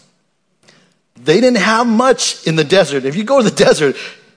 They 1.16 1.40
didn't 1.40 1.58
have 1.58 1.88
much 1.88 2.46
in 2.46 2.56
the 2.56 2.64
desert. 2.64 3.06
If 3.06 3.16
you 3.16 3.24
go 3.24 3.42
to 3.42 3.50
the 3.50 3.56
desert, 3.66 3.96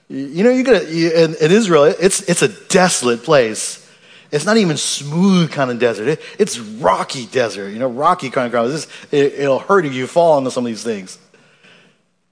you 0.09 0.45
know, 0.45 0.51
you're 0.51 0.65
gonna, 0.65 0.81
in, 0.81 1.35
in, 1.35 1.51
Israel, 1.51 1.85
it's, 1.85 2.23
it's 2.23 2.43
a 2.43 2.49
desolate 2.69 3.25
place. 3.25 3.85
It's 4.31 4.45
not 4.45 4.59
even 4.59 4.77
smooth 4.77 5.51
kind 5.51 5.71
of 5.71 5.79
desert. 5.79 6.09
It, 6.09 6.23
it's 6.39 6.59
rocky 6.59 7.27
desert, 7.27 7.71
you 7.71 7.79
know, 7.79 7.89
rocky 7.89 8.31
kind 8.31 8.47
of 8.47 8.53
ground. 8.53 8.71
This, 8.71 8.87
it, 9.11 9.35
it'll 9.35 9.59
hurt 9.59 9.87
if 9.87 9.95
you 9.95 10.07
fall 10.07 10.39
into 10.39 10.51
some 10.51 10.65
of 10.65 10.69
these 10.69 10.83
things. 10.83 11.19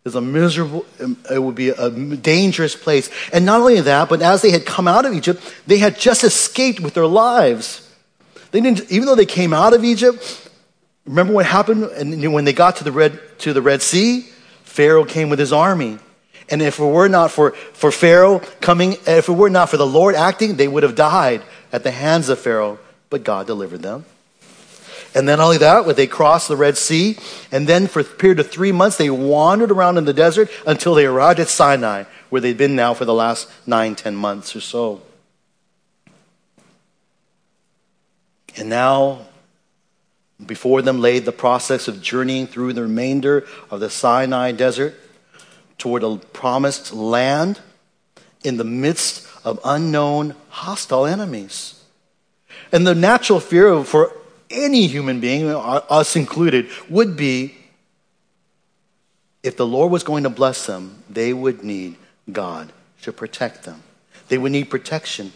It's 0.05 0.15
a 0.15 0.21
miserable, 0.21 0.87
um, 1.01 1.17
it 1.31 1.39
would 1.39 1.55
be 1.57 1.71
a 1.71 1.91
dangerous 1.91 2.77
place. 2.77 3.11
And 3.33 3.45
not 3.45 3.61
only 3.61 3.81
that, 3.81 4.09
but 4.09 4.23
as 4.23 4.41
they 4.41 4.51
had 4.51 4.65
come 4.65 4.87
out 4.87 5.05
of 5.05 5.13
Egypt, 5.13 5.43
they 5.67 5.79
had 5.79 5.99
just 5.99 6.23
escaped 6.23 6.81
with 6.81 6.95
their 6.95 7.07
lives. 7.07 7.83
They 8.53 8.61
didn't, 8.61 8.91
even 8.91 9.07
though 9.07 9.17
they 9.17 9.27
came 9.27 9.53
out 9.53 9.75
of 9.75 9.83
Egypt, 9.83 10.49
remember 11.07 11.33
what 11.33 11.47
happened 11.47 11.85
and 11.85 12.33
when 12.33 12.45
they 12.45 12.53
got 12.53 12.77
to 12.77 12.85
the 12.85 12.93
Red, 12.93 13.19
to 13.41 13.53
the 13.53 13.63
Red 13.63 13.83
Sea? 13.83 14.29
Pharaoh 14.63 15.05
came 15.05 15.29
with 15.29 15.39
his 15.39 15.53
army. 15.53 15.99
And 16.49 16.63
if 16.63 16.79
it 16.79 16.85
were 16.85 17.09
not 17.09 17.33
for, 17.33 17.53
for 17.73 17.91
Pharaoh 17.91 18.39
coming, 18.61 18.99
if 19.09 19.29
it 19.29 19.33
were 19.33 19.51
not 19.51 19.71
for 19.71 19.77
the 19.77 19.87
Lord 19.87 20.15
acting, 20.15 20.55
they 20.55 20.69
would 20.69 20.85
have 20.85 20.95
died 20.95 21.43
at 21.77 21.83
the 21.83 21.91
hands 21.91 22.31
of 22.31 22.39
Pharaoh. 22.39 22.79
But 23.11 23.23
God 23.23 23.47
delivered 23.47 23.83
them. 23.83 24.07
And 25.15 25.29
then 25.29 25.41
only 25.41 25.59
that, 25.59 25.85
where 25.85 25.95
they 25.95 26.07
crossed 26.07 26.49
the 26.49 26.57
Red 26.57 26.79
Sea, 26.79 27.19
and 27.53 27.67
then 27.67 27.87
for 27.87 28.01
a 28.01 28.05
period 28.05 28.41
of 28.41 28.51
three 28.51 28.73
months, 28.73 28.97
they 28.97 29.11
wandered 29.11 29.71
around 29.71 29.99
in 29.99 30.07
the 30.07 30.15
desert 30.15 30.51
until 30.67 30.95
they 30.95 31.05
arrived 31.07 31.39
at 31.39 31.49
Sinai, 31.49 32.05
where 32.31 32.41
they'd 32.41 32.57
been 32.57 32.75
now 32.75 32.95
for 32.95 33.05
the 33.05 33.15
last 33.15 33.51
nine, 33.67 33.95
ten 33.95 34.17
months 34.17 34.57
or 34.57 34.61
so. 34.61 35.03
And 38.57 38.71
now, 38.71 39.27
before 40.45 40.81
them 40.81 41.01
laid 41.01 41.27
the 41.27 41.33
process 41.33 41.89
of 41.89 42.01
journeying 42.03 42.47
through 42.47 42.73
the 42.73 42.83
remainder 42.83 43.47
of 43.71 43.81
the 43.81 43.91
Sinai 43.91 44.53
desert 44.53 44.95
toward 45.77 46.03
a 46.03 46.17
promised 46.17 46.93
land 46.93 47.61
in 48.43 48.57
the 48.57 48.65
midst 48.65 49.27
of 49.45 49.61
unknown 49.65 50.35
hostile 50.57 51.05
enemies. 51.05 51.85
And 52.73 52.87
the 52.87 52.95
natural 52.95 53.41
fear 53.41 53.85
for 53.85 54.13
any 54.49 54.87
human 54.87 55.21
being, 55.21 55.51
us 55.51 56.17
included, 56.17 56.71
would 56.89 57.15
be 57.17 57.55
if 59.43 59.57
the 59.57 59.67
Lord 59.67 59.93
was 59.93 60.03
going 60.03 60.23
to 60.23 60.31
bless 60.31 60.67
them, 60.67 61.03
they 61.11 61.33
would 61.35 61.63
need 61.63 61.97
God 62.33 62.73
to 63.03 63.13
protect 63.13 63.65
them. 63.65 63.83
They 64.29 64.39
would 64.39 64.51
need 64.51 64.71
protection. 64.71 65.33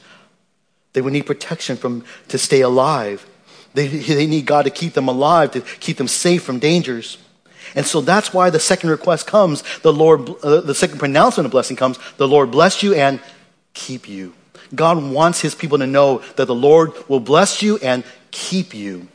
They 0.94 1.02
would 1.02 1.12
need 1.12 1.26
protection 1.26 1.76
from 1.76 2.04
to 2.28 2.38
stay 2.38 2.62
alive. 2.62 3.26
They, 3.74 3.88
they 3.88 4.26
need 4.26 4.46
God 4.46 4.62
to 4.62 4.70
keep 4.70 4.94
them 4.94 5.06
alive, 5.06 5.50
to 5.52 5.61
keep 5.61 5.98
them 5.98 6.09
safe 6.09 6.42
from 6.42 6.59
dangers. 6.59 7.18
And 7.74 7.85
so 7.85 8.00
that's 8.00 8.33
why 8.33 8.48
the 8.48 8.59
second 8.59 8.88
request 8.88 9.26
comes. 9.26 9.62
The 9.83 9.92
Lord, 9.92 10.30
uh, 10.42 10.62
the 10.62 10.74
second 10.74 10.98
pronouncement 10.98 11.44
of 11.44 11.52
blessing 11.52 11.76
comes. 11.76 11.98
The 12.16 12.26
Lord 12.26 12.50
bless 12.50 12.83
you 12.83 12.94
and 12.94 13.20
keep 13.74 14.09
you. 14.09 14.33
God 14.74 15.02
wants 15.02 15.40
his 15.40 15.54
people 15.54 15.78
to 15.78 15.87
know 15.87 16.18
that 16.37 16.46
the 16.46 16.54
Lord 16.54 16.92
will 17.09 17.20
bless 17.20 17.62
you 17.62 17.78
and 17.78 18.04
keep 18.30 18.74
you. 18.74 19.09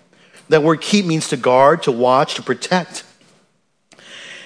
That 0.50 0.64
word 0.64 0.82
keep 0.82 1.06
means 1.06 1.30
to 1.30 1.38
guard, 1.38 1.84
to 1.84 1.92
watch, 1.92 2.36
to 2.36 2.44
protect. 2.44 3.04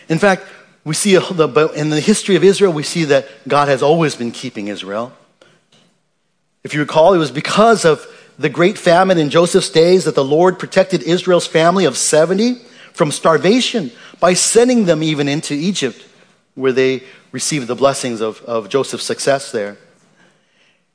In 0.08 0.20
fact, 0.20 0.44
we 0.84 0.96
see 0.96 1.16
in 1.16 1.90
the 1.90 2.02
history 2.04 2.36
of 2.36 2.44
Israel, 2.44 2.72
we 2.72 2.84
see 2.84 3.06
that 3.06 3.28
God 3.48 3.68
has 3.68 3.84
always 3.84 4.16
been 4.16 4.32
keeping 4.32 4.68
Israel. 4.68 5.12
If 6.64 6.74
you 6.74 6.80
recall, 6.80 7.14
it 7.14 7.18
was 7.18 7.32
because 7.32 7.86
of 7.86 8.06
the 8.38 8.50
great 8.50 8.78
famine 8.78 9.18
in 9.18 9.30
Joseph's 9.30 9.70
days 9.70 10.06
that 10.06 10.16
the 10.16 10.24
Lord 10.24 10.60
protected 10.60 11.04
Israel's 11.04 11.46
family 11.48 11.86
of 11.86 11.98
70 11.98 12.56
from 12.94 13.12
starvation 13.12 13.92
by 14.20 14.34
sending 14.34 14.86
them 14.86 15.04
even 15.04 15.28
into 15.28 15.54
Egypt, 15.54 16.06
where 16.56 16.72
they 16.72 17.04
received 17.32 17.68
the 17.68 17.76
blessings 17.76 18.22
of, 18.22 18.42
of 18.44 18.70
Joseph's 18.70 19.06
success 19.06 19.52
there. 19.52 19.78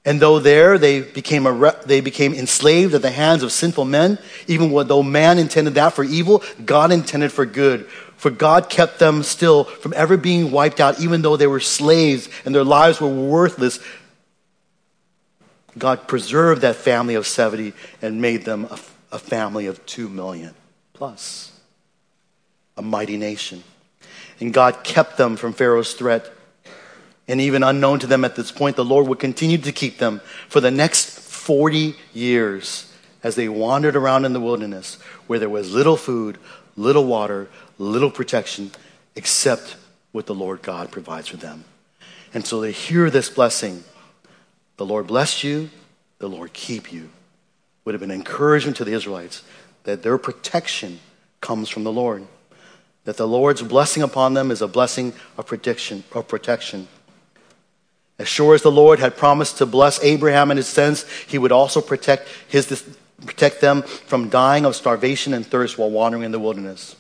And 0.05 0.21
though 0.21 0.38
there 0.38 0.77
they 0.77 1.01
became, 1.01 1.47
a, 1.47 1.77
they 1.87 2.01
became 2.01 2.35
enslaved 2.35 2.95
at 2.95 3.03
the 3.03 3.11
hands 3.11 3.43
of 3.43 3.53
sinful 3.53 3.87
men, 3.87 4.19
even 4.47 4.71
though 4.87 5.03
man 5.03 5.38
intended 5.38 5.75
that 5.75 5.95
for 5.95 6.05
evil, 6.05 6.43
God 6.64 6.93
intended 6.93 7.33
for 7.33 7.47
good. 7.47 7.87
For 8.17 8.31
God 8.31 8.69
kept 8.69 8.99
them 8.99 9.23
still 9.23 9.64
from 9.64 9.95
ever 9.95 10.17
being 10.17 10.51
wiped 10.51 10.81
out, 10.81 11.01
even 11.01 11.23
though 11.23 11.37
they 11.37 11.47
were 11.47 11.61
slaves 11.61 12.29
and 12.45 12.55
their 12.55 12.64
lives 12.64 13.01
were 13.01 13.09
worthless. 13.09 13.81
God 15.77 16.07
preserved 16.07 16.62
that 16.62 16.77
family 16.77 17.14
of 17.14 17.27
70 17.27 17.73
and 18.03 18.21
made 18.21 18.45
them 18.45 18.67
a, 18.71 18.79
a 19.12 19.19
family 19.19 19.67
of 19.67 19.85
2 19.87 20.09
million 20.09 20.55
plus, 20.93 21.51
a 22.77 22.83
mighty 22.83 23.17
nation. 23.17 23.64
And 24.38 24.53
God 24.53 24.85
kept 24.85 25.17
them 25.17 25.37
from 25.37 25.53
Pharaoh's 25.53 25.95
threat 25.95 26.31
and 27.26 27.40
even 27.40 27.62
unknown 27.62 27.98
to 28.00 28.06
them 28.06 28.24
at 28.24 28.37
this 28.37 28.52
point, 28.52 28.76
the 28.76 28.84
Lord 28.84 29.08
would 29.08 29.18
continue 29.18 29.58
to 29.58 29.72
keep 29.72 29.98
them 29.98 30.20
for 30.48 30.60
the 30.60 30.70
next 30.70 31.18
40 31.20 31.94
years 32.12 32.92
as 33.22 33.34
they 33.34 33.48
wandered 33.48 33.96
around 33.96 34.24
in 34.24 34.32
the 34.32 34.40
wilderness 34.40 34.96
where 35.26 35.38
there 35.38 35.48
was 35.48 35.72
little 35.72 35.96
food, 35.96 36.38
little 36.76 37.06
water, 37.06 37.48
little 37.78 38.10
protection, 38.10 38.70
except 39.16 39.76
what 40.12 40.26
the 40.26 40.34
Lord 40.34 40.62
God 40.62 40.90
provides 40.90 41.28
for 41.28 41.38
them. 41.38 41.64
And 42.34 42.46
so 42.46 42.60
they 42.60 42.72
hear 42.72 43.10
this 43.10 43.30
blessing 43.30 43.84
the 44.76 44.84
Lord 44.84 45.06
bless 45.06 45.44
you, 45.44 45.70
the 46.18 46.28
Lord 46.28 46.52
keep 46.52 46.92
you. 46.92 47.10
Would 47.84 47.94
have 47.94 48.00
been 48.00 48.10
encouragement 48.10 48.76
to 48.78 48.84
the 48.84 48.92
Israelites 48.92 49.44
that 49.84 50.02
their 50.02 50.18
protection 50.18 50.98
comes 51.40 51.68
from 51.68 51.84
the 51.84 51.92
Lord. 51.92 52.26
That 53.04 53.16
the 53.16 53.28
Lord's 53.28 53.62
blessing 53.62 54.02
upon 54.02 54.34
them 54.34 54.50
is 54.50 54.62
a 54.62 54.66
blessing 54.66 55.12
of 55.38 55.46
protection, 55.46 56.02
of 56.12 56.26
protection. 56.26 56.88
As 58.18 58.29
sure 58.29 58.55
as 58.55 58.62
the 58.62 58.70
Lord 58.70 59.00
had 59.00 59.16
promised 59.16 59.59
to 59.59 59.66
bless 59.66 60.03
Abraham 60.03 60.50
and 60.50 60.59
his 60.59 60.68
sons, 60.68 61.05
he 61.27 61.38
would 61.38 61.53
also 61.53 61.81
protect, 61.81 62.29
his, 62.48 62.85
protect 63.27 63.61
them 63.61 63.83
from 63.83 64.29
dying 64.29 64.64
of 64.64 64.77
starvation 64.77 65.35
and 65.35 65.44
thirst 65.44 65.79
while 65.79 65.90
wandering 65.90 66.22
in 66.22 66.33
the 66.33 66.38
wilderness. 66.38 66.94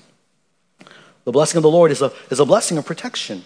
The 1.24 1.32
blessing 1.32 1.56
of 1.56 1.62
the 1.62 1.70
Lord 1.70 1.90
is 1.90 2.02
a, 2.02 2.12
is 2.30 2.40
a 2.40 2.44
blessing 2.44 2.78
of 2.78 2.84
protection, 2.84 3.44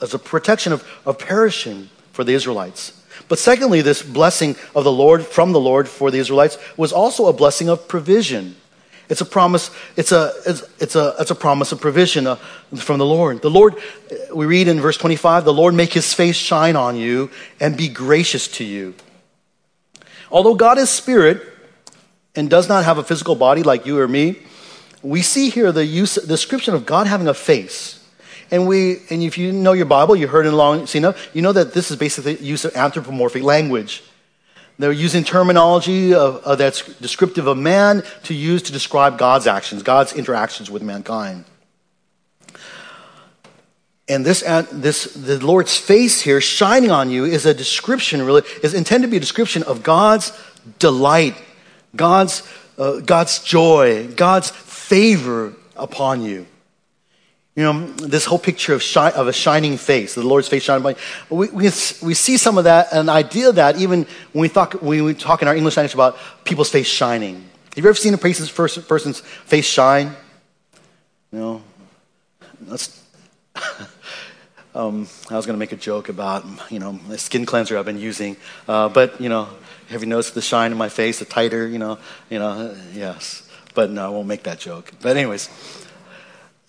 as 0.00 0.14
a 0.14 0.18
protection 0.18 0.72
of, 0.72 0.86
of 1.04 1.18
perishing 1.18 1.90
for 2.12 2.24
the 2.24 2.32
Israelites. 2.34 3.00
But 3.28 3.38
secondly, 3.38 3.82
this 3.82 4.02
blessing 4.02 4.56
of 4.74 4.84
the 4.84 4.92
Lord 4.92 5.26
from 5.26 5.52
the 5.52 5.60
Lord 5.60 5.88
for 5.88 6.10
the 6.10 6.18
Israelites 6.18 6.56
was 6.76 6.92
also 6.92 7.26
a 7.26 7.32
blessing 7.32 7.68
of 7.68 7.88
provision. 7.88 8.56
It's 9.08 9.20
a 9.20 9.26
promise, 9.26 9.70
it's 9.96 10.12
a, 10.12 10.32
it's, 10.46 10.62
it's 10.80 10.96
a, 10.96 11.14
it's 11.18 11.30
a 11.30 11.34
promise 11.34 11.72
of 11.72 11.80
provision 11.80 12.26
uh, 12.26 12.36
from 12.76 12.98
the 12.98 13.06
Lord. 13.06 13.42
The 13.42 13.50
Lord, 13.50 13.74
we 14.32 14.46
read 14.46 14.66
in 14.68 14.80
verse 14.80 14.96
25, 14.96 15.44
the 15.44 15.52
Lord 15.52 15.74
make 15.74 15.92
his 15.92 16.14
face 16.14 16.36
shine 16.36 16.74
on 16.74 16.96
you 16.96 17.30
and 17.60 17.76
be 17.76 17.88
gracious 17.88 18.48
to 18.48 18.64
you. 18.64 18.94
Although 20.30 20.54
God 20.54 20.78
is 20.78 20.88
spirit 20.88 21.42
and 22.34 22.48
does 22.48 22.68
not 22.68 22.84
have 22.84 22.98
a 22.98 23.04
physical 23.04 23.34
body 23.34 23.62
like 23.62 23.86
you 23.86 23.98
or 23.98 24.08
me, 24.08 24.38
we 25.02 25.20
see 25.20 25.50
here 25.50 25.70
the 25.70 25.84
use, 25.84 26.14
description 26.14 26.74
of 26.74 26.86
God 26.86 27.06
having 27.06 27.28
a 27.28 27.34
face. 27.34 28.00
And 28.50 28.66
we, 28.66 28.98
and 29.10 29.22
if 29.22 29.36
you 29.36 29.52
know 29.52 29.72
your 29.72 29.86
Bible, 29.86 30.16
you 30.16 30.28
heard 30.28 30.46
it 30.46 30.94
you 30.94 31.00
know, 31.00 31.14
you 31.32 31.42
know 31.42 31.52
that 31.52 31.74
this 31.74 31.90
is 31.90 31.96
basically 31.96 32.36
use 32.38 32.64
of 32.64 32.74
anthropomorphic 32.74 33.42
language. 33.42 34.02
They're 34.78 34.92
using 34.92 35.22
terminology 35.22 36.14
of, 36.14 36.36
of 36.44 36.58
that's 36.58 36.82
descriptive 36.96 37.46
of 37.46 37.56
man 37.56 38.02
to 38.24 38.34
use 38.34 38.62
to 38.62 38.72
describe 38.72 39.18
God's 39.18 39.46
actions, 39.46 39.82
God's 39.82 40.12
interactions 40.12 40.70
with 40.70 40.82
mankind. 40.82 41.44
And 44.08 44.24
this, 44.24 44.42
this, 44.72 45.04
the 45.14 45.44
Lord's 45.44 45.76
face 45.76 46.20
here 46.20 46.40
shining 46.40 46.90
on 46.90 47.08
you 47.10 47.24
is 47.24 47.46
a 47.46 47.54
description, 47.54 48.22
really, 48.22 48.42
is 48.62 48.74
intended 48.74 49.06
to 49.06 49.10
be 49.10 49.16
a 49.16 49.20
description 49.20 49.62
of 49.62 49.82
God's 49.82 50.32
delight, 50.78 51.36
God's, 51.96 52.42
uh, 52.76 53.00
God's 53.00 53.42
joy, 53.42 54.08
God's 54.08 54.50
favor 54.50 55.54
upon 55.76 56.22
you. 56.22 56.46
You 57.56 57.62
know, 57.62 57.86
this 57.86 58.24
whole 58.24 58.38
picture 58.38 58.74
of, 58.74 58.82
shi- 58.82 58.98
of 58.98 59.28
a 59.28 59.32
shining 59.32 59.76
face, 59.76 60.16
the 60.16 60.22
Lord's 60.22 60.48
face 60.48 60.64
shining. 60.64 60.96
We, 61.30 61.48
we, 61.50 61.64
we 62.02 62.14
see 62.14 62.36
some 62.36 62.58
of 62.58 62.64
that, 62.64 62.92
an 62.92 63.08
idea 63.08 63.48
of 63.48 63.54
that 63.54 63.78
even 63.78 64.06
when 64.32 64.42
we, 64.42 64.48
talk, 64.48 64.74
when 64.74 65.04
we 65.04 65.14
talk 65.14 65.40
in 65.40 65.46
our 65.46 65.54
English 65.54 65.76
language 65.76 65.94
about 65.94 66.18
people's 66.44 66.70
face 66.70 66.88
shining. 66.88 67.36
Have 67.76 67.84
you 67.84 67.88
ever 67.88 67.94
seen 67.94 68.12
a 68.12 68.18
person's, 68.18 68.50
person's 68.50 69.20
face 69.20 69.66
shine? 69.66 70.16
No. 71.30 71.62
that's, 72.62 73.04
um, 74.74 75.06
I 75.30 75.36
was 75.36 75.46
going 75.46 75.54
to 75.54 75.58
make 75.58 75.72
a 75.72 75.76
joke 75.76 76.08
about, 76.08 76.44
you 76.70 76.80
know, 76.80 76.98
the 77.08 77.18
skin 77.18 77.46
cleanser 77.46 77.78
I've 77.78 77.84
been 77.84 77.98
using. 77.98 78.36
Uh, 78.66 78.88
but, 78.88 79.20
you 79.20 79.28
know, 79.28 79.48
have 79.90 80.02
you 80.02 80.08
noticed 80.08 80.34
the 80.34 80.42
shine 80.42 80.72
in 80.72 80.78
my 80.78 80.88
face, 80.88 81.20
the 81.20 81.24
tighter, 81.24 81.68
you 81.68 81.78
know, 81.78 81.98
you 82.30 82.40
know, 82.40 82.76
yes. 82.92 83.48
But 83.74 83.90
no, 83.90 84.06
I 84.06 84.08
won't 84.08 84.26
make 84.26 84.44
that 84.44 84.58
joke. 84.58 84.92
But 85.02 85.16
anyways, 85.16 85.48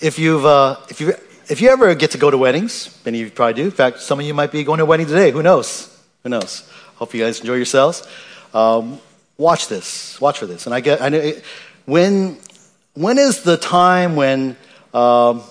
if 0.05 0.19
you've 0.19 0.45
uh, 0.45 0.77
if 0.87 1.01
you 1.01 1.13
if 1.49 1.61
you 1.61 1.69
ever 1.69 1.95
get 1.95 2.11
to 2.11 2.17
go 2.19 2.29
to 2.29 2.37
weddings, 2.37 2.95
many 3.05 3.21
of 3.21 3.25
you 3.25 3.31
probably 3.31 3.55
do. 3.55 3.63
In 3.63 3.71
fact, 3.71 3.99
some 3.99 4.19
of 4.19 4.25
you 4.25 4.33
might 4.33 4.51
be 4.51 4.63
going 4.63 4.77
to 4.77 4.83
a 4.83 4.87
wedding 4.87 5.07
today. 5.07 5.31
Who 5.31 5.41
knows? 5.41 5.91
Who 6.23 6.29
knows? 6.29 6.69
Hope 6.95 7.13
you 7.13 7.23
guys 7.23 7.39
enjoy 7.39 7.55
yourselves. 7.55 8.07
Um, 8.53 8.99
watch 9.37 9.67
this. 9.67 10.19
Watch 10.21 10.39
for 10.39 10.45
this. 10.45 10.65
And 10.65 10.73
I 10.73 10.79
get, 10.79 11.01
I 11.01 11.09
know, 11.09 11.19
it, 11.19 11.43
when, 11.85 12.37
when 12.93 13.17
is 13.17 13.43
the 13.43 13.57
time 13.57 14.15
when, 14.15 14.55
um, 14.93 15.41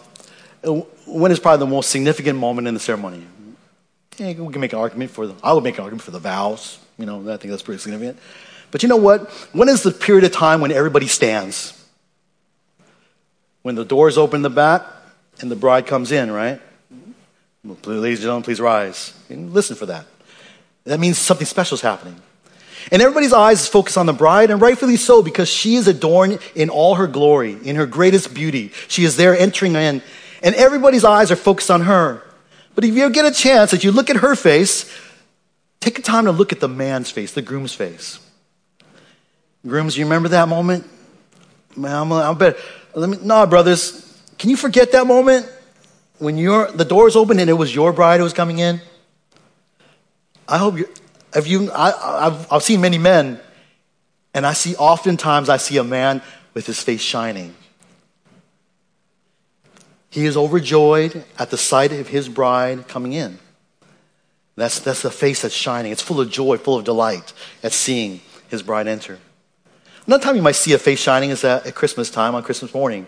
when 1.07 1.31
is 1.31 1.39
probably 1.39 1.67
the 1.67 1.71
most 1.71 1.91
significant 1.91 2.39
moment 2.39 2.67
in 2.67 2.75
the 2.75 2.81
ceremony? 2.81 3.25
Yeah, 4.17 4.33
we 4.41 4.53
can 4.53 4.61
make 4.61 4.73
an 4.73 4.79
argument 4.79 5.11
for 5.11 5.27
the, 5.27 5.35
I 5.43 5.53
would 5.53 5.65
make 5.65 5.79
an 5.79 5.85
argument 5.85 6.03
for 6.03 6.13
the 6.13 6.19
vows. 6.19 6.79
You 6.99 7.07
know, 7.07 7.21
I 7.33 7.37
think 7.37 7.51
that's 7.51 7.63
pretty 7.63 7.81
significant. 7.81 8.19
But 8.71 8.83
you 8.83 8.89
know 8.89 8.97
what? 8.97 9.31
When 9.53 9.69
is 9.69 9.83
the 9.83 9.91
period 9.91 10.25
of 10.25 10.33
time 10.33 10.61
when 10.61 10.73
everybody 10.73 11.09
stands? 11.09 11.74
When 13.65 13.77
the 13.77 13.85
doors 13.85 14.19
open 14.19 14.43
the 14.43 14.51
back 14.51 14.85
and 15.41 15.51
the 15.51 15.57
bride 15.57 15.87
comes 15.87 16.13
in, 16.13 16.31
right? 16.31 16.61
Ladies 17.65 18.19
and 18.19 18.25
gentlemen, 18.25 18.43
please 18.43 18.61
rise. 18.61 19.15
And 19.31 19.55
listen 19.55 19.75
for 19.75 19.87
that. 19.87 20.05
That 20.85 21.01
means 21.01 21.17
something 21.17 21.47
special 21.47 21.77
is 21.77 21.81
happening. 21.81 22.21
And 22.93 23.01
everybody's 23.01 23.33
eyes 23.33 23.63
is 23.63 23.67
focused 23.67 23.97
on 23.97 24.05
the 24.05 24.13
bride, 24.13 24.51
and 24.51 24.61
rightfully 24.61 24.97
so, 24.97 25.23
because 25.23 25.49
she 25.49 25.77
is 25.77 25.89
adorned 25.89 26.41
in 26.55 26.69
all 26.69 26.97
her 26.97 27.07
glory, 27.07 27.57
in 27.65 27.77
her 27.77 27.87
greatest 27.87 28.35
beauty. 28.35 28.71
She 28.89 29.05
is 29.05 29.17
there 29.17 29.35
entering 29.35 29.75
in, 29.77 30.03
and 30.43 30.55
everybody's 30.57 31.03
eyes 31.03 31.31
are 31.31 31.37
focused 31.37 31.71
on 31.71 31.81
her. 31.81 32.23
But 32.75 32.85
if 32.85 32.95
you 32.95 33.09
get 33.09 33.25
a 33.25 33.33
chance, 33.33 33.73
as 33.73 33.83
you 33.83 33.93
look 33.93 34.11
at 34.11 34.17
her 34.17 34.37
face, 34.37 34.95
take 35.81 35.99
a 35.99 36.03
time 36.03 36.27
to 36.27 36.33
look 36.33 36.53
at 36.53 36.61
the 36.61 36.69
man's 36.69 37.11
face, 37.11 37.33
the 37.33 37.41
groom's 37.41 37.73
face. 37.73 38.21
Grooms, 39.67 39.97
you 39.97 40.05
remember 40.05 40.29
that 40.29 40.49
moment? 40.49 40.87
Man, 41.75 41.95
I'm, 41.95 42.13
I 42.13 42.35
bet. 42.35 42.59
Let 42.95 43.11
me. 43.11 43.19
No, 43.23 43.47
brothers. 43.47 44.01
Can 44.39 44.51
you 44.51 44.57
forget 44.57 44.93
that 44.93 45.07
moment 45.07 45.51
when 46.19 46.39
your 46.39 46.71
the 46.71 46.85
doors 46.85 47.17
opened 47.17 47.41
and 47.41 47.51
it 47.51 47.55
was 47.55 47.75
your 47.75 47.93
bride 47.93 48.19
who 48.19 48.25
was 48.25 48.33
coming 48.33 48.59
in? 48.59 48.81
I 50.49 50.59
hope 50.59 50.79
you. 50.79 50.89
Have 51.33 51.47
you? 51.47 51.71
I, 51.73 52.27
I've, 52.27 52.53
I've 52.53 52.63
seen 52.63 52.81
many 52.81 52.99
men, 52.99 53.41
and 54.33 54.47
I 54.47 54.53
see 54.53 54.77
oftentimes 54.77 55.49
I 55.49 55.57
see 55.57 55.79
a 55.79 55.85
man 55.85 56.23
with 56.55 56.67
his 56.67 56.81
face 56.81 57.01
shining. 57.01 57.55
He 60.11 60.27
is 60.27 60.37
overjoyed 60.37 61.25
at 61.41 61.51
the 61.51 61.59
sight 61.59 61.93
of 61.93 62.07
his 62.07 62.29
bride 62.29 62.87
coming 62.87 63.15
in. 63.15 63.41
That's, 64.55 64.79
that's 64.79 65.03
the 65.03 65.11
face 65.11 65.43
that's 65.43 65.55
shining. 65.55 65.91
It's 65.91 66.03
full 66.03 66.21
of 66.21 66.31
joy, 66.31 66.57
full 66.59 66.77
of 66.77 66.85
delight 66.85 67.33
at 67.65 67.73
seeing 67.73 68.21
his 68.49 68.63
bride 68.63 68.87
enter. 68.87 69.19
Another 70.07 70.23
time 70.23 70.37
you 70.37 70.43
might 70.43 70.57
see 70.57 70.75
a 70.75 70.79
face 70.79 71.01
shining 71.01 71.31
is 71.31 71.45
at, 71.45 71.67
at 71.67 71.75
Christmas 71.75 72.11
time, 72.11 72.35
on 72.35 72.43
Christmas 72.43 72.75
morning. 72.75 73.07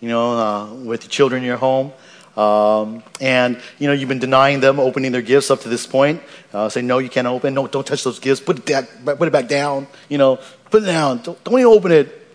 You 0.00 0.08
know, 0.08 0.38
uh, 0.38 0.72
with 0.72 1.02
the 1.02 1.08
children 1.08 1.42
in 1.42 1.46
your 1.46 1.58
home. 1.58 1.92
Um, 2.34 3.02
and, 3.20 3.60
you 3.78 3.86
know, 3.86 3.92
you've 3.92 4.08
been 4.08 4.20
denying 4.20 4.60
them 4.60 4.80
opening 4.80 5.12
their 5.12 5.20
gifts 5.20 5.50
up 5.50 5.60
to 5.60 5.68
this 5.68 5.86
point. 5.86 6.22
Uh, 6.54 6.70
say, 6.70 6.80
no, 6.80 6.96
you 6.96 7.10
can't 7.10 7.26
open. 7.26 7.52
No, 7.52 7.66
don't 7.66 7.86
touch 7.86 8.04
those 8.04 8.18
gifts. 8.18 8.40
Put 8.40 8.58
it, 8.60 8.66
back, 8.66 9.18
put 9.18 9.28
it 9.28 9.32
back 9.32 9.48
down. 9.48 9.86
You 10.08 10.16
know, 10.16 10.38
put 10.70 10.82
it 10.82 10.86
down. 10.86 11.20
Don't, 11.22 11.44
don't 11.44 11.54
even 11.58 11.66
open 11.66 11.92
it. 11.92 12.26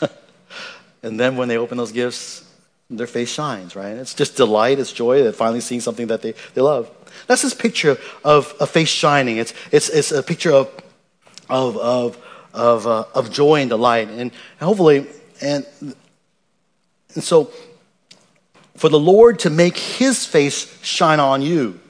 and 1.02 1.20
then 1.20 1.36
when 1.36 1.48
they 1.48 1.58
open 1.58 1.76
those 1.76 1.92
gifts, 1.92 2.50
their 2.88 3.06
face 3.06 3.30
shines, 3.30 3.76
right? 3.76 3.96
It's 3.96 4.14
just 4.14 4.36
delight, 4.36 4.78
it's 4.78 4.92
joy. 4.92 5.22
They're 5.22 5.32
finally 5.32 5.60
seeing 5.60 5.82
something 5.82 6.06
that 6.06 6.22
they, 6.22 6.34
they 6.54 6.62
love. 6.62 6.90
That's 7.26 7.42
this 7.42 7.54
picture 7.54 7.98
of 8.24 8.54
a 8.60 8.66
face 8.66 8.88
shining. 8.88 9.36
It's, 9.36 9.52
it's, 9.70 9.90
it's 9.90 10.12
a 10.12 10.22
picture 10.22 10.52
of, 10.52 10.70
of, 11.50 11.76
of 11.76 12.23
of, 12.54 12.86
uh, 12.86 13.04
of 13.14 13.30
joy 13.30 13.60
and 13.60 13.68
delight. 13.68 14.08
And 14.08 14.30
hopefully, 14.60 15.06
and, 15.42 15.66
and 15.80 17.22
so 17.22 17.50
for 18.76 18.88
the 18.88 18.98
Lord 18.98 19.40
to 19.40 19.50
make 19.50 19.76
his 19.76 20.24
face 20.24 20.82
shine 20.82 21.20
on 21.20 21.42
you, 21.42 21.80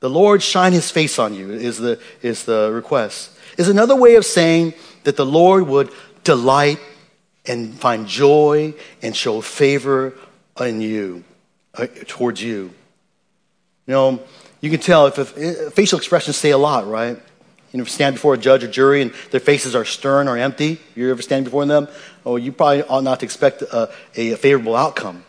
the 0.00 0.10
Lord 0.10 0.42
shine 0.42 0.72
his 0.72 0.90
face 0.90 1.18
on 1.18 1.34
you 1.34 1.52
is 1.52 1.78
the, 1.78 2.00
is 2.22 2.44
the 2.44 2.70
request. 2.72 3.32
Is 3.58 3.68
another 3.68 3.96
way 3.96 4.14
of 4.14 4.24
saying 4.24 4.74
that 5.04 5.16
the 5.16 5.26
Lord 5.26 5.66
would 5.66 5.90
delight 6.24 6.78
and 7.46 7.74
find 7.74 8.06
joy 8.06 8.74
and 9.02 9.16
show 9.16 9.40
favor 9.40 10.14
in 10.60 10.80
you, 10.80 11.24
uh, 11.74 11.86
towards 12.06 12.42
you. 12.42 12.72
You 13.86 13.94
know, 13.94 14.22
you 14.60 14.70
can 14.70 14.80
tell 14.80 15.06
if, 15.06 15.36
if 15.36 15.72
facial 15.74 15.98
expressions 15.98 16.36
say 16.36 16.50
a 16.50 16.58
lot, 16.58 16.88
right? 16.88 17.18
You 17.72 17.78
know, 17.78 17.84
stand 17.84 18.14
before 18.14 18.34
a 18.34 18.38
judge 18.38 18.64
or 18.64 18.68
jury 18.68 19.02
and 19.02 19.12
their 19.30 19.40
faces 19.40 19.74
are 19.74 19.84
stern 19.84 20.28
or 20.28 20.38
empty, 20.38 20.80
you 20.94 21.10
ever 21.10 21.20
stand 21.22 21.44
before 21.44 21.66
them? 21.66 21.88
Oh, 22.24 22.36
you 22.36 22.52
probably 22.52 22.82
ought 22.84 23.02
not 23.02 23.20
to 23.20 23.26
expect 23.26 23.62
a, 23.62 23.90
a 24.14 24.34
favorable 24.36 24.76
outcome. 24.76 25.24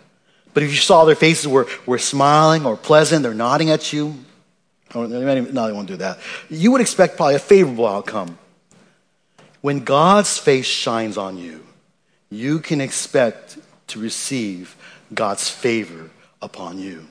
But 0.54 0.64
if 0.64 0.70
you 0.70 0.78
saw 0.78 1.06
their 1.06 1.16
faces 1.16 1.48
were, 1.48 1.68
were 1.86 2.00
smiling 2.00 2.66
or 2.66 2.78
pleasant, 2.78 3.24
they're 3.24 3.34
nodding 3.34 3.70
at 3.70 3.92
you, 3.94 4.16
oh, 4.96 5.06
no, 5.06 5.20
they 5.20 5.72
won't 5.72 5.88
do 5.88 5.98
that. 5.98 6.20
You 6.50 6.72
would 6.72 6.82
expect 6.82 7.18
probably 7.18 7.36
a 7.36 7.40
favorable 7.40 7.88
outcome. 7.88 8.38
When 9.62 9.84
God's 9.84 10.38
face 10.38 10.66
shines 10.66 11.18
on 11.18 11.38
you, 11.38 11.66
you 12.30 12.60
can 12.60 12.82
expect 12.82 13.58
to 13.88 14.00
receive 14.00 14.76
God's 15.14 15.50
favor 15.50 16.10
upon 16.42 16.80
you. 16.80 17.08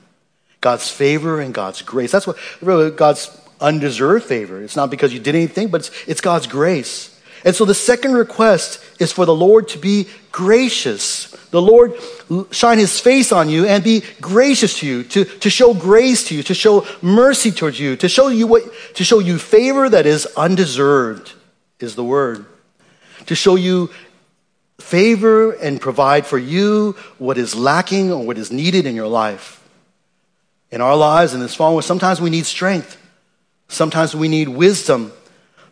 God's 0.61 0.89
favor 0.89 1.39
and 1.39 1.53
God's 1.53 1.81
grace. 1.81 2.11
That's 2.11 2.27
what 2.27 2.37
really 2.61 2.91
God's 2.91 3.29
undeserved 3.59 4.25
favor. 4.25 4.61
It's 4.61 4.75
not 4.75 4.89
because 4.89 5.13
you 5.13 5.19
did 5.19 5.35
anything, 5.35 5.69
but 5.69 5.81
it's, 5.81 6.07
it's 6.07 6.21
God's 6.21 6.47
grace. 6.47 7.13
And 7.45 7.55
so 7.55 7.65
the 7.65 7.75
second 7.75 8.13
request 8.13 8.83
is 8.99 9.11
for 9.11 9.25
the 9.25 9.35
Lord 9.35 9.67
to 9.69 9.77
be 9.77 10.07
gracious. 10.31 11.31
The 11.51 11.61
Lord 11.61 11.93
shine 12.51 12.77
his 12.77 12.99
face 12.99 13.31
on 13.31 13.49
you 13.49 13.65
and 13.65 13.83
be 13.83 14.03
gracious 14.19 14.79
to 14.79 14.87
you, 14.87 15.03
to, 15.03 15.23
to 15.23 15.49
show 15.49 15.73
grace 15.73 16.27
to 16.27 16.35
you, 16.35 16.43
to 16.43 16.53
show 16.53 16.85
mercy 17.01 17.51
towards 17.51 17.79
you, 17.79 17.95
to 17.97 18.09
show 18.09 18.27
you 18.27 18.47
what, 18.47 18.63
to 18.95 19.03
show 19.03 19.19
you 19.19 19.37
favor 19.37 19.87
that 19.89 20.05
is 20.05 20.25
undeserved 20.35 21.33
is 21.79 21.95
the 21.95 22.03
word. 22.03 22.45
To 23.27 23.35
show 23.35 23.55
you 23.55 23.91
favor 24.79 25.51
and 25.51 25.81
provide 25.81 26.25
for 26.25 26.37
you 26.37 26.95
what 27.17 27.37
is 27.37 27.55
lacking 27.55 28.11
or 28.11 28.25
what 28.25 28.37
is 28.37 28.51
needed 28.51 28.85
in 28.85 28.95
your 28.95 29.07
life. 29.07 29.63
In 30.69 30.81
our 30.81 30.95
lives 30.95 31.33
in 31.33 31.39
this 31.39 31.55
fall, 31.55 31.81
sometimes 31.81 32.19
we 32.19 32.29
need 32.29 32.45
strength. 32.45 32.97
Sometimes 33.67 34.15
we 34.15 34.27
need 34.27 34.49
wisdom. 34.49 35.11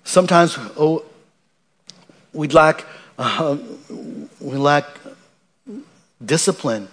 Sometimes 0.03 0.57
oh, 0.77 1.03
we 2.33 2.47
lack, 2.49 2.85
uh, 3.17 3.57
we 4.39 4.57
lack 4.57 4.85
discipline. 6.23 6.87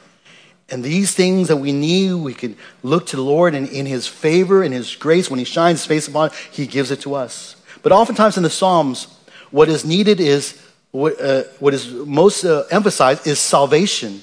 And 0.70 0.82
these 0.82 1.14
things 1.14 1.48
that 1.48 1.58
we 1.58 1.72
need, 1.72 2.14
we 2.14 2.32
can 2.32 2.56
look 2.82 3.06
to 3.08 3.16
the 3.16 3.22
Lord 3.22 3.54
and 3.54 3.68
in 3.68 3.84
His 3.84 4.06
favor, 4.06 4.62
and 4.62 4.72
His 4.72 4.96
grace, 4.96 5.28
when 5.28 5.38
He 5.38 5.44
shines 5.44 5.80
His 5.80 5.86
face 5.86 6.08
upon 6.08 6.28
it, 6.28 6.34
He 6.50 6.66
gives 6.66 6.90
it 6.90 7.00
to 7.02 7.14
us. 7.14 7.56
But 7.82 7.92
oftentimes 7.92 8.36
in 8.38 8.42
the 8.42 8.50
Psalms, 8.50 9.08
what 9.50 9.68
is 9.68 9.84
needed 9.84 10.18
is, 10.18 10.58
what, 10.92 11.20
uh, 11.20 11.42
what 11.58 11.74
is 11.74 11.92
most 11.92 12.44
uh, 12.44 12.64
emphasized 12.70 13.26
is 13.26 13.38
salvation. 13.38 14.22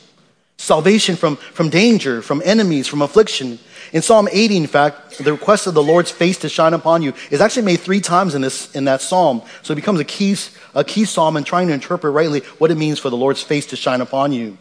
Salvation 0.57 1.15
from, 1.15 1.35
from 1.35 1.69
danger, 1.69 2.21
from 2.21 2.41
enemies, 2.43 2.87
from 2.87 3.01
affliction. 3.01 3.59
In 3.91 4.01
Psalm 4.01 4.27
80, 4.31 4.57
in 4.57 4.67
fact, 4.67 5.17
the 5.17 5.31
request 5.31 5.65
of 5.67 5.73
the 5.73 5.81
Lord's 5.81 6.11
face 6.11 6.37
to 6.39 6.49
shine 6.49 6.73
upon 6.73 7.01
you 7.01 7.13
is 7.31 7.41
actually 7.41 7.63
made 7.63 7.79
three 7.79 8.01
times 8.01 8.35
in, 8.35 8.41
this, 8.41 8.73
in 8.75 8.85
that 8.85 9.01
psalm. 9.01 9.41
So 9.63 9.73
it 9.73 9.75
becomes 9.75 9.99
a 9.99 10.05
key, 10.05 10.35
a 10.75 10.83
key 10.83 11.05
psalm 11.05 11.37
in 11.37 11.43
trying 11.43 11.67
to 11.67 11.73
interpret 11.73 12.13
rightly 12.13 12.41
what 12.59 12.71
it 12.71 12.75
means 12.75 12.99
for 12.99 13.09
the 13.09 13.17
Lord's 13.17 13.41
face 13.41 13.65
to 13.67 13.75
shine 13.75 14.01
upon 14.01 14.31
you. 14.31 14.57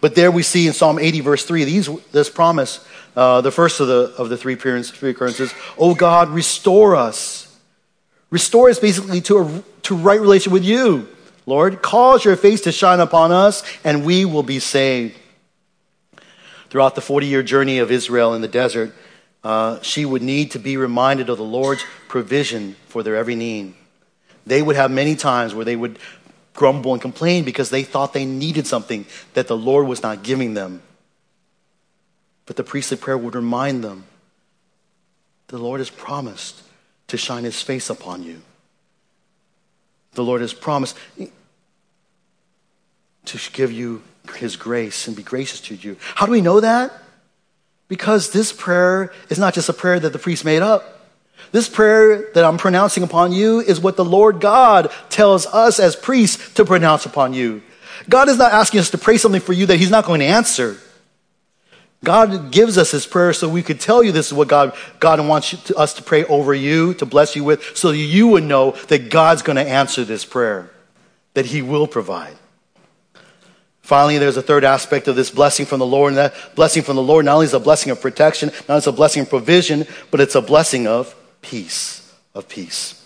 But 0.00 0.14
there 0.14 0.30
we 0.30 0.42
see 0.42 0.66
in 0.66 0.72
Psalm 0.72 0.98
80, 0.98 1.20
verse 1.20 1.44
3, 1.44 1.64
these, 1.64 1.88
this 2.12 2.30
promise, 2.30 2.86
uh, 3.16 3.40
the 3.40 3.50
first 3.50 3.80
of 3.80 3.88
the, 3.88 4.14
of 4.16 4.28
the 4.28 4.36
three, 4.36 4.54
three 4.54 5.10
occurrences, 5.10 5.52
Oh 5.76 5.94
God, 5.94 6.28
restore 6.28 6.94
us. 6.94 7.56
Restore 8.30 8.70
us 8.70 8.78
basically 8.78 9.20
to 9.22 9.38
a 9.38 9.62
to 9.82 9.96
right 9.96 10.20
relation 10.20 10.52
with 10.52 10.64
you, 10.64 11.08
Lord. 11.46 11.80
Cause 11.80 12.24
your 12.24 12.36
face 12.36 12.60
to 12.62 12.72
shine 12.72 13.00
upon 13.00 13.32
us, 13.32 13.62
and 13.82 14.04
we 14.04 14.26
will 14.26 14.42
be 14.42 14.58
saved 14.58 15.18
throughout 16.70 16.94
the 16.94 17.00
40 17.00 17.26
year 17.26 17.42
journey 17.42 17.78
of 17.78 17.90
Israel 17.90 18.34
in 18.34 18.42
the 18.42 18.48
desert, 18.48 18.94
uh, 19.44 19.80
she 19.82 20.04
would 20.04 20.22
need 20.22 20.50
to 20.52 20.58
be 20.58 20.76
reminded 20.76 21.28
of 21.28 21.38
the 21.38 21.44
Lord's 21.44 21.84
provision 22.08 22.76
for 22.86 23.02
their 23.02 23.16
every 23.16 23.34
need. 23.34 23.74
They 24.46 24.62
would 24.62 24.76
have 24.76 24.90
many 24.90 25.14
times 25.14 25.54
where 25.54 25.64
they 25.64 25.76
would 25.76 25.98
grumble 26.54 26.92
and 26.92 27.00
complain 27.00 27.44
because 27.44 27.70
they 27.70 27.84
thought 27.84 28.12
they 28.12 28.24
needed 28.24 28.66
something 28.66 29.06
that 29.34 29.46
the 29.46 29.56
Lord 29.56 29.86
was 29.86 30.02
not 30.02 30.22
giving 30.22 30.54
them. 30.54 30.82
But 32.46 32.56
the 32.56 32.64
priestly 32.64 32.96
prayer 32.96 33.16
would 33.16 33.34
remind 33.34 33.84
them 33.84 34.04
the 35.48 35.58
Lord 35.58 35.80
has 35.80 35.90
promised 35.90 36.62
to 37.08 37.16
shine 37.16 37.44
his 37.44 37.62
face 37.62 37.90
upon 37.90 38.22
you. 38.22 38.42
The 40.12 40.24
Lord 40.24 40.40
has 40.40 40.52
promised 40.52 40.96
to 43.26 43.38
give 43.52 43.70
you 43.70 44.02
his 44.36 44.56
grace 44.56 45.06
and 45.06 45.16
be 45.16 45.22
gracious 45.22 45.60
to 45.62 45.74
you. 45.74 45.96
How 46.14 46.26
do 46.26 46.32
we 46.32 46.40
know 46.40 46.60
that? 46.60 46.92
Because 47.88 48.30
this 48.30 48.52
prayer 48.52 49.12
is 49.30 49.38
not 49.38 49.54
just 49.54 49.68
a 49.68 49.72
prayer 49.72 49.98
that 49.98 50.12
the 50.12 50.18
priest 50.18 50.44
made 50.44 50.62
up. 50.62 51.08
This 51.52 51.68
prayer 51.68 52.30
that 52.34 52.44
I'm 52.44 52.58
pronouncing 52.58 53.02
upon 53.02 53.32
you 53.32 53.60
is 53.60 53.80
what 53.80 53.96
the 53.96 54.04
Lord 54.04 54.40
God 54.40 54.92
tells 55.08 55.46
us 55.46 55.80
as 55.80 55.96
priests 55.96 56.54
to 56.54 56.64
pronounce 56.64 57.06
upon 57.06 57.32
you. 57.32 57.62
God 58.08 58.28
is 58.28 58.38
not 58.38 58.52
asking 58.52 58.80
us 58.80 58.90
to 58.90 58.98
pray 58.98 59.16
something 59.16 59.40
for 59.40 59.52
you 59.52 59.66
that 59.66 59.76
He's 59.76 59.90
not 59.90 60.04
going 60.04 60.20
to 60.20 60.26
answer. 60.26 60.78
God 62.04 62.52
gives 62.52 62.78
us 62.78 62.92
his 62.92 63.06
prayer 63.06 63.32
so 63.32 63.48
we 63.48 63.62
could 63.62 63.80
tell 63.80 64.04
you 64.04 64.12
this 64.12 64.28
is 64.28 64.32
what 64.32 64.48
God, 64.48 64.76
God 65.00 65.26
wants 65.26 65.50
to, 65.64 65.76
us 65.76 65.94
to 65.94 66.02
pray 66.02 66.24
over 66.24 66.54
you, 66.54 66.94
to 66.94 67.06
bless 67.06 67.34
you 67.34 67.42
with, 67.42 67.76
so 67.76 67.90
you 67.90 68.28
would 68.28 68.44
know 68.44 68.72
that 68.86 69.10
God's 69.10 69.42
going 69.42 69.56
to 69.56 69.68
answer 69.68 70.04
this 70.04 70.24
prayer, 70.24 70.70
that 71.34 71.46
he 71.46 71.60
will 71.60 71.88
provide. 71.88 72.36
Finally, 73.88 74.18
there's 74.18 74.36
a 74.36 74.42
third 74.42 74.64
aspect 74.64 75.08
of 75.08 75.16
this 75.16 75.30
blessing 75.30 75.64
from 75.64 75.78
the 75.78 75.86
Lord, 75.86 76.10
and 76.10 76.18
that 76.18 76.34
blessing 76.54 76.82
from 76.82 76.96
the 76.96 77.02
Lord 77.02 77.24
not 77.24 77.36
only 77.36 77.46
is 77.46 77.54
a 77.54 77.58
blessing 77.58 77.90
of 77.90 78.02
protection, 78.02 78.50
not 78.50 78.68
only 78.68 78.78
is 78.80 78.86
a 78.86 78.92
blessing 78.92 79.22
of 79.22 79.30
provision, 79.30 79.86
but 80.10 80.20
it's 80.20 80.34
a 80.34 80.42
blessing 80.42 80.86
of 80.86 81.14
peace, 81.40 82.14
of 82.34 82.50
peace. 82.50 83.02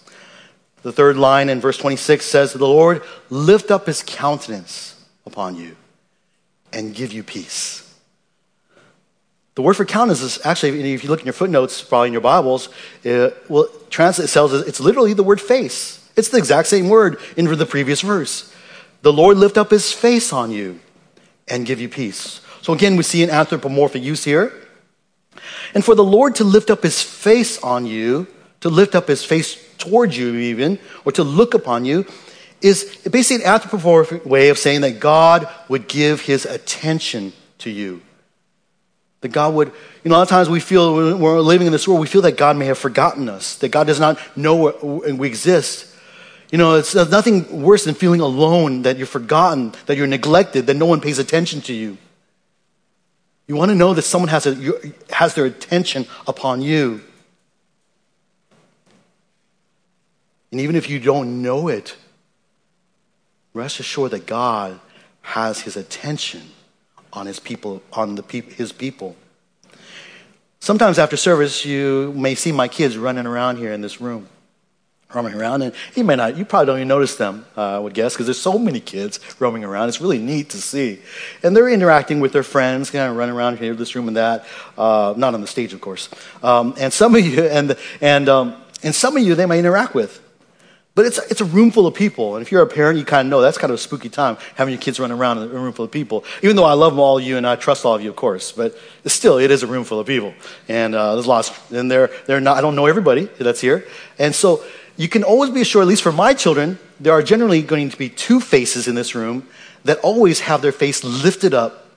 The 0.83 0.91
third 0.91 1.17
line 1.17 1.51
in 1.51 1.61
verse 1.61 1.79
26 1.79 2.25
says, 2.25 2.53
The 2.53 2.67
Lord 2.67 3.05
lift 3.31 3.71
up 3.71 3.87
his 3.87 4.03
countenance 4.05 5.01
upon 5.25 5.55
you 5.55 5.77
and 6.73 6.93
give 6.93 7.13
you 7.13 7.23
peace. 7.23 7.89
The 9.55 9.63
word 9.63 9.75
for 9.75 9.85
countenance 9.85 10.21
is 10.21 10.45
actually, 10.45 10.93
if 10.95 11.05
you 11.05 11.11
look 11.11 11.21
in 11.21 11.27
your 11.27 11.33
footnotes, 11.33 11.81
probably 11.81 12.09
in 12.09 12.13
your 12.13 12.23
Bibles, 12.23 12.71
it, 13.05 13.37
well, 13.49 13.69
translate 13.89 14.31
says 14.31 14.53
it's 14.53 14.81
literally 14.81 15.13
the 15.13 15.23
word 15.23 15.41
face. 15.41 16.05
It's 16.17 16.31
the 16.31 16.39
exact 16.39 16.67
same 16.67 16.89
word 16.89 17.21
in 17.37 17.45
the 17.45 17.67
previous 17.67 18.01
verse. 18.01 18.52
The 19.03 19.13
Lord 19.13 19.37
lift 19.37 19.59
up 19.59 19.71
his 19.71 19.93
face 19.93 20.33
on 20.33 20.51
you 20.51 20.81
and 21.49 21.67
give 21.67 21.81
you 21.81 21.89
peace. 21.89 22.41
So 22.63 22.73
again, 22.73 22.97
we 22.97 23.03
see 23.03 23.23
an 23.23 23.31
anthropomorphic 23.31 24.03
use 24.03 24.25
here. 24.25 24.53
And 25.75 25.85
for 25.85 25.95
the 25.95 26.05
Lord 26.05 26.37
to 26.37 26.45
lift 26.45 26.71
up 26.71 26.83
his 26.83 27.03
face 27.03 27.61
on 27.63 27.85
you, 27.85 28.29
to 28.61 28.69
lift 28.69 28.95
up 28.95 29.09
his 29.09 29.25
face 29.25 29.59
towards 29.79 30.17
you, 30.17 30.35
even, 30.37 30.79
or 31.05 31.13
to 31.13 31.25
look 31.25 31.55
upon 31.55 31.85
you, 31.85 32.07
is 32.61 32.97
basically 33.11 33.45
an 33.45 33.51
anthropomorphic 33.51 34.25
way 34.25 34.49
of 34.49 34.59
saying 34.59 34.83
that 34.83 35.01
God 35.01 35.49
would 35.69 35.89
give 35.89 36.21
his 36.21 36.47
attention 36.47 37.33
to 37.59 37.71
you. 37.71 38.01
That 39.23 39.33
God 39.33 39.55
would, 39.55 39.69
you 40.05 40.11
know, 40.11 40.17
a 40.17 40.19
lot 40.19 40.23
of 40.23 40.29
times 40.29 40.49
we 40.49 40.61
feel 40.61 40.95
when 40.95 41.19
we're 41.19 41.41
living 41.41 41.67
in 41.67 41.73
this 41.73 41.89
world, 41.89 42.01
we 42.01 42.07
feel 42.07 42.23
that 42.23 42.37
God 42.37 42.57
may 42.57 42.67
have 42.67 42.79
forgotten 42.79 43.29
us, 43.29 43.57
that 43.57 43.71
God 43.71 43.89
does 43.89 43.99
not 43.99 44.19
know 44.37 44.79
we 44.83 45.27
exist. 45.27 45.92
You 46.53 46.59
know, 46.59 46.75
it's 46.75 46.95
nothing 46.95 47.63
worse 47.63 47.87
than 47.87 47.95
feeling 47.95 48.21
alone, 48.21 48.83
that 48.83 48.99
you're 48.99 49.07
forgotten, 49.07 49.73
that 49.87 49.97
you're 49.97 50.07
neglected, 50.07 50.67
that 50.67 50.75
no 50.75 50.85
one 50.85 51.01
pays 51.01 51.19
attention 51.19 51.63
to 51.63 51.73
you. 51.73 51.97
You 53.49 53.57
want 53.57 53.71
to 53.71 53.75
know 53.75 53.95
that 53.95 54.03
someone 54.03 54.29
has, 54.29 54.47
a, 54.47 54.93
has 55.11 55.35
their 55.35 55.47
attention 55.47 56.07
upon 56.27 56.61
you. 56.61 57.01
And 60.51 60.61
even 60.61 60.77
if 60.77 60.91
you 60.91 61.01
don't 61.01 61.41
know 61.41 61.69
it, 61.69 61.97
rest 63.55 63.81
assured 63.81 64.11
that 64.11 64.27
God 64.27 64.79
has 65.23 65.63
his 65.63 65.77
attention 65.77 66.43
on 67.15 67.27
his 67.27 67.41
people, 67.41 67.83
on 67.95 68.15
the 68.15 68.23
pe- 68.23 68.43
his 68.43 68.73
people. 68.73 69.17
Sometimes 70.61 70.99
after 70.99 71.17
service, 71.17 71.65
you 71.65 72.13
may 72.15 72.35
see 72.35 72.53
my 72.53 72.69
kids 72.69 72.99
running 72.99 73.27
around 73.27 73.57
here 73.57 73.73
in 73.73 73.81
this 73.81 74.03
room, 74.03 74.29
roaming 75.15 75.35
around, 75.35 75.63
and 75.63 75.75
you 75.95 76.05
may 76.05 76.17
not, 76.17 76.37
you 76.37 76.45
probably 76.45 76.67
don't 76.67 76.79
even 76.79 76.89
notice 76.89 77.17
them, 77.17 77.45
uh, 77.57 77.77
I 77.77 77.79
would 77.79 77.95
guess, 77.95 78.15
because 78.15 78.27
there's 78.27 78.41
so 78.41 78.59
many 78.59 78.81
kids 78.81 79.21
roaming 79.39 79.65
around. 79.65 79.89
It's 79.89 80.01
really 80.01 80.19
neat 80.19 80.51
to 80.51 80.59
see. 80.59 81.01
And 81.43 81.57
they're 81.57 81.69
interacting 81.69 82.21
with 82.21 82.33
their 82.33 82.43
friends, 82.43 82.91
kind 82.91 83.11
of 83.11 83.17
running 83.17 83.35
around 83.35 83.59
here, 83.59 83.75
this 83.75 83.95
room 83.95 84.09
and 84.09 84.17
that, 84.17 84.47
uh, 84.77 85.15
not 85.17 85.35
on 85.35 85.41
the 85.41 85.47
stage, 85.47 85.73
of 85.73 85.81
course. 85.81 86.09
Um, 86.43 86.75
and 86.79 86.93
some 86.93 87.15
of 87.15 87.21
you, 87.27 87.43
and, 87.45 87.77
and, 88.01 88.29
um, 88.29 88.57
and 88.83 88.95
some 88.95 89.17
of 89.17 89.23
you 89.23 89.35
they 89.35 89.47
may 89.47 89.59
interact 89.59 89.95
with. 89.95 90.21
But 90.95 91.07
it's, 91.07 91.19
it's 91.31 91.41
a 91.41 91.47
room 91.47 91.71
full 91.71 91.87
of 91.87 91.95
people. 91.95 92.37
And 92.37 92.45
if 92.45 92.53
you're 92.53 92.61
a 92.61 92.67
parent, 92.67 92.99
you 92.99 93.05
kind 93.07 93.27
of 93.27 93.31
know 93.31 93.41
that's 93.41 93.57
kind 93.57 93.71
of 93.71 93.77
a 93.77 93.79
spooky 93.79 94.11
time, 94.11 94.37
having 94.57 94.73
your 94.73 94.81
kids 94.81 95.01
run 95.01 95.11
around 95.11 95.39
in 95.39 95.45
a 95.45 95.47
room 95.49 95.73
full 95.73 95.87
of 95.87 95.91
people. 95.91 96.25
Even 96.43 96.55
though 96.55 96.65
I 96.65 96.75
love 96.75 96.99
all 96.99 97.17
of 97.17 97.25
you 97.25 97.39
and 97.39 97.47
I 97.47 97.57
trust 97.57 97.87
all 97.87 97.95
of 97.95 98.03
you, 98.03 98.11
of 98.11 98.17
course. 98.17 98.53
But 98.53 98.77
still, 99.07 99.39
it 99.39 99.51
is 99.51 99.63
a 99.63 99.67
room 99.67 99.85
full 99.85 100.01
of 100.01 100.07
people. 100.07 100.35
And 100.69 100.95
uh, 100.95 101.15
there's 101.15 101.27
lots, 101.27 101.51
and 101.73 101.91
they're, 101.91 102.11
they're 102.27 102.43
not, 102.43 102.59
I 102.59 102.61
don't 102.61 102.77
know 102.77 102.85
everybody 102.85 103.25
that's 103.39 103.61
here. 103.61 103.87
And 104.19 104.35
so 104.35 104.63
you 104.97 105.09
can 105.09 105.25
always 105.25 105.51
be 105.51 105.61
assured, 105.61 105.83
at 105.83 105.89
least 105.89 106.03
for 106.03 106.13
my 106.13 106.35
children, 106.35 106.79
there 107.01 107.13
are 107.13 107.23
generally 107.23 107.63
going 107.63 107.91
to 107.91 107.97
be 107.97 108.09
two 108.09 108.41
faces 108.41 108.89
in 108.89 108.95
this 108.95 109.15
room 109.15 109.49
that 109.85 109.99
always 110.01 110.41
have 110.41 110.63
their 110.63 110.73
face 110.73 111.03
lifted 111.03 111.55
up 111.55 111.89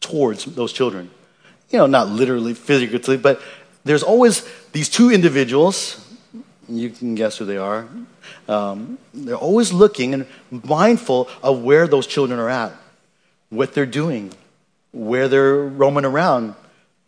towards 0.00 0.44
those 0.44 0.72
children. 0.72 1.10
You 1.70 1.78
know, 1.78 1.86
not 1.86 2.08
literally, 2.08 2.54
physically, 2.54 3.16
but 3.16 3.42
there's 3.84 4.02
always 4.02 4.48
these 4.72 4.88
two 4.88 5.10
individuals. 5.10 6.02
You 6.68 6.90
can 6.90 7.14
guess 7.14 7.38
who 7.38 7.44
they 7.44 7.56
are 7.56 7.88
um, 8.48 8.98
they're 9.12 9.36
always 9.36 9.72
looking 9.72 10.14
and 10.14 10.26
mindful 10.50 11.28
of 11.42 11.62
where 11.62 11.86
those 11.86 12.06
children 12.06 12.38
are 12.38 12.48
at, 12.48 12.72
what 13.50 13.74
they're 13.74 13.86
doing, 13.86 14.32
where 14.92 15.28
they're 15.28 15.62
roaming 15.62 16.04
around, 16.04 16.54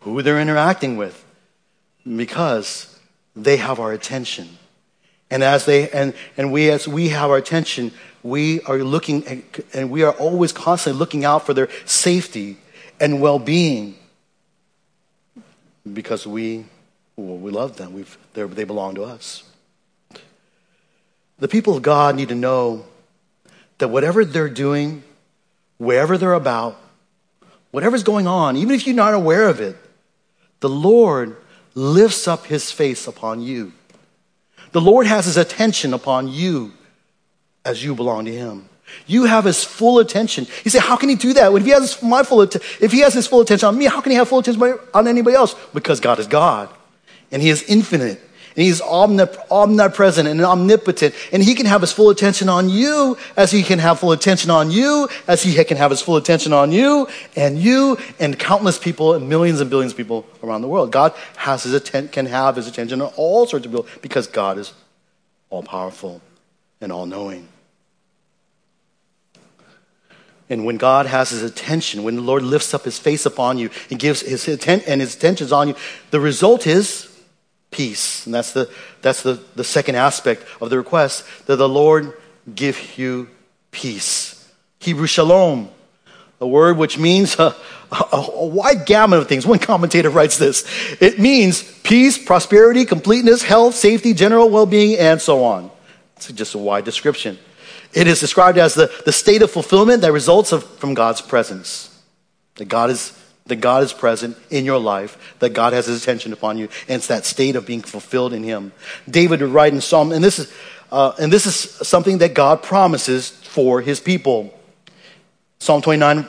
who 0.01 0.23
they're 0.23 0.41
interacting 0.41 0.97
with, 0.97 1.25
because 2.05 2.99
they 3.37 3.57
have 3.57 3.79
our 3.79 3.93
attention. 3.93 4.58
And 5.31 5.43
as 5.43 5.67
they 5.67 5.91
and, 5.91 6.15
and 6.37 6.53
we 6.53 6.71
as 6.71 6.89
we 6.89 7.11
have 7.11 7.31
our 7.31 7.37
attention, 7.37 7.93
we 8.23 8.61
are 8.63 8.79
looking 8.79 9.45
and, 9.75 9.91
we 9.91 10.03
are 10.03 10.13
always 10.13 10.53
constantly 10.53 10.99
looking 10.99 11.25
out 11.25 11.45
for 11.45 11.55
their 11.55 11.69
safety 11.85 12.57
and 12.99 13.21
well-being 13.21 13.97
because 15.93 16.27
we 16.27 16.65
well, 17.19 17.37
we 17.37 17.51
love 17.51 17.77
them. 17.77 17.95
We've, 17.95 18.17
they 18.33 18.63
belong 18.63 18.95
to 18.95 19.03
us. 19.03 19.43
The 21.41 21.49
people 21.49 21.77
of 21.77 21.83
God 21.83 22.15
need 22.15 22.29
to 22.29 22.37
know 22.37 22.85
that 23.79 23.89
whatever 23.89 24.25
they're 24.25 24.49
doing, 24.49 25.03
wherever 25.79 26.17
they're 26.17 26.35
about, 26.35 26.81
whatever's 27.73 28.05
going 28.05 28.29
on, 28.29 28.57
even 28.57 28.75
if 28.75 28.87
you're 28.87 28.95
not 28.95 29.15
aware 29.15 29.49
of 29.49 29.61
it, 29.61 29.77
the 30.61 30.69
Lord 30.69 31.37
lifts 31.75 32.29
up 32.29 32.47
his 32.47 32.71
face 32.71 33.09
upon 33.09 33.41
you. 33.43 33.73
The 34.73 34.81
Lord 34.81 35.07
has 35.07 35.27
his 35.27 35.37
attention 35.37 35.95
upon 35.95 36.29
you 36.29 36.73
as 37.65 37.83
you 37.83 37.95
belong 37.95 38.25
to 38.27 38.33
him. 38.33 38.69
You 39.07 39.25
have 39.25 39.45
his 39.45 39.65
full 39.65 39.99
attention. 39.99 40.47
You 40.65 40.71
say, 40.71 40.79
how 40.79 40.97
can 40.97 41.09
he 41.09 41.15
do 41.15 41.33
that? 41.35 41.53
If 41.53 41.65
he 41.65 41.71
has 41.71 42.03
my 42.03 42.23
full, 42.23 42.43
if 42.43 42.93
he 42.93 43.01
has 43.01 43.15
his 43.15 43.27
full 43.27 43.41
attention 43.41 43.69
on 43.69 43.77
me, 43.77 43.87
how 43.87 44.01
can 44.01 44.11
he 44.11 44.17
have 44.17 44.29
full 44.29 44.39
attention 44.39 44.79
on 44.95 45.07
anybody 45.07 45.37
else? 45.37 45.55
Because 45.75 46.01
God 46.01 46.19
is 46.19 46.27
God. 46.27 46.71
And 47.31 47.43
he 47.43 47.51
is 47.51 47.63
infinite 47.65 48.23
and 48.59 48.65
he's 48.65 48.81
omnip- 48.81 49.39
omnipresent 49.53 50.27
and 50.27 50.41
omnipotent, 50.41 51.15
and 51.33 51.45
he 51.45 51.55
can 51.55 51.65
have 51.65 51.81
his 51.81 51.93
full 51.93 52.11
attention 52.11 52.49
on 52.49 52.69
you 52.69 53.17
as 53.37 53.53
he 53.53 53.63
can 53.63 53.79
have 53.79 54.01
full 54.01 54.11
attention 54.11 54.51
on 54.51 54.73
you, 54.73 55.09
as 55.29 55.45
he 55.45 55.55
can 55.63 55.77
have 55.77 55.93
his 55.93 56.03
full 56.03 56.17
attention 56.17 56.53
on 56.53 56.73
you 56.73 57.07
and 57.37 57.57
you 57.61 57.97
and 58.19 58.37
countless 58.37 58.77
people 58.77 59.15
and 59.15 59.29
millions 59.29 59.61
and 59.61 59.71
billions 59.71 59.93
of 59.93 59.97
people 59.97 60.27
around 60.43 60.63
the 60.63 60.67
world. 60.67 60.91
God 60.91 61.15
has 61.37 61.63
his 61.63 61.73
atten- 61.73 62.09
can 62.09 62.27
have 62.27 62.57
his 62.57 62.67
attention 62.67 63.01
on 63.01 63.13
all 63.15 63.47
sorts 63.47 63.65
of 63.65 63.71
people 63.71 63.87
because 64.03 64.27
God 64.27 64.59
is 64.59 64.73
all 65.51 65.63
powerful 65.63 66.21
and 66.81 66.91
all 66.91 67.07
knowing. 67.07 67.47
And 70.51 70.65
when 70.65 70.79
God 70.79 71.07
has 71.07 71.31
his 71.31 71.45
attention, 71.45 72.03
when 72.03 72.17
the 72.17 72.23
Lord 72.23 72.43
lifts 72.43 72.75
up 72.75 72.83
his 72.85 72.99
face 72.99 73.25
upon 73.25 73.59
you 73.59 73.71
and 73.89 74.01
gives 74.01 74.23
his 74.23 74.49
attention 74.49 74.91
and 74.91 75.01
his 75.01 75.15
attention 75.15 75.53
on 75.53 75.69
you, 75.69 75.77
the 76.11 76.19
result 76.19 76.67
is 76.67 77.08
peace. 77.71 78.25
And 78.27 78.35
that's 78.35 78.53
the, 78.53 78.71
that's 79.03 79.23
the, 79.23 79.41
the 79.55 79.65
second 79.65 79.97
aspect 79.97 80.45
of 80.61 80.71
the 80.71 80.77
request 80.77 81.25
that 81.47 81.57
the 81.57 81.69
Lord 81.69 82.15
give 82.55 82.99
you 82.99 83.29
peace. 83.71 84.35
Hebrew 84.81 85.07
shalom, 85.07 85.71
a 86.41 86.47
word 86.47 86.77
which 86.77 86.99
means 86.99 87.39
a, 87.39 87.55
a, 87.91 88.05
a, 88.13 88.47
wide 88.47 88.87
gamut 88.87 89.19
of 89.19 89.29
things. 89.29 89.47
One 89.47 89.59
commentator 89.59 90.11
writes 90.11 90.39
this 90.39 90.65
it 91.01 91.19
means 91.19 91.63
peace, 91.83 92.17
prosperity, 92.17 92.85
completeness, 92.85 93.43
health, 93.43 93.75
safety, 93.75 94.15
general 94.15 94.49
well 94.49 94.67
being, 94.67 94.99
and 94.99 95.21
so 95.21 95.45
on. 95.45 95.71
It's 96.17 96.31
just 96.33 96.55
a 96.55 96.59
wide 96.59 96.85
description. 96.85 97.39
It 97.95 98.07
is 98.07 98.21
described 98.21 98.59
as 98.59 98.75
the, 98.75 98.93
the 99.07 99.13
state 99.13 99.43
of 99.43 99.51
fulfillment 99.51 100.03
that 100.03 100.13
results 100.13 100.53
of, 100.53 100.65
from 100.79 100.95
God's 100.95 101.21
presence. 101.21 101.95
That 102.57 102.67
God 102.67 102.91
is 102.91 103.18
that 103.49 103.57
God 103.57 103.83
is 103.83 103.93
present 103.93 104.37
in 104.51 104.65
your 104.65 104.79
life, 104.79 105.37
that 105.41 105.51
God 105.51 105.73
has 105.73 105.87
his 105.87 106.03
attention 106.03 106.33
upon 106.33 106.59
you, 106.59 106.69
and 106.89 106.97
it's 106.97 107.09
that 107.09 107.25
state 107.25 107.57
of 107.57 107.67
being 107.67 107.83
fulfilled 107.83 108.33
in 108.33 108.43
him. 108.43 108.73
David 109.09 109.41
would 109.41 109.51
write 109.51 109.73
in 109.73 109.81
Psalm, 109.81 110.13
and 110.13 110.23
this 110.23 110.39
is, 110.39 110.53
uh, 110.93 111.13
and 111.19 111.33
this 111.33 111.47
is 111.47 111.55
something 111.55 112.19
that 112.19 112.35
God 112.35 112.63
promises 112.63 113.31
for 113.31 113.81
his 113.81 114.01
people. 114.01 114.55
Psalm 115.59 115.83
29, 115.83 116.27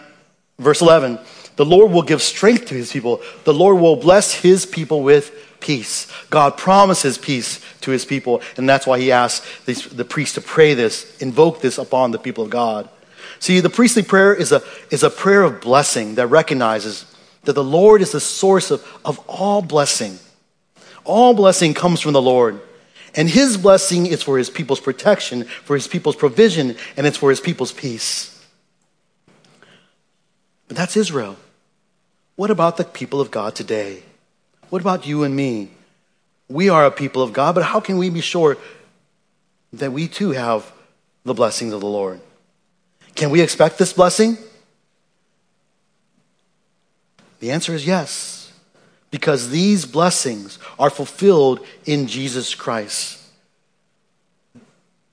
verse 0.57 0.81
11. 0.81 1.19
The 1.55 1.65
Lord 1.65 1.91
will 1.91 2.03
give 2.03 2.21
strength 2.21 2.67
to 2.67 2.73
his 2.73 2.91
people. 2.91 3.21
The 3.43 3.53
Lord 3.53 3.79
will 3.79 3.97
bless 3.97 4.33
his 4.33 4.65
people 4.65 5.03
with 5.03 5.35
peace. 5.59 6.07
God 6.29 6.57
promises 6.57 7.17
peace 7.17 7.59
to 7.81 7.91
his 7.91 8.05
people, 8.05 8.41
and 8.57 8.67
that's 8.67 8.87
why 8.87 8.99
he 8.99 9.11
asks 9.11 9.45
the 9.65 10.05
priest 10.05 10.35
to 10.35 10.41
pray 10.41 10.73
this, 10.73 11.17
invoke 11.17 11.61
this 11.61 11.77
upon 11.77 12.11
the 12.11 12.19
people 12.19 12.45
of 12.45 12.49
God. 12.49 12.89
See, 13.39 13.61
the 13.61 13.69
priestly 13.69 14.03
prayer 14.03 14.33
is 14.33 14.51
a, 14.51 14.61
is 14.91 15.03
a 15.03 15.09
prayer 15.09 15.43
of 15.43 15.61
blessing 15.61 16.15
that 16.15 16.27
recognizes 16.27 17.05
that 17.43 17.53
the 17.53 17.63
Lord 17.63 18.01
is 18.01 18.11
the 18.11 18.19
source 18.19 18.69
of, 18.69 18.85
of 19.05 19.17
all 19.27 19.61
blessing. 19.61 20.19
All 21.05 21.33
blessing 21.33 21.73
comes 21.73 22.01
from 22.01 22.13
the 22.13 22.21
Lord. 22.21 22.59
And 23.15 23.29
his 23.29 23.57
blessing 23.57 24.05
is 24.05 24.21
for 24.21 24.37
his 24.37 24.49
people's 24.49 24.79
protection, 24.79 25.45
for 25.45 25.75
his 25.75 25.87
people's 25.87 26.15
provision, 26.15 26.75
and 26.95 27.07
it's 27.07 27.17
for 27.17 27.29
his 27.29 27.39
people's 27.39 27.71
peace. 27.71 28.35
But 30.67 30.77
that's 30.77 30.95
Israel. 30.95 31.37
what 32.35 32.51
about 32.51 32.77
the 32.77 32.83
people 32.83 33.19
of 33.19 33.31
God 33.31 33.55
today? 33.55 34.03
What 34.69 34.81
about 34.81 35.07
you 35.07 35.23
and 35.23 35.35
me? 35.35 35.71
We 36.47 36.69
are 36.69 36.85
a 36.85 36.91
people 36.91 37.21
of 37.21 37.33
God, 37.33 37.55
but 37.55 37.63
how 37.63 37.79
can 37.79 37.97
we 37.97 38.09
be 38.09 38.21
sure 38.21 38.57
that 39.73 39.91
we 39.91 40.07
too 40.07 40.31
have 40.31 40.71
the 41.23 41.33
blessings 41.33 41.73
of 41.73 41.81
the 41.81 41.87
Lord? 41.87 42.21
Can 43.15 43.29
we 43.29 43.41
expect 43.41 43.77
this 43.77 43.93
blessing? 43.93 44.37
The 47.39 47.51
answer 47.51 47.73
is 47.73 47.85
yes, 47.85 48.51
because 49.11 49.49
these 49.49 49.85
blessings 49.85 50.59
are 50.77 50.89
fulfilled 50.89 51.65
in 51.85 52.07
Jesus 52.07 52.53
Christ. 52.53 53.17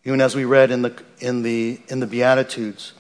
Even 0.05 0.21
as 0.21 0.35
we 0.35 0.45
read 0.45 0.71
in 0.71 0.83
the, 0.83 1.03
in 1.21 1.43
the, 1.43 1.81
in 1.89 2.01
the 2.01 2.07
Beatitudes, 2.07 2.93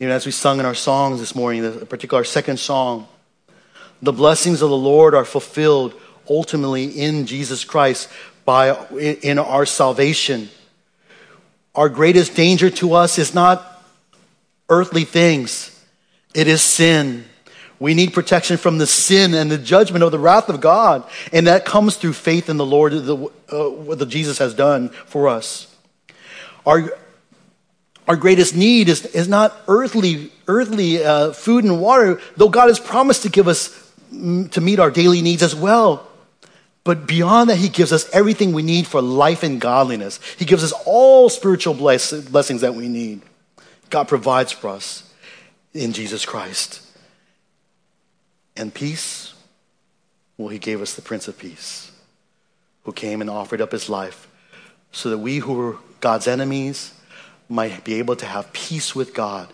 even 0.00 0.12
as 0.12 0.26
we 0.26 0.32
sung 0.32 0.58
in 0.60 0.66
our 0.66 0.74
songs 0.74 1.20
this 1.20 1.34
morning, 1.34 1.62
the 1.62 1.86
particular 1.86 2.24
second 2.24 2.58
song, 2.58 3.06
the 4.00 4.12
blessings 4.12 4.62
of 4.62 4.70
the 4.70 4.76
Lord 4.76 5.14
are 5.14 5.24
fulfilled 5.26 5.94
ultimately 6.28 6.84
in 6.84 7.26
Jesus 7.26 7.64
Christ 7.64 8.08
by 8.44 8.74
in 8.98 9.38
our 9.38 9.66
salvation. 9.66 10.48
Our 11.74 11.88
greatest 11.88 12.34
danger 12.34 12.70
to 12.70 12.94
us 12.94 13.18
is 13.18 13.34
not 13.34 13.69
earthly 14.70 15.04
things. 15.04 15.76
It 16.34 16.48
is 16.48 16.62
sin. 16.62 17.26
We 17.80 17.94
need 17.94 18.12
protection 18.12 18.56
from 18.58 18.78
the 18.78 18.86
sin 18.86 19.34
and 19.34 19.50
the 19.50 19.58
judgment 19.58 20.04
of 20.04 20.12
the 20.12 20.18
wrath 20.18 20.48
of 20.48 20.60
God. 20.60 21.02
And 21.32 21.46
that 21.46 21.64
comes 21.64 21.96
through 21.96 22.12
faith 22.12 22.48
in 22.48 22.56
the 22.56 22.64
Lord, 22.66 22.92
the, 22.92 23.16
uh, 23.50 23.70
what 23.70 24.06
Jesus 24.08 24.38
has 24.38 24.54
done 24.54 24.90
for 25.06 25.28
us. 25.28 25.74
Our, 26.66 26.92
our 28.06 28.16
greatest 28.16 28.54
need 28.54 28.90
is, 28.90 29.06
is 29.06 29.28
not 29.28 29.56
earthly, 29.66 30.30
earthly 30.46 31.02
uh, 31.02 31.32
food 31.32 31.64
and 31.64 31.80
water, 31.80 32.20
though 32.36 32.50
God 32.50 32.68
has 32.68 32.78
promised 32.78 33.22
to 33.22 33.30
give 33.30 33.48
us 33.48 33.70
mm, 34.12 34.50
to 34.52 34.60
meet 34.60 34.78
our 34.78 34.90
daily 34.90 35.22
needs 35.22 35.42
as 35.42 35.54
well. 35.54 36.06
But 36.84 37.06
beyond 37.06 37.48
that, 37.48 37.56
He 37.56 37.68
gives 37.68 37.92
us 37.92 38.08
everything 38.10 38.52
we 38.52 38.62
need 38.62 38.86
for 38.86 39.00
life 39.00 39.42
and 39.42 39.58
godliness. 39.58 40.20
He 40.38 40.44
gives 40.44 40.62
us 40.62 40.72
all 40.84 41.30
spiritual 41.30 41.74
bless- 41.74 42.12
blessings 42.12 42.60
that 42.60 42.74
we 42.74 42.88
need. 42.88 43.22
God 43.90 44.08
provides 44.08 44.52
for 44.52 44.68
us 44.68 45.12
in 45.74 45.92
Jesus 45.92 46.24
Christ. 46.24 46.80
And 48.56 48.72
peace, 48.72 49.34
well, 50.36 50.48
He 50.48 50.58
gave 50.58 50.80
us 50.80 50.94
the 50.94 51.02
Prince 51.02 51.28
of 51.28 51.38
Peace, 51.38 51.92
who 52.84 52.92
came 52.92 53.20
and 53.20 53.28
offered 53.28 53.60
up 53.60 53.72
His 53.72 53.88
life 53.88 54.28
so 54.92 55.10
that 55.10 55.18
we 55.18 55.38
who 55.38 55.54
were 55.54 55.76
God's 56.00 56.26
enemies 56.26 56.94
might 57.48 57.84
be 57.84 57.94
able 57.94 58.16
to 58.16 58.26
have 58.26 58.52
peace 58.52 58.94
with 58.94 59.14
God 59.14 59.52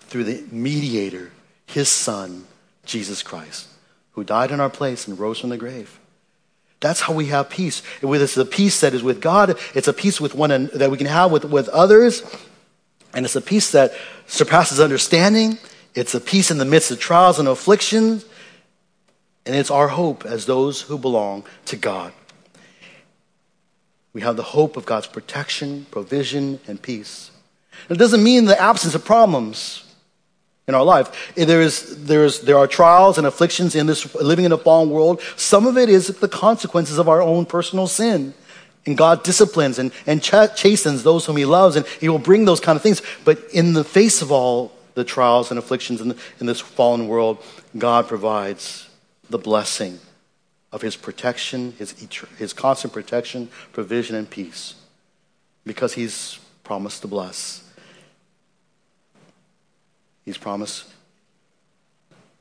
through 0.00 0.24
the 0.24 0.44
mediator, 0.50 1.32
His 1.66 1.88
Son, 1.88 2.44
Jesus 2.84 3.22
Christ, 3.22 3.68
who 4.12 4.24
died 4.24 4.50
in 4.50 4.60
our 4.60 4.70
place 4.70 5.08
and 5.08 5.18
rose 5.18 5.38
from 5.38 5.50
the 5.50 5.56
grave. 5.56 5.98
That's 6.80 7.00
how 7.00 7.14
we 7.14 7.26
have 7.26 7.48
peace. 7.48 7.82
It's 8.02 8.36
a 8.36 8.44
peace 8.44 8.80
that 8.80 8.94
is 8.94 9.02
with 9.02 9.20
God. 9.20 9.58
It's 9.74 9.88
a 9.88 9.92
peace 9.92 10.20
with 10.20 10.34
one 10.34 10.66
that 10.74 10.90
we 10.90 10.98
can 10.98 11.06
have 11.06 11.32
with, 11.32 11.44
with 11.44 11.68
others. 11.70 12.22
And 13.16 13.24
it's 13.24 13.34
a 13.34 13.40
peace 13.40 13.70
that 13.72 13.94
surpasses 14.26 14.78
understanding. 14.78 15.56
It's 15.94 16.14
a 16.14 16.20
peace 16.20 16.50
in 16.50 16.58
the 16.58 16.66
midst 16.66 16.90
of 16.90 17.00
trials 17.00 17.38
and 17.38 17.48
afflictions. 17.48 18.26
And 19.46 19.56
it's 19.56 19.70
our 19.70 19.88
hope 19.88 20.26
as 20.26 20.44
those 20.44 20.82
who 20.82 20.98
belong 20.98 21.44
to 21.64 21.76
God. 21.76 22.12
We 24.12 24.20
have 24.20 24.36
the 24.36 24.42
hope 24.42 24.76
of 24.76 24.84
God's 24.84 25.06
protection, 25.06 25.86
provision, 25.90 26.60
and 26.68 26.80
peace. 26.80 27.30
It 27.88 27.96
doesn't 27.96 28.22
mean 28.22 28.44
the 28.44 28.60
absence 28.60 28.94
of 28.94 29.06
problems 29.06 29.94
in 30.68 30.74
our 30.74 30.84
life. 30.84 31.34
There, 31.36 31.62
is, 31.62 32.04
there, 32.04 32.24
is, 32.24 32.42
there 32.42 32.58
are 32.58 32.66
trials 32.66 33.16
and 33.16 33.26
afflictions 33.26 33.74
in 33.74 33.86
this 33.86 34.14
living 34.16 34.44
in 34.44 34.52
a 34.52 34.58
fallen 34.58 34.90
world. 34.90 35.22
Some 35.36 35.66
of 35.66 35.78
it 35.78 35.88
is 35.88 36.08
the 36.08 36.28
consequences 36.28 36.98
of 36.98 37.08
our 37.08 37.22
own 37.22 37.46
personal 37.46 37.86
sin. 37.86 38.34
And 38.86 38.96
God 38.96 39.24
disciplines 39.24 39.78
and, 39.78 39.92
and 40.06 40.22
chastens 40.22 41.02
those 41.02 41.26
whom 41.26 41.36
He 41.36 41.44
loves, 41.44 41.76
and 41.76 41.86
He 42.00 42.08
will 42.08 42.18
bring 42.18 42.44
those 42.44 42.60
kind 42.60 42.76
of 42.76 42.82
things. 42.82 43.02
But 43.24 43.38
in 43.52 43.72
the 43.72 43.84
face 43.84 44.22
of 44.22 44.30
all 44.30 44.72
the 44.94 45.04
trials 45.04 45.50
and 45.50 45.58
afflictions 45.58 46.00
in, 46.00 46.08
the, 46.08 46.16
in 46.40 46.46
this 46.46 46.60
fallen 46.60 47.08
world, 47.08 47.42
God 47.76 48.06
provides 48.06 48.88
the 49.28 49.38
blessing 49.38 49.98
of 50.72 50.82
His 50.82 50.96
protection, 50.96 51.72
His, 51.78 51.92
his 52.38 52.52
constant 52.52 52.92
protection, 52.92 53.48
provision, 53.72 54.14
and 54.14 54.30
peace, 54.30 54.74
because 55.64 55.94
He's 55.94 56.38
promised 56.62 57.02
to 57.02 57.08
bless. 57.08 57.62
He's 60.24 60.36
promised 60.36 60.86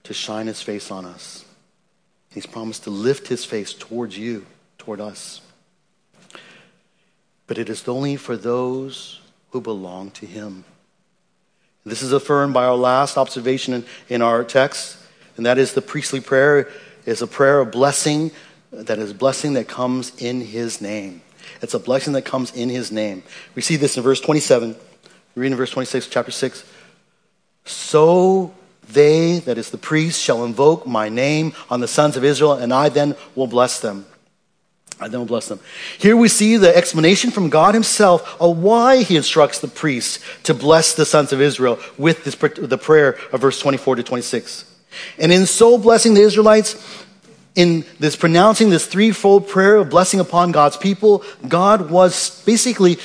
to 0.06 0.14
shine 0.14 0.48
his 0.48 0.62
face 0.62 0.90
on 0.90 1.06
us. 1.06 1.46
He's 2.32 2.46
promised 2.46 2.84
to 2.84 2.90
lift 2.90 3.28
his 3.28 3.46
face 3.46 3.74
towards 3.74 4.18
you, 4.18 4.46
toward 4.78 5.00
us. 5.00 5.42
But 7.48 7.58
it 7.58 7.70
is 7.70 7.88
only 7.88 8.16
for 8.16 8.36
those 8.36 9.22
who 9.52 9.62
belong 9.62 10.12
to 10.12 10.26
him. 10.26 10.66
This 11.86 12.02
is 12.02 12.12
affirmed 12.12 12.54
by 12.54 12.66
our 12.66 12.76
last 12.76 13.18
observation 13.18 13.74
in, 13.74 13.86
in 14.10 14.22
our 14.22 14.44
text, 14.44 14.98
and 15.38 15.46
that 15.46 15.58
is 15.58 15.74
the 15.74 15.82
priestly 15.82 16.20
prayer 16.20 16.68
is 17.06 17.22
a 17.22 17.28
prayer 17.28 17.60
of 17.60 17.72
blessing 17.72 18.32
that 18.72 18.98
is 18.98 19.14
blessing 19.14 19.54
that 19.54 19.68
comes 19.68 20.12
in 20.18 20.42
his 20.42 20.82
name. 20.82 21.22
It's 21.62 21.74
a 21.74 21.80
blessing 21.80 22.14
that 22.14 22.24
comes 22.24 22.52
in 22.54 22.70
his 22.70 22.92
name. 22.92 23.24
We 23.54 23.62
see 23.62 23.76
this 23.76 23.98
in 23.98 24.04
verse 24.04 24.20
27. 24.20 24.76
We 25.36 25.42
read 25.42 25.52
in 25.52 25.58
verse 25.58 25.70
26, 25.70 26.08
chapter 26.08 26.32
6. 26.32 26.66
So 27.66 28.54
they, 28.90 29.40
that 29.40 29.58
is 29.58 29.70
the 29.70 29.78
priests, 29.78 30.22
shall 30.22 30.44
invoke 30.44 30.86
my 30.86 31.10
name 31.10 31.54
on 31.70 31.80
the 31.80 31.88
sons 31.88 32.18
of 32.18 32.24
Israel, 32.24 32.54
and 32.54 32.74
I 32.74 32.90
then 32.90 33.16
will 33.36 33.48
bless 33.48 33.80
them. 33.80 34.06
I 35.00 35.10
then 35.10 35.20
will 35.20 35.28
bless 35.28 35.50
them. 35.50 35.60
Here 35.98 36.16
we 36.16 36.30
see 36.30 36.56
the 36.56 36.76
explanation 36.76 37.30
from 37.30 37.50
God 37.50 37.74
Himself 37.74 38.40
of 38.42 38.58
why 38.58 39.04
He 39.04 39.18
instructs 39.18 39.60
the 39.60 39.68
priests 39.68 40.20
to 40.44 40.54
bless 40.54 40.94
the 40.94 41.06
sons 41.06 41.34
of 41.34 41.42
Israel 41.42 41.80
with 41.98 42.24
this, 42.24 42.36
the 42.36 42.78
prayer 42.78 43.18
of 43.34 43.42
verse 43.42 43.60
24 43.60 43.98
to 43.98 44.04
26. 44.04 44.72
And 45.20 45.32
in 45.32 45.46
so 45.46 45.78
blessing 45.78 46.14
the 46.14 46.22
Israelites, 46.22 47.04
in 47.56 47.86
this 48.00 48.16
pronouncing 48.16 48.70
this 48.70 48.86
threefold 48.86 49.48
prayer 49.48 49.78
of 49.78 49.90
blessing 49.90 50.20
upon 50.20 50.52
God's 50.52 50.78
people, 50.78 51.24
God 51.48 51.90
was 51.90 52.44
basically 52.46 52.96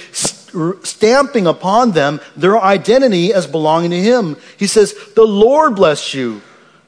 stamping 0.82 1.46
upon 1.46 1.92
them 1.92 2.20
their 2.36 2.60
identity 2.60 3.32
as 3.32 3.46
belonging 3.46 3.90
to 3.90 4.00
Him. 4.00 4.36
He 4.56 4.66
says, 4.66 4.94
The 5.14 5.24
Lord 5.26 5.76
bless 5.76 6.14
you. 6.14 6.42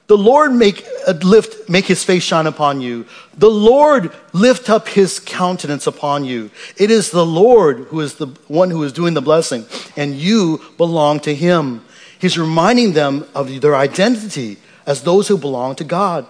The 0.09 0.16
Lord 0.16 0.53
make, 0.53 0.84
uh, 1.07 1.12
lift, 1.22 1.68
make 1.68 1.86
his 1.86 2.05
face 2.05 2.22
shine 2.22 2.46
upon 2.46 2.80
you. 2.80 3.07
The 3.36 3.50
Lord 3.50 4.12
lift 4.32 4.68
up 4.68 4.88
his 4.88 5.20
countenance 5.20 5.86
upon 5.86 6.24
you. 6.24 6.50
It 6.76 6.90
is 6.90 7.11
the 7.11 7.24
Lord 7.24 7.78
who 7.88 8.00
is 8.00 8.16
the 8.16 8.26
one 8.48 8.70
who 8.70 8.82
is 8.82 8.92
doing 8.92 9.14
the 9.14 9.22
blessing, 9.22 9.64
and 9.96 10.14
you 10.14 10.61
belong 10.76 11.20
to 11.20 11.34
him. 11.34 11.84
He's 12.18 12.36
reminding 12.38 12.92
them 12.92 13.26
of 13.34 13.61
their 13.61 13.76
identity 13.76 14.59
as 14.86 15.03
those 15.03 15.28
who 15.28 15.38
belong 15.38 15.76
to 15.76 15.84
God. 15.84 16.26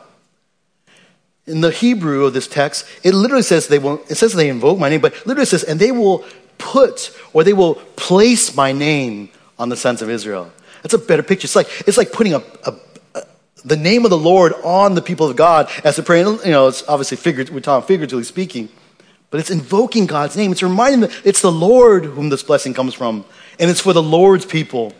In 1.47 1.61
the 1.61 1.71
Hebrew 1.71 2.25
of 2.25 2.35
this 2.35 2.47
text, 2.47 2.87
it 3.03 3.15
literally 3.15 3.43
says 3.43 3.67
they 3.67 3.79
will, 3.79 4.01
it 4.09 4.15
says 4.15 4.33
they 4.33 4.49
invoke 4.49 4.79
my 4.79 4.89
name, 4.89 5.01
but 5.01 5.15
literally 5.27 5.47
says, 5.47 5.65
and 5.65 5.81
they 5.81 5.91
will 5.91 6.25
put 6.59 7.19
or 7.33 7.43
they 7.43 7.53
will 7.53 7.75
place 7.97 8.55
my 8.55 8.71
name 8.71 9.29
on 9.59 9.69
the 9.69 9.77
sons 9.77 10.03
of 10.03 10.09
Israel. 10.09 10.53
That's 10.83 10.95
a 10.95 10.99
better 10.99 11.23
picture. 11.23 11.47
It's 11.47 11.57
like, 11.57 11.69
it's 11.87 11.99
like 11.99 12.13
putting 12.13 12.35
a, 12.35 12.39
a, 12.39 12.71
a 12.71 12.92
the 13.65 13.77
name 13.77 14.05
of 14.05 14.11
the 14.11 14.19
Lord 14.19 14.53
on 14.65 14.95
the 14.95 15.03
people 15.03 15.29
of 15.29 15.37
God 15.37 15.71
as 15.85 15.99
a 15.99 16.03
prayer. 16.03 16.27
You 16.27 16.51
know, 16.51 16.69
it's 16.69 16.87
obviously 16.89 17.33
we're 17.51 17.61
talking 17.61 17.87
figuratively 17.87 18.25
speaking, 18.25 18.69
but 19.31 19.41
it's 19.41 19.51
invoking 19.51 20.07
God's 20.07 20.37
name. 20.37 20.53
It's 20.53 20.63
reminding 20.63 21.01
them 21.01 21.11
it's 21.25 21.43
the 21.43 21.53
Lord 21.53 22.05
whom 22.05 22.29
this 22.29 22.43
blessing 22.43 22.75
comes 22.75 22.95
from, 22.95 23.25
and 23.59 23.71
it's 23.71 23.81
for 23.81 23.93
the 23.93 24.03
Lord's 24.03 24.47
people. 24.47 24.93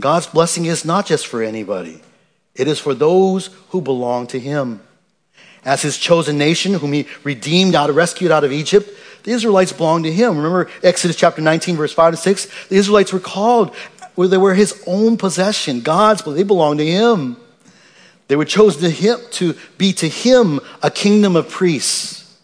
God's 0.00 0.26
blessing 0.26 0.66
is 0.66 0.84
not 0.84 1.06
just 1.06 1.26
for 1.26 1.42
anybody, 1.42 2.00
it 2.54 2.68
is 2.68 2.78
for 2.78 2.94
those 2.94 3.48
who 3.70 3.80
belong 3.80 4.26
to 4.28 4.40
Him. 4.40 4.80
As 5.64 5.82
His 5.82 5.96
chosen 5.96 6.38
nation, 6.38 6.74
whom 6.74 6.92
He 6.92 7.06
redeemed 7.22 7.74
out, 7.74 7.92
rescued 7.94 8.32
out 8.32 8.44
of 8.44 8.52
Egypt, 8.52 8.90
the 9.22 9.30
Israelites 9.30 9.72
belonged 9.72 10.04
to 10.04 10.12
him. 10.12 10.36
Remember 10.36 10.68
Exodus 10.82 11.16
chapter 11.16 11.40
19, 11.40 11.76
verse 11.76 11.92
5 11.92 12.14
to 12.14 12.16
6? 12.16 12.68
The 12.68 12.76
Israelites 12.76 13.12
were 13.12 13.20
called 13.20 13.74
they 14.16 14.36
were 14.36 14.54
his 14.54 14.82
own 14.86 15.16
possession, 15.16 15.80
God's, 15.80 16.22
they 16.22 16.42
belonged 16.42 16.80
to 16.80 16.86
him. 16.86 17.36
They 18.32 18.36
were 18.36 18.46
chosen 18.46 18.80
to, 18.80 18.88
him, 18.88 19.18
to 19.32 19.54
be 19.76 19.92
to 19.92 20.08
him 20.08 20.60
a 20.82 20.90
kingdom 20.90 21.36
of 21.36 21.50
priests 21.50 22.34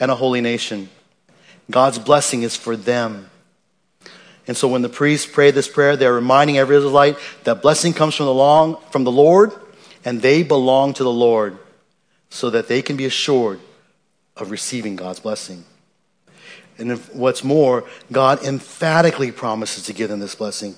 and 0.00 0.10
a 0.10 0.16
holy 0.16 0.40
nation. 0.40 0.88
God's 1.70 2.00
blessing 2.00 2.42
is 2.42 2.56
for 2.56 2.76
them. 2.76 3.30
And 4.48 4.56
so 4.56 4.66
when 4.66 4.82
the 4.82 4.88
priests 4.88 5.30
pray 5.30 5.52
this 5.52 5.68
prayer, 5.68 5.96
they're 5.96 6.12
reminding 6.12 6.58
every 6.58 6.74
Israelite 6.74 7.18
that 7.44 7.62
blessing 7.62 7.92
comes 7.92 8.16
from 8.16 8.26
the, 8.26 8.34
long, 8.34 8.78
from 8.90 9.04
the 9.04 9.12
Lord 9.12 9.52
and 10.04 10.20
they 10.20 10.42
belong 10.42 10.92
to 10.94 11.04
the 11.04 11.12
Lord 11.12 11.56
so 12.30 12.50
that 12.50 12.66
they 12.66 12.82
can 12.82 12.96
be 12.96 13.04
assured 13.04 13.60
of 14.36 14.50
receiving 14.50 14.96
God's 14.96 15.20
blessing. 15.20 15.64
And 16.78 16.98
what's 17.12 17.44
more, 17.44 17.84
God 18.10 18.42
emphatically 18.42 19.30
promises 19.30 19.84
to 19.84 19.92
give 19.92 20.10
them 20.10 20.18
this 20.18 20.34
blessing. 20.34 20.74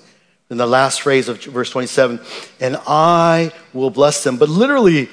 In 0.51 0.57
the 0.57 0.67
last 0.67 1.01
phrase 1.01 1.29
of 1.29 1.41
verse 1.45 1.69
27, 1.69 2.19
and 2.59 2.77
I 2.85 3.53
will 3.73 3.89
bless 3.89 4.23
them. 4.23 4.35
But 4.35 4.49
literally, 4.49 5.09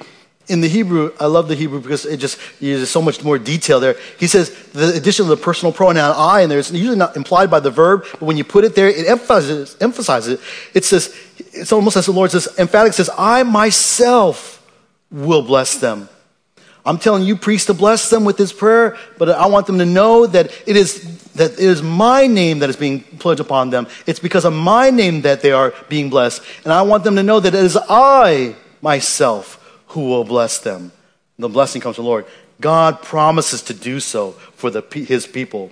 in 0.49 0.59
the 0.59 0.67
Hebrew, 0.67 1.13
I 1.17 1.27
love 1.27 1.47
the 1.47 1.55
Hebrew 1.55 1.79
because 1.79 2.05
it 2.05 2.17
just 2.17 2.37
uses 2.59 2.91
so 2.91 3.01
much 3.01 3.23
more 3.23 3.39
detail 3.39 3.79
there. 3.79 3.95
He 4.19 4.27
says 4.27 4.49
the 4.73 4.93
addition 4.93 5.23
of 5.23 5.29
the 5.29 5.37
personal 5.37 5.71
pronoun 5.71 6.13
I 6.17 6.41
in 6.41 6.49
there 6.49 6.59
is 6.59 6.71
usually 6.71 6.97
not 6.97 7.15
implied 7.15 7.49
by 7.49 7.61
the 7.61 7.71
verb, 7.71 8.03
but 8.11 8.23
when 8.23 8.35
you 8.35 8.43
put 8.43 8.65
it 8.65 8.75
there, 8.75 8.89
it 8.89 9.07
emphasizes, 9.07 9.77
emphasizes 9.79 10.33
it. 10.33 10.41
It 10.73 10.83
says, 10.83 11.15
it's 11.37 11.71
almost 11.71 11.95
as 11.95 12.07
the 12.07 12.11
Lord 12.11 12.31
says, 12.31 12.49
emphatic 12.57 12.91
says, 12.91 13.09
I 13.17 13.43
myself 13.43 14.67
will 15.09 15.41
bless 15.41 15.75
them. 15.75 16.09
I'm 16.85 16.97
telling 16.97 17.23
you, 17.23 17.37
priests, 17.37 17.67
to 17.67 17.73
bless 17.73 18.09
them 18.09 18.25
with 18.25 18.35
this 18.35 18.51
prayer, 18.51 18.97
but 19.17 19.29
I 19.29 19.45
want 19.47 19.67
them 19.67 19.77
to 19.77 19.85
know 19.85 20.25
that 20.25 20.51
it 20.67 20.75
is 20.75 21.28
that 21.39 21.53
it 21.53 21.59
is 21.59 21.81
my 21.81 22.27
name 22.27 22.59
that 22.59 22.69
is 22.69 22.75
being 22.75 23.01
pledged 23.01 23.39
upon 23.39 23.69
them. 23.69 23.87
It's 24.05 24.19
because 24.19 24.43
of 24.43 24.53
my 24.53 24.89
name 24.89 25.21
that 25.21 25.41
they 25.41 25.53
are 25.53 25.73
being 25.87 26.09
blessed. 26.09 26.43
And 26.65 26.73
I 26.73 26.81
want 26.81 27.05
them 27.05 27.15
to 27.15 27.23
know 27.23 27.39
that 27.39 27.55
it 27.55 27.63
is 27.63 27.77
I 27.89 28.55
myself 28.81 29.55
who 29.87 30.01
will 30.09 30.25
bless 30.25 30.59
them. 30.59 30.91
The 31.37 31.47
blessing 31.47 31.81
comes 31.81 31.95
from 31.95 32.03
the 32.03 32.09
Lord. 32.09 32.25
God 32.59 33.01
promises 33.01 33.61
to 33.63 33.73
do 33.73 34.01
so 34.01 34.31
for 34.31 34.69
the, 34.69 34.81
his 34.91 35.25
people. 35.25 35.71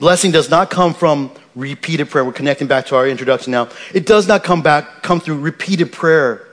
Blessing 0.00 0.32
does 0.32 0.50
not 0.50 0.70
come 0.70 0.92
from 0.92 1.30
repeated 1.54 2.10
prayer. 2.10 2.24
We're 2.24 2.32
connecting 2.32 2.66
back 2.66 2.86
to 2.86 2.96
our 2.96 3.06
introduction 3.06 3.52
now. 3.52 3.68
It 3.94 4.06
does 4.06 4.26
not 4.26 4.42
come 4.42 4.62
back, 4.62 5.04
come 5.04 5.20
through 5.20 5.38
repeated 5.38 5.92
prayer. 5.92 6.48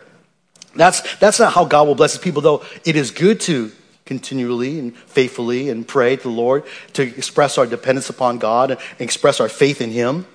That's, 0.76 1.01
that's 1.18 1.39
not 1.39 1.53
how 1.53 1.66
God 1.66 1.88
will 1.88 1.95
bless 1.95 2.14
his 2.14 2.22
people, 2.22 2.43
though 2.43 2.64
it 2.84 2.95
is 2.95 3.10
good 3.10 3.39
to 3.41 3.72
continually 4.06 4.80
and 4.80 4.95
faithfully 4.95 5.70
and 5.70 5.88
pray 5.88 6.16
to 6.16 6.24
the 6.24 6.30
Lord 6.30 6.64
to 6.93 7.03
express 7.03 7.58
our 7.58 7.66
dependence 7.66 8.10
upon 8.10 8.38
God 8.38 8.72
and 8.72 9.01
express 9.01 9.39
our 9.39 9.49
faith 9.49 9.82
in 9.82 9.91
him. 9.91 10.26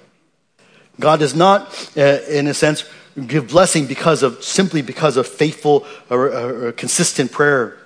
God 0.99 1.21
does 1.21 1.35
not, 1.35 1.69
uh, 1.97 2.19
in 2.29 2.47
a 2.47 2.55
sense, 2.55 2.85
give 3.27 3.49
blessing 3.49 3.87
because 3.87 4.23
of 4.23 4.45
simply 4.45 4.83
because 4.83 5.17
of 5.17 5.27
faithful 5.27 5.87
or, 6.11 6.27
or, 6.27 6.67
or 6.67 6.73
consistent 6.73 7.33
prayer. 7.33 7.77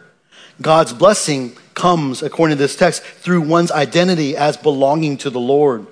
God's 0.61 0.93
blessing 0.93 1.57
comes, 1.75 2.23
according 2.23 2.57
to 2.57 2.63
this 2.63 2.77
text, 2.77 3.03
through 3.03 3.43
one's 3.43 3.71
identity 3.71 4.37
as 4.37 4.57
belonging 4.57 5.17
to 5.19 5.31
the 5.31 5.41
Lord, 5.41 5.87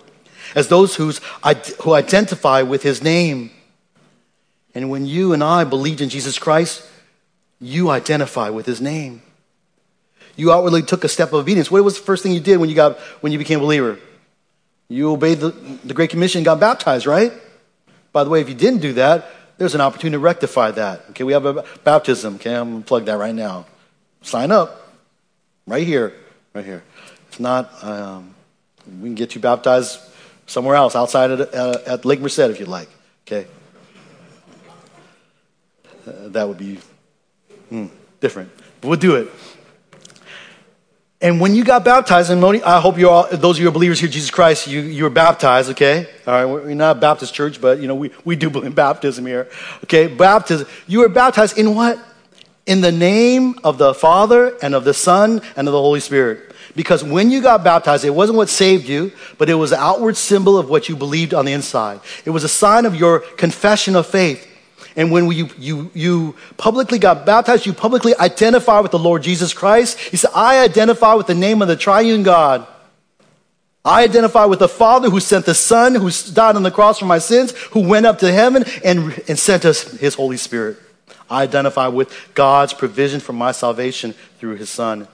as 0.54 0.68
those 0.68 0.96
who's, 0.96 1.20
who 1.82 1.94
identify 1.94 2.62
with 2.62 2.82
his 2.82 3.02
name. 3.02 3.50
And 4.74 4.90
when 4.90 5.06
you 5.06 5.32
and 5.32 5.42
I 5.42 5.64
believed 5.64 6.00
in 6.00 6.08
Jesus 6.08 6.38
Christ, 6.38 6.88
you 7.60 7.90
identify 7.90 8.48
with 8.50 8.66
his 8.66 8.80
name. 8.80 9.22
You 10.36 10.52
outwardly 10.52 10.82
took 10.82 11.04
a 11.04 11.08
step 11.08 11.28
of 11.28 11.34
obedience. 11.34 11.70
What 11.70 11.84
was 11.84 11.98
the 11.98 12.04
first 12.04 12.22
thing 12.22 12.32
you 12.32 12.40
did 12.40 12.58
when 12.58 12.68
you, 12.68 12.74
got, 12.74 12.98
when 13.20 13.32
you 13.32 13.38
became 13.38 13.58
a 13.58 13.62
believer? 13.62 13.98
You 14.88 15.12
obeyed 15.12 15.40
the, 15.40 15.50
the 15.84 15.94
Great 15.94 16.10
Commission 16.10 16.42
got 16.42 16.60
baptized, 16.60 17.06
right? 17.06 17.32
By 18.12 18.24
the 18.24 18.30
way, 18.30 18.40
if 18.40 18.48
you 18.48 18.54
didn't 18.54 18.80
do 18.80 18.94
that, 18.94 19.26
there's 19.58 19.74
an 19.74 19.80
opportunity 19.80 20.14
to 20.14 20.18
rectify 20.18 20.70
that. 20.72 21.04
Okay, 21.10 21.24
we 21.24 21.32
have 21.32 21.46
a 21.46 21.64
baptism. 21.84 22.36
Okay, 22.36 22.54
I'm 22.54 22.70
going 22.70 22.82
to 22.82 22.86
plug 22.86 23.04
that 23.06 23.16
right 23.16 23.34
now. 23.34 23.66
Sign 24.22 24.50
up. 24.50 24.92
Right 25.66 25.86
here. 25.86 26.12
Right 26.54 26.64
here. 26.64 26.82
If 27.30 27.40
not, 27.40 27.72
um, 27.82 28.34
we 29.00 29.08
can 29.08 29.14
get 29.14 29.34
you 29.34 29.40
baptized 29.40 29.98
somewhere 30.46 30.76
else, 30.76 30.94
outside 30.94 31.30
of, 31.30 31.40
uh, 31.40 31.78
at 31.86 32.04
Lake 32.04 32.20
Merced 32.20 32.38
if 32.40 32.58
you'd 32.58 32.68
like. 32.68 32.88
Okay? 33.26 33.46
Uh, 36.06 36.28
that 36.28 36.48
would 36.48 36.58
be 36.58 36.78
hmm, 37.68 37.86
different. 38.20 38.50
But 38.80 38.88
we'll 38.88 38.98
do 38.98 39.16
it. 39.16 39.30
And 41.22 41.40
when 41.40 41.54
you 41.54 41.62
got 41.62 41.84
baptized, 41.84 42.32
and 42.32 42.44
I 42.64 42.80
hope 42.80 42.98
you 42.98 43.08
all, 43.08 43.28
those 43.30 43.56
of 43.56 43.60
you 43.60 43.66
who 43.66 43.68
are 43.68 43.72
believers 43.72 44.00
here, 44.00 44.08
Jesus 44.08 44.28
Christ, 44.28 44.66
you, 44.66 44.80
you 44.80 45.04
were 45.04 45.10
baptized, 45.10 45.70
okay? 45.70 46.08
All 46.26 46.34
right, 46.34 46.44
we're 46.44 46.74
not 46.74 46.96
a 46.96 47.00
Baptist 47.00 47.32
church, 47.32 47.60
but, 47.60 47.78
you 47.78 47.86
know, 47.86 47.94
we, 47.94 48.10
we 48.24 48.34
do 48.34 48.50
believe 48.50 48.66
in 48.66 48.72
baptism 48.72 49.24
here. 49.24 49.48
Okay, 49.84 50.08
baptism. 50.08 50.66
You 50.88 50.98
were 50.98 51.08
baptized 51.08 51.56
in 51.56 51.76
what? 51.76 52.00
In 52.66 52.80
the 52.80 52.90
name 52.90 53.54
of 53.62 53.78
the 53.78 53.94
Father 53.94 54.56
and 54.62 54.74
of 54.74 54.82
the 54.82 54.94
Son 54.94 55.40
and 55.54 55.68
of 55.68 55.72
the 55.72 55.80
Holy 55.80 56.00
Spirit. 56.00 56.52
Because 56.74 57.04
when 57.04 57.30
you 57.30 57.40
got 57.40 57.62
baptized, 57.62 58.04
it 58.04 58.10
wasn't 58.10 58.36
what 58.36 58.48
saved 58.48 58.88
you, 58.88 59.12
but 59.38 59.48
it 59.48 59.54
was 59.54 59.70
an 59.70 59.78
outward 59.78 60.16
symbol 60.16 60.58
of 60.58 60.68
what 60.68 60.88
you 60.88 60.96
believed 60.96 61.34
on 61.34 61.44
the 61.44 61.52
inside. 61.52 62.00
It 62.24 62.30
was 62.30 62.42
a 62.42 62.48
sign 62.48 62.84
of 62.84 62.96
your 62.96 63.20
confession 63.20 63.94
of 63.94 64.08
faith. 64.08 64.48
And 64.96 65.10
when 65.10 65.30
you, 65.30 65.48
you, 65.58 65.90
you 65.94 66.36
publicly 66.56 66.98
got 66.98 67.24
baptized, 67.24 67.64
you 67.64 67.72
publicly 67.72 68.14
identify 68.18 68.80
with 68.80 68.90
the 68.90 68.98
Lord 68.98 69.22
Jesus 69.22 69.54
Christ. 69.54 69.98
He 69.98 70.16
said, 70.16 70.30
I 70.34 70.62
identify 70.62 71.14
with 71.14 71.26
the 71.26 71.34
name 71.34 71.62
of 71.62 71.68
the 71.68 71.76
triune 71.76 72.22
God. 72.22 72.66
I 73.84 74.04
identify 74.04 74.44
with 74.44 74.60
the 74.60 74.68
Father 74.68 75.10
who 75.10 75.18
sent 75.18 75.46
the 75.46 75.54
Son, 75.54 75.94
who 75.94 76.10
died 76.32 76.56
on 76.56 76.62
the 76.62 76.70
cross 76.70 76.98
for 76.98 77.06
my 77.06 77.18
sins, 77.18 77.52
who 77.72 77.88
went 77.88 78.06
up 78.06 78.18
to 78.20 78.30
heaven 78.30 78.64
and, 78.84 79.22
and 79.28 79.38
sent 79.38 79.64
us 79.64 79.82
his 79.98 80.14
Holy 80.14 80.36
Spirit. 80.36 80.76
I 81.28 81.42
identify 81.42 81.88
with 81.88 82.14
God's 82.34 82.74
provision 82.74 83.18
for 83.18 83.32
my 83.32 83.52
salvation 83.52 84.12
through 84.38 84.56
his 84.56 84.70
Son. 84.70 85.08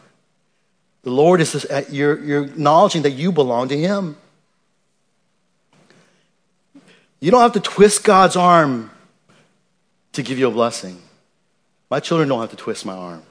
The 1.03 1.11
Lord 1.11 1.41
is, 1.41 1.65
uh, 1.65 1.85
you're, 1.89 2.19
you're 2.19 2.45
acknowledging 2.45 3.03
that 3.03 3.13
you 3.13 3.33
belong 3.33 3.69
to 3.69 3.79
him. 3.79 4.17
You 7.21 7.31
don't 7.31 7.41
have 7.41 7.53
to 7.53 7.61
twist 7.61 8.05
God's 8.05 8.37
arm 8.37 8.91
to 10.19 10.23
give 10.25 10.39
you 10.39 10.49
a 10.49 10.51
blessing. 10.51 11.01
My 11.91 12.01
children 12.01 12.29
don't 12.29 12.41
have 12.41 12.51
to 12.51 12.57
twist 12.57 12.85
my 12.85 12.93
arm. 12.93 13.23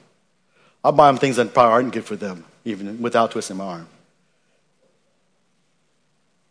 I'll 0.82 0.92
buy 0.92 1.06
them 1.08 1.18
things 1.18 1.36
that 1.36 1.52
probably 1.52 1.72
aren't 1.72 1.92
good 1.92 2.04
for 2.04 2.16
them, 2.16 2.44
even 2.64 3.02
without 3.02 3.30
twisting 3.30 3.58
my 3.58 3.64
arm. 3.64 3.88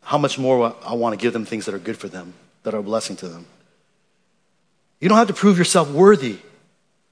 How 0.03 0.19
much 0.19 0.37
more 0.37 0.75
I 0.85 0.93
want 0.93 1.13
to 1.13 1.21
give 1.21 1.33
them 1.33 1.43
things 1.43 1.65
that 1.65 1.73
are 1.73 1.79
good 1.79 1.97
for 1.97 2.07
them, 2.07 2.33
that 2.63 2.75
are 2.75 2.77
a 2.77 2.83
blessing 2.83 3.15
to 3.17 3.27
them. 3.27 3.47
You 5.01 5.09
don't 5.09 5.17
have 5.17 5.27
to 5.27 5.33
prove 5.33 5.57
yourself 5.57 5.89
worthy 5.89 6.37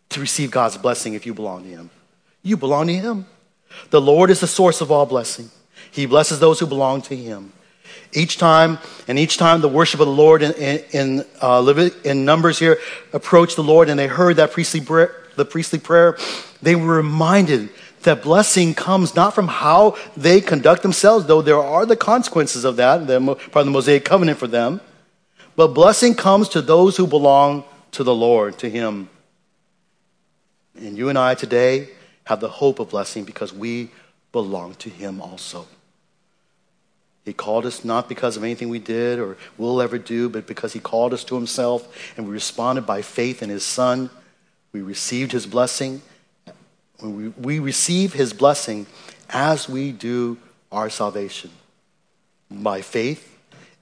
to 0.10 0.20
receive 0.20 0.52
God's 0.52 0.78
blessing 0.78 1.16
if 1.16 1.26
you 1.26 1.34
belong 1.34 1.64
to 1.64 1.70
Him. 1.70 1.90
You 2.44 2.58
belong 2.58 2.88
to 2.88 2.94
Him. 2.94 3.26
The 3.90 4.00
Lord 4.00 4.30
is 4.30 4.40
the 4.40 4.48
source 4.48 4.82
of 4.82 4.92
all 4.92 5.08
blessing. 5.08 5.50
He 5.90 6.06
blesses 6.06 6.40
those 6.40 6.60
who 6.60 6.68
belong 6.68 7.02
to 7.04 7.16
Him. 7.16 7.54
Each 8.16 8.38
time, 8.38 8.80
and 9.08 9.20
each 9.20 9.38
time 9.38 9.62
the 9.62 9.68
worship 9.68 10.00
of 10.00 10.08
the 10.08 10.14
Lord 10.14 10.42
in, 10.42 10.54
in, 10.92 11.26
uh, 11.42 11.90
in 12.04 12.26
Numbers 12.26 12.58
here 12.58 12.80
approached 13.14 13.58
the 13.58 13.64
Lord 13.64 13.90
and 13.90 14.00
they 14.00 14.08
heard 14.08 14.38
that 14.38 14.52
priestly 14.52 14.82
prayer, 14.82 15.14
the 15.36 15.46
priestly 15.46 15.80
prayer, 15.80 16.18
they 16.62 16.76
were 16.76 16.96
reminded 16.96 17.70
that 18.04 18.24
blessing 18.24 18.74
comes 18.74 19.16
not 19.16 19.34
from 19.34 19.48
how 19.48 19.98
they 20.16 20.40
conduct 20.40 20.82
themselves, 20.82 21.26
though 21.26 21.42
there 21.42 21.60
are 21.60 21.86
the 21.86 21.96
consequences 21.96 22.64
of 22.64 22.78
that, 22.78 23.06
the, 23.06 23.20
part 23.20 23.56
of 23.56 23.66
the 23.66 23.72
Mosaic 23.72 24.06
covenant 24.06 24.40
for 24.40 24.48
them, 24.48 24.80
but 25.56 25.68
blessing 25.70 26.16
comes 26.16 26.50
to 26.50 26.62
those 26.62 26.98
who 26.98 27.08
belong 27.08 27.64
to 27.92 28.04
the 28.04 28.16
Lord, 28.16 28.58
to 28.60 28.70
Him. 28.70 29.10
And 30.78 30.98
you 30.98 31.10
and 31.10 31.18
I 31.18 31.36
today 31.36 31.90
have 32.26 32.40
the 32.40 32.50
hope 32.50 32.80
of 32.80 32.90
blessing 32.90 33.24
because 33.24 33.54
we 33.54 33.90
belong 34.32 34.76
to 34.76 34.90
Him 34.90 35.22
also. 35.22 35.66
He 37.26 37.34
called 37.34 37.66
us 37.66 37.84
not 37.84 38.08
because 38.08 38.38
of 38.38 38.44
anything 38.44 38.70
we 38.70 38.78
did 38.78 39.18
or 39.18 39.36
will 39.58 39.82
ever 39.82 39.98
do, 39.98 40.30
but 40.30 40.46
because 40.46 40.74
He 40.74 40.80
called 40.80 41.12
us 41.12 41.24
to 41.26 41.36
Himself 41.36 42.14
and 42.16 42.28
we 42.28 42.34
responded 42.34 42.86
by 42.86 43.02
faith 43.02 43.42
in 43.42 43.50
His 43.50 43.64
Son. 43.64 44.12
We 44.72 44.82
received 44.82 45.32
His 45.32 45.48
blessing. 45.48 46.04
We, 47.02 47.60
receive 47.60 48.14
His 48.14 48.32
blessing 48.32 48.86
as 49.30 49.68
we 49.68 49.92
do 49.92 50.38
our 50.72 50.90
salvation 50.90 51.50
by 52.52 52.82
faith 52.82 53.38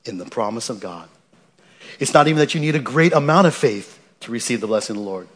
in 0.06 0.18
the 0.18 0.26
promise 0.26 0.70
of 0.70 0.80
God. 0.80 1.10
It's 2.00 2.14
not 2.14 2.28
even 2.28 2.40
that 2.40 2.54
you 2.54 2.62
need 2.62 2.76
a 2.76 2.80
great 2.80 3.14
amount 3.14 3.46
of 3.48 3.54
faith 3.54 4.00
to 4.22 4.32
receive 4.32 4.62
the 4.62 4.68
blessing 4.68 4.96
of 4.96 5.04
the 5.04 5.08
Lord. 5.08 5.28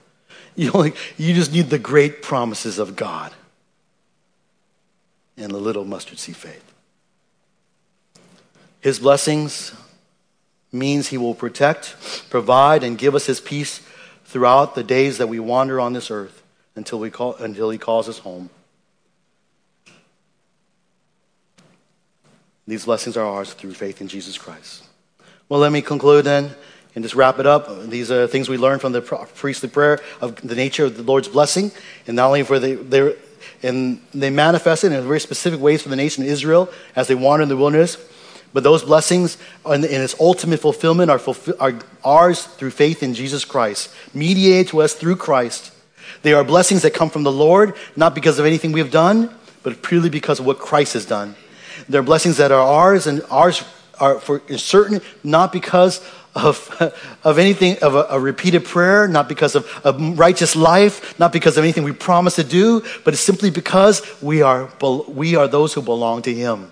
You, 0.56 0.72
only, 0.74 0.94
you 1.18 1.36
just 1.36 1.52
need 1.52 1.70
the 1.70 1.78
great 1.78 2.24
promises 2.24 2.80
of 2.80 2.96
God 2.96 3.34
and 5.36 5.52
a 5.52 5.58
little 5.58 5.86
mustard 5.86 6.18
seed 6.18 6.36
faith. 6.36 6.67
His 8.82 9.00
blessings 9.00 9.74
means 10.72 11.08
He 11.08 11.18
will 11.18 11.36
protect, 11.36 11.96
provide, 12.30 12.84
and 12.84 12.98
give 12.98 13.16
us 13.16 13.26
His 13.26 13.40
peace 13.40 13.82
throughout 14.26 14.76
the 14.76 14.84
days 14.84 15.18
that 15.18 15.28
we 15.28 15.40
wander 15.40 15.80
on 15.80 15.94
this 15.94 16.12
earth 16.12 16.44
until, 16.76 17.00
we 17.00 17.10
call, 17.10 17.36
until 17.36 17.70
He 17.70 17.78
calls 17.78 18.08
us 18.08 18.20
home. 18.20 18.50
These 22.68 22.86
blessings 22.86 23.16
are 23.16 23.26
ours 23.26 23.54
through 23.54 23.74
faith 23.74 24.02
in 24.02 24.10
Jesus 24.10 24.38
Christ. 24.38 24.84
Well, 25.48 25.62
let 25.62 25.72
me 25.72 25.82
conclude 25.82 26.26
then 26.26 26.52
and 26.94 27.04
just 27.04 27.16
wrap 27.16 27.40
it 27.40 27.46
up. 27.46 27.84
These 27.84 28.12
are 28.12 28.28
things 28.28 28.50
we 28.50 28.58
learned 28.58 28.82
from 28.82 28.92
the 28.92 29.02
priestly 29.02 29.70
prayer 29.70 30.00
of 30.20 30.36
the 30.36 30.56
nature 30.56 30.86
of 30.86 30.98
the 30.98 31.04
Lord's 31.04 31.30
blessing, 31.30 31.72
and 32.08 32.18
not 32.18 32.28
only 32.28 32.44
for 32.44 32.60
the, 32.60 33.18
and 33.64 34.02
they 34.14 34.30
manifested 34.30 34.92
in 34.92 35.02
very 35.04 35.22
specific 35.22 35.62
ways 35.62 35.82
for 35.82 35.90
the 35.90 35.96
nation 35.96 36.24
of 36.24 36.30
Israel 36.30 36.70
as 36.96 37.08
they 37.08 37.16
wandered 37.16 37.44
in 37.44 37.50
the 37.50 37.56
wilderness. 37.56 37.98
But 38.54 38.64
those 38.64 38.84
blessings 38.84 39.38
in, 39.66 39.84
its 39.84 40.16
ultimate 40.20 40.60
fulfillment 40.60 41.12
are, 41.12 41.22
are 41.60 41.80
ours 42.04 42.44
through 42.44 42.72
faith 42.72 43.04
in 43.04 43.14
Jesus 43.14 43.46
Christ, 43.46 43.94
mediated 44.14 44.70
to 44.70 44.82
us 44.82 44.94
through 44.94 45.18
Christ. 45.18 45.72
They 46.22 46.34
are 46.34 46.44
blessings 46.44 46.82
that 46.82 46.94
come 46.94 47.10
from 47.10 47.24
the 47.24 47.32
Lord, 47.32 47.76
not 47.96 48.16
because 48.16 48.40
of 48.40 48.46
anything 48.46 48.72
we 48.72 48.80
have 48.80 48.92
done, 48.92 49.34
but 49.64 49.84
purely 49.84 50.10
because 50.10 50.40
of 50.40 50.46
what 50.46 50.60
Christ 50.60 50.94
has 50.94 51.06
done. 51.06 51.36
They're 51.90 52.04
blessings 52.04 52.38
that 52.38 52.52
are 52.52 52.62
ours 52.62 53.08
and 53.08 53.22
ours 53.30 53.64
are 54.00 54.20
for 54.20 54.42
certain, 54.58 55.02
not 55.24 55.52
because 55.52 56.02
of, 56.36 56.94
of 57.24 57.40
anything, 57.40 57.78
of 57.82 57.96
a, 57.96 58.08
a 58.12 58.20
repeated 58.20 58.66
prayer, 58.66 59.08
not 59.08 59.28
because 59.28 59.56
of 59.56 59.68
a 59.84 59.94
righteous 59.94 60.56
life, 60.56 61.18
not 61.20 61.34
because 61.34 61.58
of 61.58 61.64
anything 61.64 61.84
we 61.84 61.92
promise 61.92 62.36
to 62.36 62.44
do, 62.44 62.82
but 63.04 63.14
it's 63.14 63.24
simply 63.24 63.50
because 63.50 64.02
we 64.22 64.42
are, 64.42 64.70
we 65.08 65.36
are 65.36 65.48
those 65.48 65.74
who 65.74 65.82
belong 65.82 66.22
to 66.24 66.34
Him. 66.34 66.72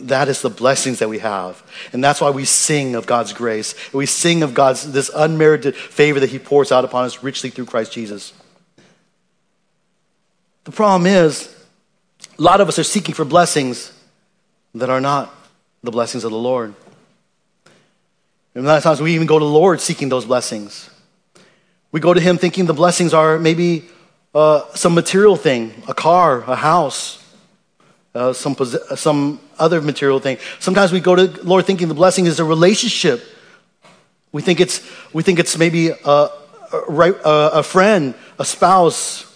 That 0.00 0.28
is 0.28 0.42
the 0.42 0.50
blessings 0.50 0.98
that 0.98 1.08
we 1.08 1.18
have. 1.18 1.62
And 1.92 2.02
that's 2.02 2.20
why 2.20 2.30
we 2.30 2.44
sing 2.44 2.94
of 2.94 3.06
God's 3.06 3.32
grace. 3.32 3.74
We 3.92 4.06
sing 4.06 4.42
of 4.42 4.54
God's, 4.54 4.92
this 4.92 5.10
unmerited 5.14 5.76
favor 5.76 6.20
that 6.20 6.30
He 6.30 6.38
pours 6.38 6.72
out 6.72 6.84
upon 6.84 7.04
us 7.04 7.22
richly 7.22 7.50
through 7.50 7.66
Christ 7.66 7.92
Jesus. 7.92 8.32
The 10.64 10.72
problem 10.72 11.06
is, 11.06 11.54
a 12.38 12.42
lot 12.42 12.60
of 12.60 12.68
us 12.68 12.78
are 12.78 12.84
seeking 12.84 13.14
for 13.14 13.24
blessings 13.24 13.92
that 14.74 14.90
are 14.90 15.00
not 15.00 15.34
the 15.82 15.90
blessings 15.90 16.24
of 16.24 16.32
the 16.32 16.38
Lord. 16.38 16.74
And 18.54 18.64
a 18.64 18.68
lot 18.68 18.78
of 18.78 18.82
times 18.82 19.00
we 19.00 19.14
even 19.14 19.26
go 19.26 19.38
to 19.38 19.44
the 19.44 19.50
Lord 19.50 19.80
seeking 19.80 20.08
those 20.08 20.24
blessings. 20.24 20.90
We 21.92 22.00
go 22.00 22.12
to 22.12 22.20
Him 22.20 22.36
thinking 22.36 22.66
the 22.66 22.74
blessings 22.74 23.14
are 23.14 23.38
maybe 23.38 23.84
uh, 24.34 24.64
some 24.74 24.94
material 24.94 25.36
thing, 25.36 25.82
a 25.88 25.94
car, 25.94 26.42
a 26.42 26.56
house, 26.56 27.22
uh, 28.16 28.32
some, 28.32 28.54
some 28.96 29.40
other 29.58 29.80
material 29.80 30.18
thing. 30.18 30.38
Sometimes 30.58 30.92
we 30.92 31.00
go 31.00 31.14
to 31.14 31.26
Lord 31.44 31.66
thinking 31.66 31.88
the 31.88 31.94
blessing 31.94 32.26
is 32.26 32.40
a 32.40 32.44
relationship. 32.44 33.22
We 34.32 34.42
think 34.42 34.60
it's, 34.60 34.80
we 35.12 35.22
think 35.22 35.38
it's 35.38 35.56
maybe 35.56 35.90
a, 35.90 35.96
a, 36.04 36.30
a, 36.88 37.50
a 37.58 37.62
friend, 37.62 38.14
a 38.38 38.44
spouse, 38.44 39.26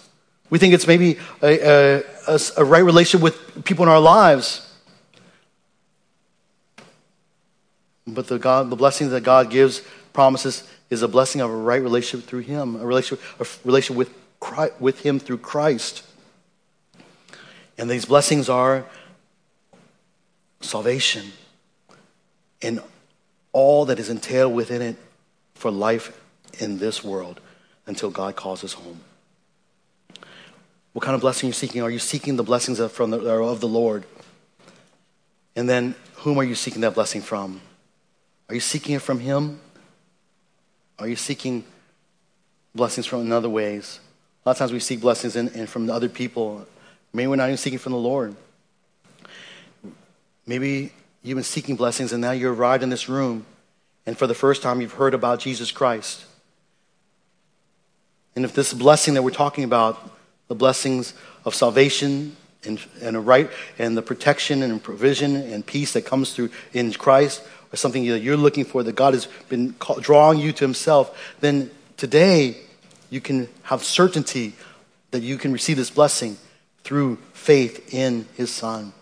we 0.51 0.59
think 0.59 0.73
it's 0.73 0.85
maybe 0.85 1.17
a, 1.41 2.03
a, 2.27 2.39
a 2.57 2.65
right 2.65 2.83
relationship 2.83 3.23
with 3.23 3.63
people 3.63 3.83
in 3.83 3.89
our 3.89 4.01
lives. 4.01 4.67
But 8.05 8.27
the, 8.27 8.37
God, 8.37 8.69
the 8.69 8.75
blessing 8.75 9.09
that 9.11 9.23
God 9.23 9.49
gives, 9.49 9.81
promises, 10.11 10.67
is 10.89 11.03
a 11.03 11.07
blessing 11.07 11.39
of 11.39 11.49
a 11.49 11.55
right 11.55 11.81
relationship 11.81 12.27
through 12.27 12.41
Him, 12.41 12.75
a 12.75 12.85
relationship, 12.85 13.23
a 13.39 13.45
relationship 13.63 13.95
with, 13.95 14.13
Christ, 14.41 14.73
with 14.81 14.99
Him 14.99 15.19
through 15.19 15.37
Christ. 15.37 16.03
And 17.81 17.89
these 17.89 18.05
blessings 18.05 18.47
are 18.47 18.85
salvation 20.59 21.31
and 22.61 22.79
all 23.53 23.85
that 23.85 23.97
is 23.97 24.07
entailed 24.07 24.53
within 24.53 24.83
it 24.83 24.97
for 25.55 25.71
life 25.71 26.15
in 26.59 26.77
this 26.77 27.03
world 27.03 27.41
until 27.87 28.11
God 28.11 28.35
calls 28.35 28.63
us 28.63 28.73
home. 28.73 28.99
What 30.93 31.03
kind 31.03 31.15
of 31.15 31.21
blessing 31.21 31.47
are 31.47 31.49
you 31.49 31.53
seeking? 31.53 31.81
Are 31.81 31.89
you 31.89 31.97
seeking 31.97 32.35
the 32.35 32.43
blessings 32.43 32.79
of, 32.79 32.91
from 32.91 33.09
the, 33.09 33.19
of 33.19 33.61
the 33.61 33.67
Lord? 33.67 34.05
And 35.55 35.67
then, 35.67 35.95
whom 36.17 36.37
are 36.37 36.43
you 36.43 36.53
seeking 36.53 36.81
that 36.81 36.93
blessing 36.93 37.21
from? 37.21 37.61
Are 38.47 38.53
you 38.53 38.61
seeking 38.61 38.93
it 38.93 39.01
from 39.01 39.19
Him? 39.19 39.59
Are 40.99 41.07
you 41.07 41.15
seeking 41.15 41.63
blessings 42.75 43.07
from 43.07 43.21
in 43.21 43.31
other 43.31 43.49
ways? 43.49 43.99
A 44.45 44.49
lot 44.49 44.51
of 44.51 44.59
times 44.59 44.71
we 44.71 44.79
seek 44.79 45.01
blessings 45.01 45.35
in, 45.35 45.47
in 45.55 45.65
from 45.65 45.89
other 45.89 46.09
people. 46.09 46.67
Maybe 47.13 47.27
we're 47.27 47.35
not 47.35 47.47
even 47.47 47.57
seeking 47.57 47.79
from 47.79 47.91
the 47.91 47.97
Lord. 47.97 48.35
Maybe 50.45 50.91
you've 51.23 51.35
been 51.35 51.43
seeking 51.43 51.75
blessings 51.75 52.13
and 52.13 52.21
now 52.21 52.31
you 52.31 52.51
arrived 52.51 52.83
in 52.83 52.89
this 52.89 53.09
room 53.09 53.45
and 54.05 54.17
for 54.17 54.27
the 54.27 54.33
first 54.33 54.61
time 54.61 54.81
you've 54.81 54.93
heard 54.93 55.13
about 55.13 55.39
Jesus 55.39 55.71
Christ. 55.71 56.25
And 58.35 58.45
if 58.45 58.53
this 58.53 58.73
blessing 58.73 59.13
that 59.15 59.23
we're 59.23 59.31
talking 59.31 59.63
about 59.63 60.11
the 60.47 60.55
blessings 60.55 61.13
of 61.45 61.53
salvation 61.53 62.35
and, 62.63 62.79
and 63.01 63.15
a 63.15 63.19
right 63.19 63.49
and 63.77 63.95
the 63.95 64.01
protection 64.01 64.63
and 64.63 64.81
provision 64.81 65.35
and 65.35 65.65
peace 65.65 65.93
that 65.93 66.05
comes 66.05 66.33
through 66.33 66.49
in 66.73 66.91
Christ 66.93 67.43
or 67.71 67.77
something 67.77 68.05
that 68.07 68.19
you're 68.19 68.37
looking 68.37 68.65
for 68.65 68.83
that 68.83 68.95
God 68.95 69.13
has 69.13 69.27
been 69.49 69.75
drawing 69.99 70.39
you 70.39 70.51
to 70.53 70.63
himself, 70.63 71.35
then 71.41 71.71
today 71.97 72.57
you 73.09 73.21
can 73.21 73.49
have 73.63 73.83
certainty 73.83 74.53
that 75.11 75.21
you 75.21 75.37
can 75.37 75.51
receive 75.51 75.77
this 75.77 75.89
blessing 75.89 76.37
through 76.83 77.17
faith 77.33 77.93
in 77.93 78.27
his 78.35 78.51
son. 78.51 78.93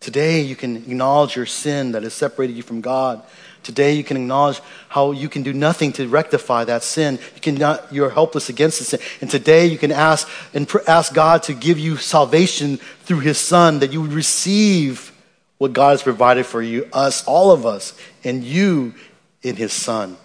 Today 0.00 0.40
you 0.40 0.56
can 0.56 0.76
acknowledge 0.76 1.36
your 1.36 1.46
sin 1.46 1.92
that 1.92 2.02
has 2.02 2.14
separated 2.14 2.56
you 2.56 2.62
from 2.62 2.80
God 2.80 3.22
Today 3.62 3.92
you 3.94 4.04
can 4.04 4.16
acknowledge 4.16 4.60
how 4.88 5.12
you 5.12 5.28
can 5.28 5.42
do 5.42 5.52
nothing 5.52 5.92
to 5.92 6.08
rectify 6.08 6.64
that 6.64 6.82
sin. 6.82 7.18
You 7.34 7.40
can 7.40 7.56
not, 7.56 7.92
you're 7.92 8.08
helpless 8.08 8.48
against 8.48 8.78
the 8.78 8.84
sin. 8.84 9.00
And 9.20 9.30
today 9.30 9.66
you 9.66 9.76
can 9.76 9.92
ask 9.92 10.28
and 10.54 10.66
pr- 10.66 10.78
ask 10.86 11.12
God 11.12 11.42
to 11.44 11.54
give 11.54 11.78
you 11.78 11.96
salvation 11.96 12.78
through 13.04 13.20
his 13.20 13.36
son, 13.36 13.80
that 13.80 13.92
you 13.92 14.00
would 14.00 14.12
receive 14.12 15.12
what 15.58 15.72
God 15.72 15.90
has 15.90 16.02
provided 16.02 16.46
for 16.46 16.62
you, 16.62 16.88
us, 16.92 17.22
all 17.24 17.50
of 17.50 17.66
us, 17.66 17.98
and 18.24 18.44
you 18.44 18.94
in 19.42 19.56
his 19.56 19.72
son, 19.72 20.16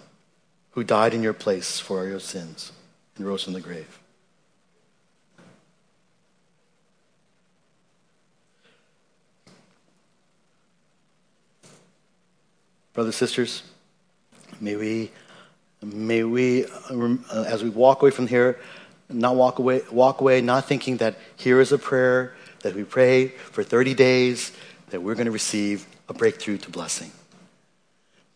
who 0.70 0.84
died 0.84 1.12
in 1.12 1.22
your 1.22 1.34
place 1.34 1.78
for 1.78 2.06
your 2.06 2.20
sins 2.20 2.72
and 3.16 3.26
rose 3.26 3.44
from 3.44 3.52
the 3.52 3.60
grave. 3.60 3.98
Brothers, 12.94 13.16
sisters, 13.16 13.64
may 14.60 14.76
we, 14.76 15.10
may 15.82 16.22
we, 16.22 16.64
uh, 16.64 17.42
as 17.44 17.64
we 17.64 17.68
walk 17.68 18.02
away 18.02 18.12
from 18.12 18.28
here, 18.28 18.60
not 19.08 19.34
walk 19.34 19.58
away, 19.58 19.82
walk 19.90 20.20
away 20.20 20.40
not 20.40 20.66
thinking 20.66 20.98
that 20.98 21.16
here 21.34 21.60
is 21.60 21.72
a 21.72 21.78
prayer 21.78 22.34
that 22.60 22.76
we 22.76 22.84
pray 22.84 23.28
for 23.28 23.64
30 23.64 23.94
days 23.94 24.52
that 24.90 25.02
we're 25.02 25.16
going 25.16 25.26
to 25.26 25.32
receive 25.32 25.88
a 26.08 26.14
breakthrough 26.14 26.56
to 26.56 26.70
blessing. 26.70 27.10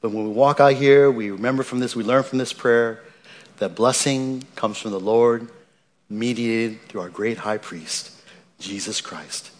But 0.00 0.10
when 0.10 0.24
we 0.24 0.30
walk 0.30 0.58
out 0.58 0.72
here, 0.74 1.08
we 1.08 1.30
remember 1.30 1.62
from 1.62 1.78
this, 1.78 1.94
we 1.94 2.02
learn 2.02 2.24
from 2.24 2.38
this 2.38 2.52
prayer 2.52 3.04
that 3.58 3.76
blessing 3.76 4.42
comes 4.56 4.76
from 4.76 4.90
the 4.90 4.98
Lord, 4.98 5.48
mediated 6.10 6.82
through 6.88 7.02
our 7.02 7.10
great 7.10 7.38
high 7.38 7.58
priest, 7.58 8.10
Jesus 8.58 9.00
Christ, 9.00 9.52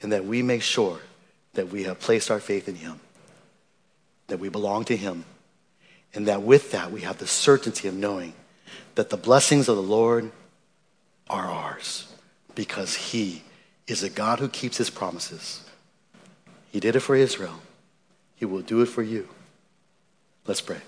and 0.00 0.12
that 0.12 0.24
we 0.24 0.40
make 0.40 0.62
sure 0.62 1.00
that 1.54 1.70
we 1.70 1.82
have 1.82 1.98
placed 1.98 2.30
our 2.30 2.38
faith 2.38 2.68
in 2.68 2.76
him 2.76 3.00
that 4.28 4.38
we 4.38 4.48
belong 4.48 4.84
to 4.86 4.96
Him. 4.96 5.24
And 6.14 6.28
that 6.28 6.42
with 6.42 6.70
that, 6.70 6.92
we 6.92 7.00
have 7.00 7.18
the 7.18 7.26
certainty 7.26 7.88
of 7.88 7.94
knowing 7.94 8.34
that 8.94 9.10
the 9.10 9.16
blessings 9.16 9.68
of 9.68 9.76
the 9.76 9.82
Lord 9.82 10.30
are 11.28 11.46
ours 11.46 12.12
because 12.54 12.94
He 12.94 13.42
is 13.86 14.02
a 14.02 14.10
God 14.10 14.38
who 14.38 14.48
keeps 14.48 14.76
His 14.76 14.90
promises. 14.90 15.62
He 16.70 16.80
did 16.80 16.96
it 16.96 17.00
for 17.00 17.16
Israel, 17.16 17.60
He 18.36 18.44
will 18.44 18.62
do 18.62 18.80
it 18.82 18.86
for 18.86 19.02
you. 19.02 19.28
Let's 20.46 20.60
pray. 20.60 20.80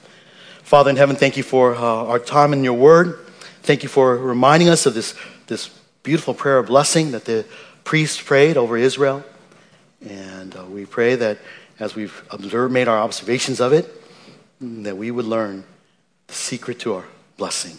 Father 0.63 0.91
in 0.91 0.97
heaven, 0.97 1.17
thank 1.17 1.37
you 1.37 1.43
for 1.43 1.75
uh, 1.75 1.81
our 1.81 2.19
time 2.19 2.53
in 2.53 2.65
your 2.65 2.75
word. 2.75 3.19
Thank 3.63 3.83
you 3.83 3.89
for 3.89 4.17
reminding 4.17 4.69
us 4.69 4.85
of 4.85 4.95
this, 4.95 5.15
this 5.47 5.69
beautiful 6.03 6.35
prayer 6.35 6.59
of 6.59 6.67
blessing 6.67 7.13
that 7.13 7.25
the 7.25 7.47
priest 7.85 8.25
prayed 8.25 8.57
over 8.57 8.77
Israel. 8.77 9.25
And 10.07 10.55
uh, 10.55 10.65
we 10.67 10.85
pray 10.85 11.15
that 11.15 11.39
as 11.79 11.95
we've 11.95 12.25
observed, 12.31 12.73
made 12.73 12.89
our 12.89 12.99
observations 12.99 13.61
of 13.61 13.73
it, 13.73 14.03
that 14.61 14.97
we 14.97 15.11
would 15.11 15.25
learn 15.25 15.65
the 16.27 16.35
secret 16.35 16.79
to 16.81 16.95
our 16.95 17.05
blessing. 17.37 17.77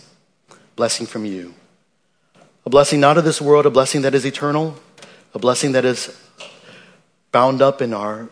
Blessing 0.75 1.07
from 1.07 1.25
you. 1.25 1.53
A 2.65 2.69
blessing 2.69 2.99
not 2.99 3.17
of 3.17 3.23
this 3.23 3.41
world, 3.41 3.65
a 3.65 3.69
blessing 3.69 4.01
that 4.01 4.13
is 4.13 4.25
eternal, 4.25 4.77
a 5.33 5.39
blessing 5.39 5.71
that 5.71 5.85
is 5.85 6.15
bound 7.31 7.61
up 7.61 7.81
in 7.81 7.93
our 7.93 8.29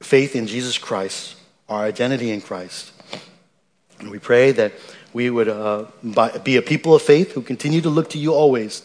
faith 0.00 0.36
in 0.36 0.46
Jesus 0.46 0.78
Christ, 0.78 1.36
our 1.68 1.84
identity 1.84 2.30
in 2.30 2.40
Christ. 2.40 2.92
And 3.98 4.10
we 4.10 4.18
pray 4.18 4.52
that 4.52 4.72
we 5.12 5.30
would 5.30 5.48
uh, 5.48 5.86
be 6.44 6.56
a 6.56 6.62
people 6.62 6.94
of 6.94 7.02
faith 7.02 7.32
who 7.32 7.42
continue 7.42 7.80
to 7.80 7.88
look 7.88 8.10
to 8.10 8.18
you 8.18 8.34
always 8.34 8.82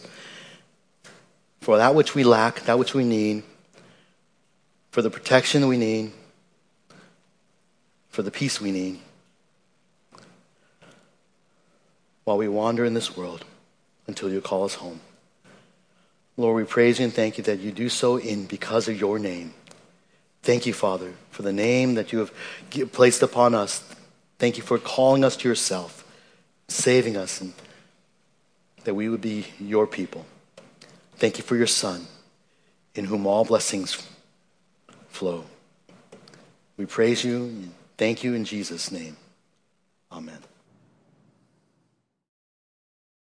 for 1.60 1.76
that 1.76 1.94
which 1.94 2.14
we 2.14 2.24
lack, 2.24 2.60
that 2.62 2.78
which 2.78 2.94
we 2.94 3.04
need, 3.04 3.44
for 4.92 5.00
the 5.00 5.10
protection 5.10 5.66
we 5.66 5.78
need, 5.78 6.12
for 8.10 8.22
the 8.22 8.30
peace 8.30 8.60
we 8.60 8.70
need, 8.70 9.00
while 12.24 12.36
we 12.36 12.46
wander 12.46 12.84
in 12.84 12.92
this 12.92 13.16
world 13.16 13.44
until 14.06 14.30
you 14.30 14.40
call 14.42 14.64
us 14.64 14.74
home. 14.74 15.00
Lord, 16.36 16.56
we 16.56 16.64
praise 16.64 16.98
you 16.98 17.06
and 17.06 17.12
thank 17.12 17.38
you 17.38 17.44
that 17.44 17.60
you 17.60 17.72
do 17.72 17.88
so 17.88 18.18
in 18.18 18.44
because 18.44 18.86
of 18.86 19.00
your 19.00 19.18
name. 19.18 19.54
Thank 20.42 20.66
you, 20.66 20.74
Father, 20.74 21.14
for 21.30 21.40
the 21.40 21.52
name 21.54 21.94
that 21.94 22.12
you 22.12 22.18
have 22.18 22.92
placed 22.92 23.22
upon 23.22 23.54
us. 23.54 23.82
Thank 24.38 24.58
you 24.58 24.62
for 24.62 24.76
calling 24.76 25.24
us 25.24 25.36
to 25.38 25.48
yourself, 25.48 26.04
saving 26.68 27.16
us, 27.16 27.40
and 27.40 27.54
that 28.84 28.94
we 28.94 29.08
would 29.08 29.22
be 29.22 29.46
your 29.58 29.86
people. 29.86 30.26
Thank 31.16 31.38
you 31.38 31.44
for 31.44 31.56
your 31.56 31.66
Son, 31.66 32.06
in 32.94 33.06
whom 33.06 33.26
all 33.26 33.46
blessings 33.46 34.06
flow. 35.12 35.44
We 36.76 36.86
praise 36.86 37.22
you 37.22 37.68
thank 37.96 38.24
you 38.24 38.34
in 38.34 38.44
Jesus' 38.44 38.90
name. 38.90 39.16
Amen. 40.10 40.38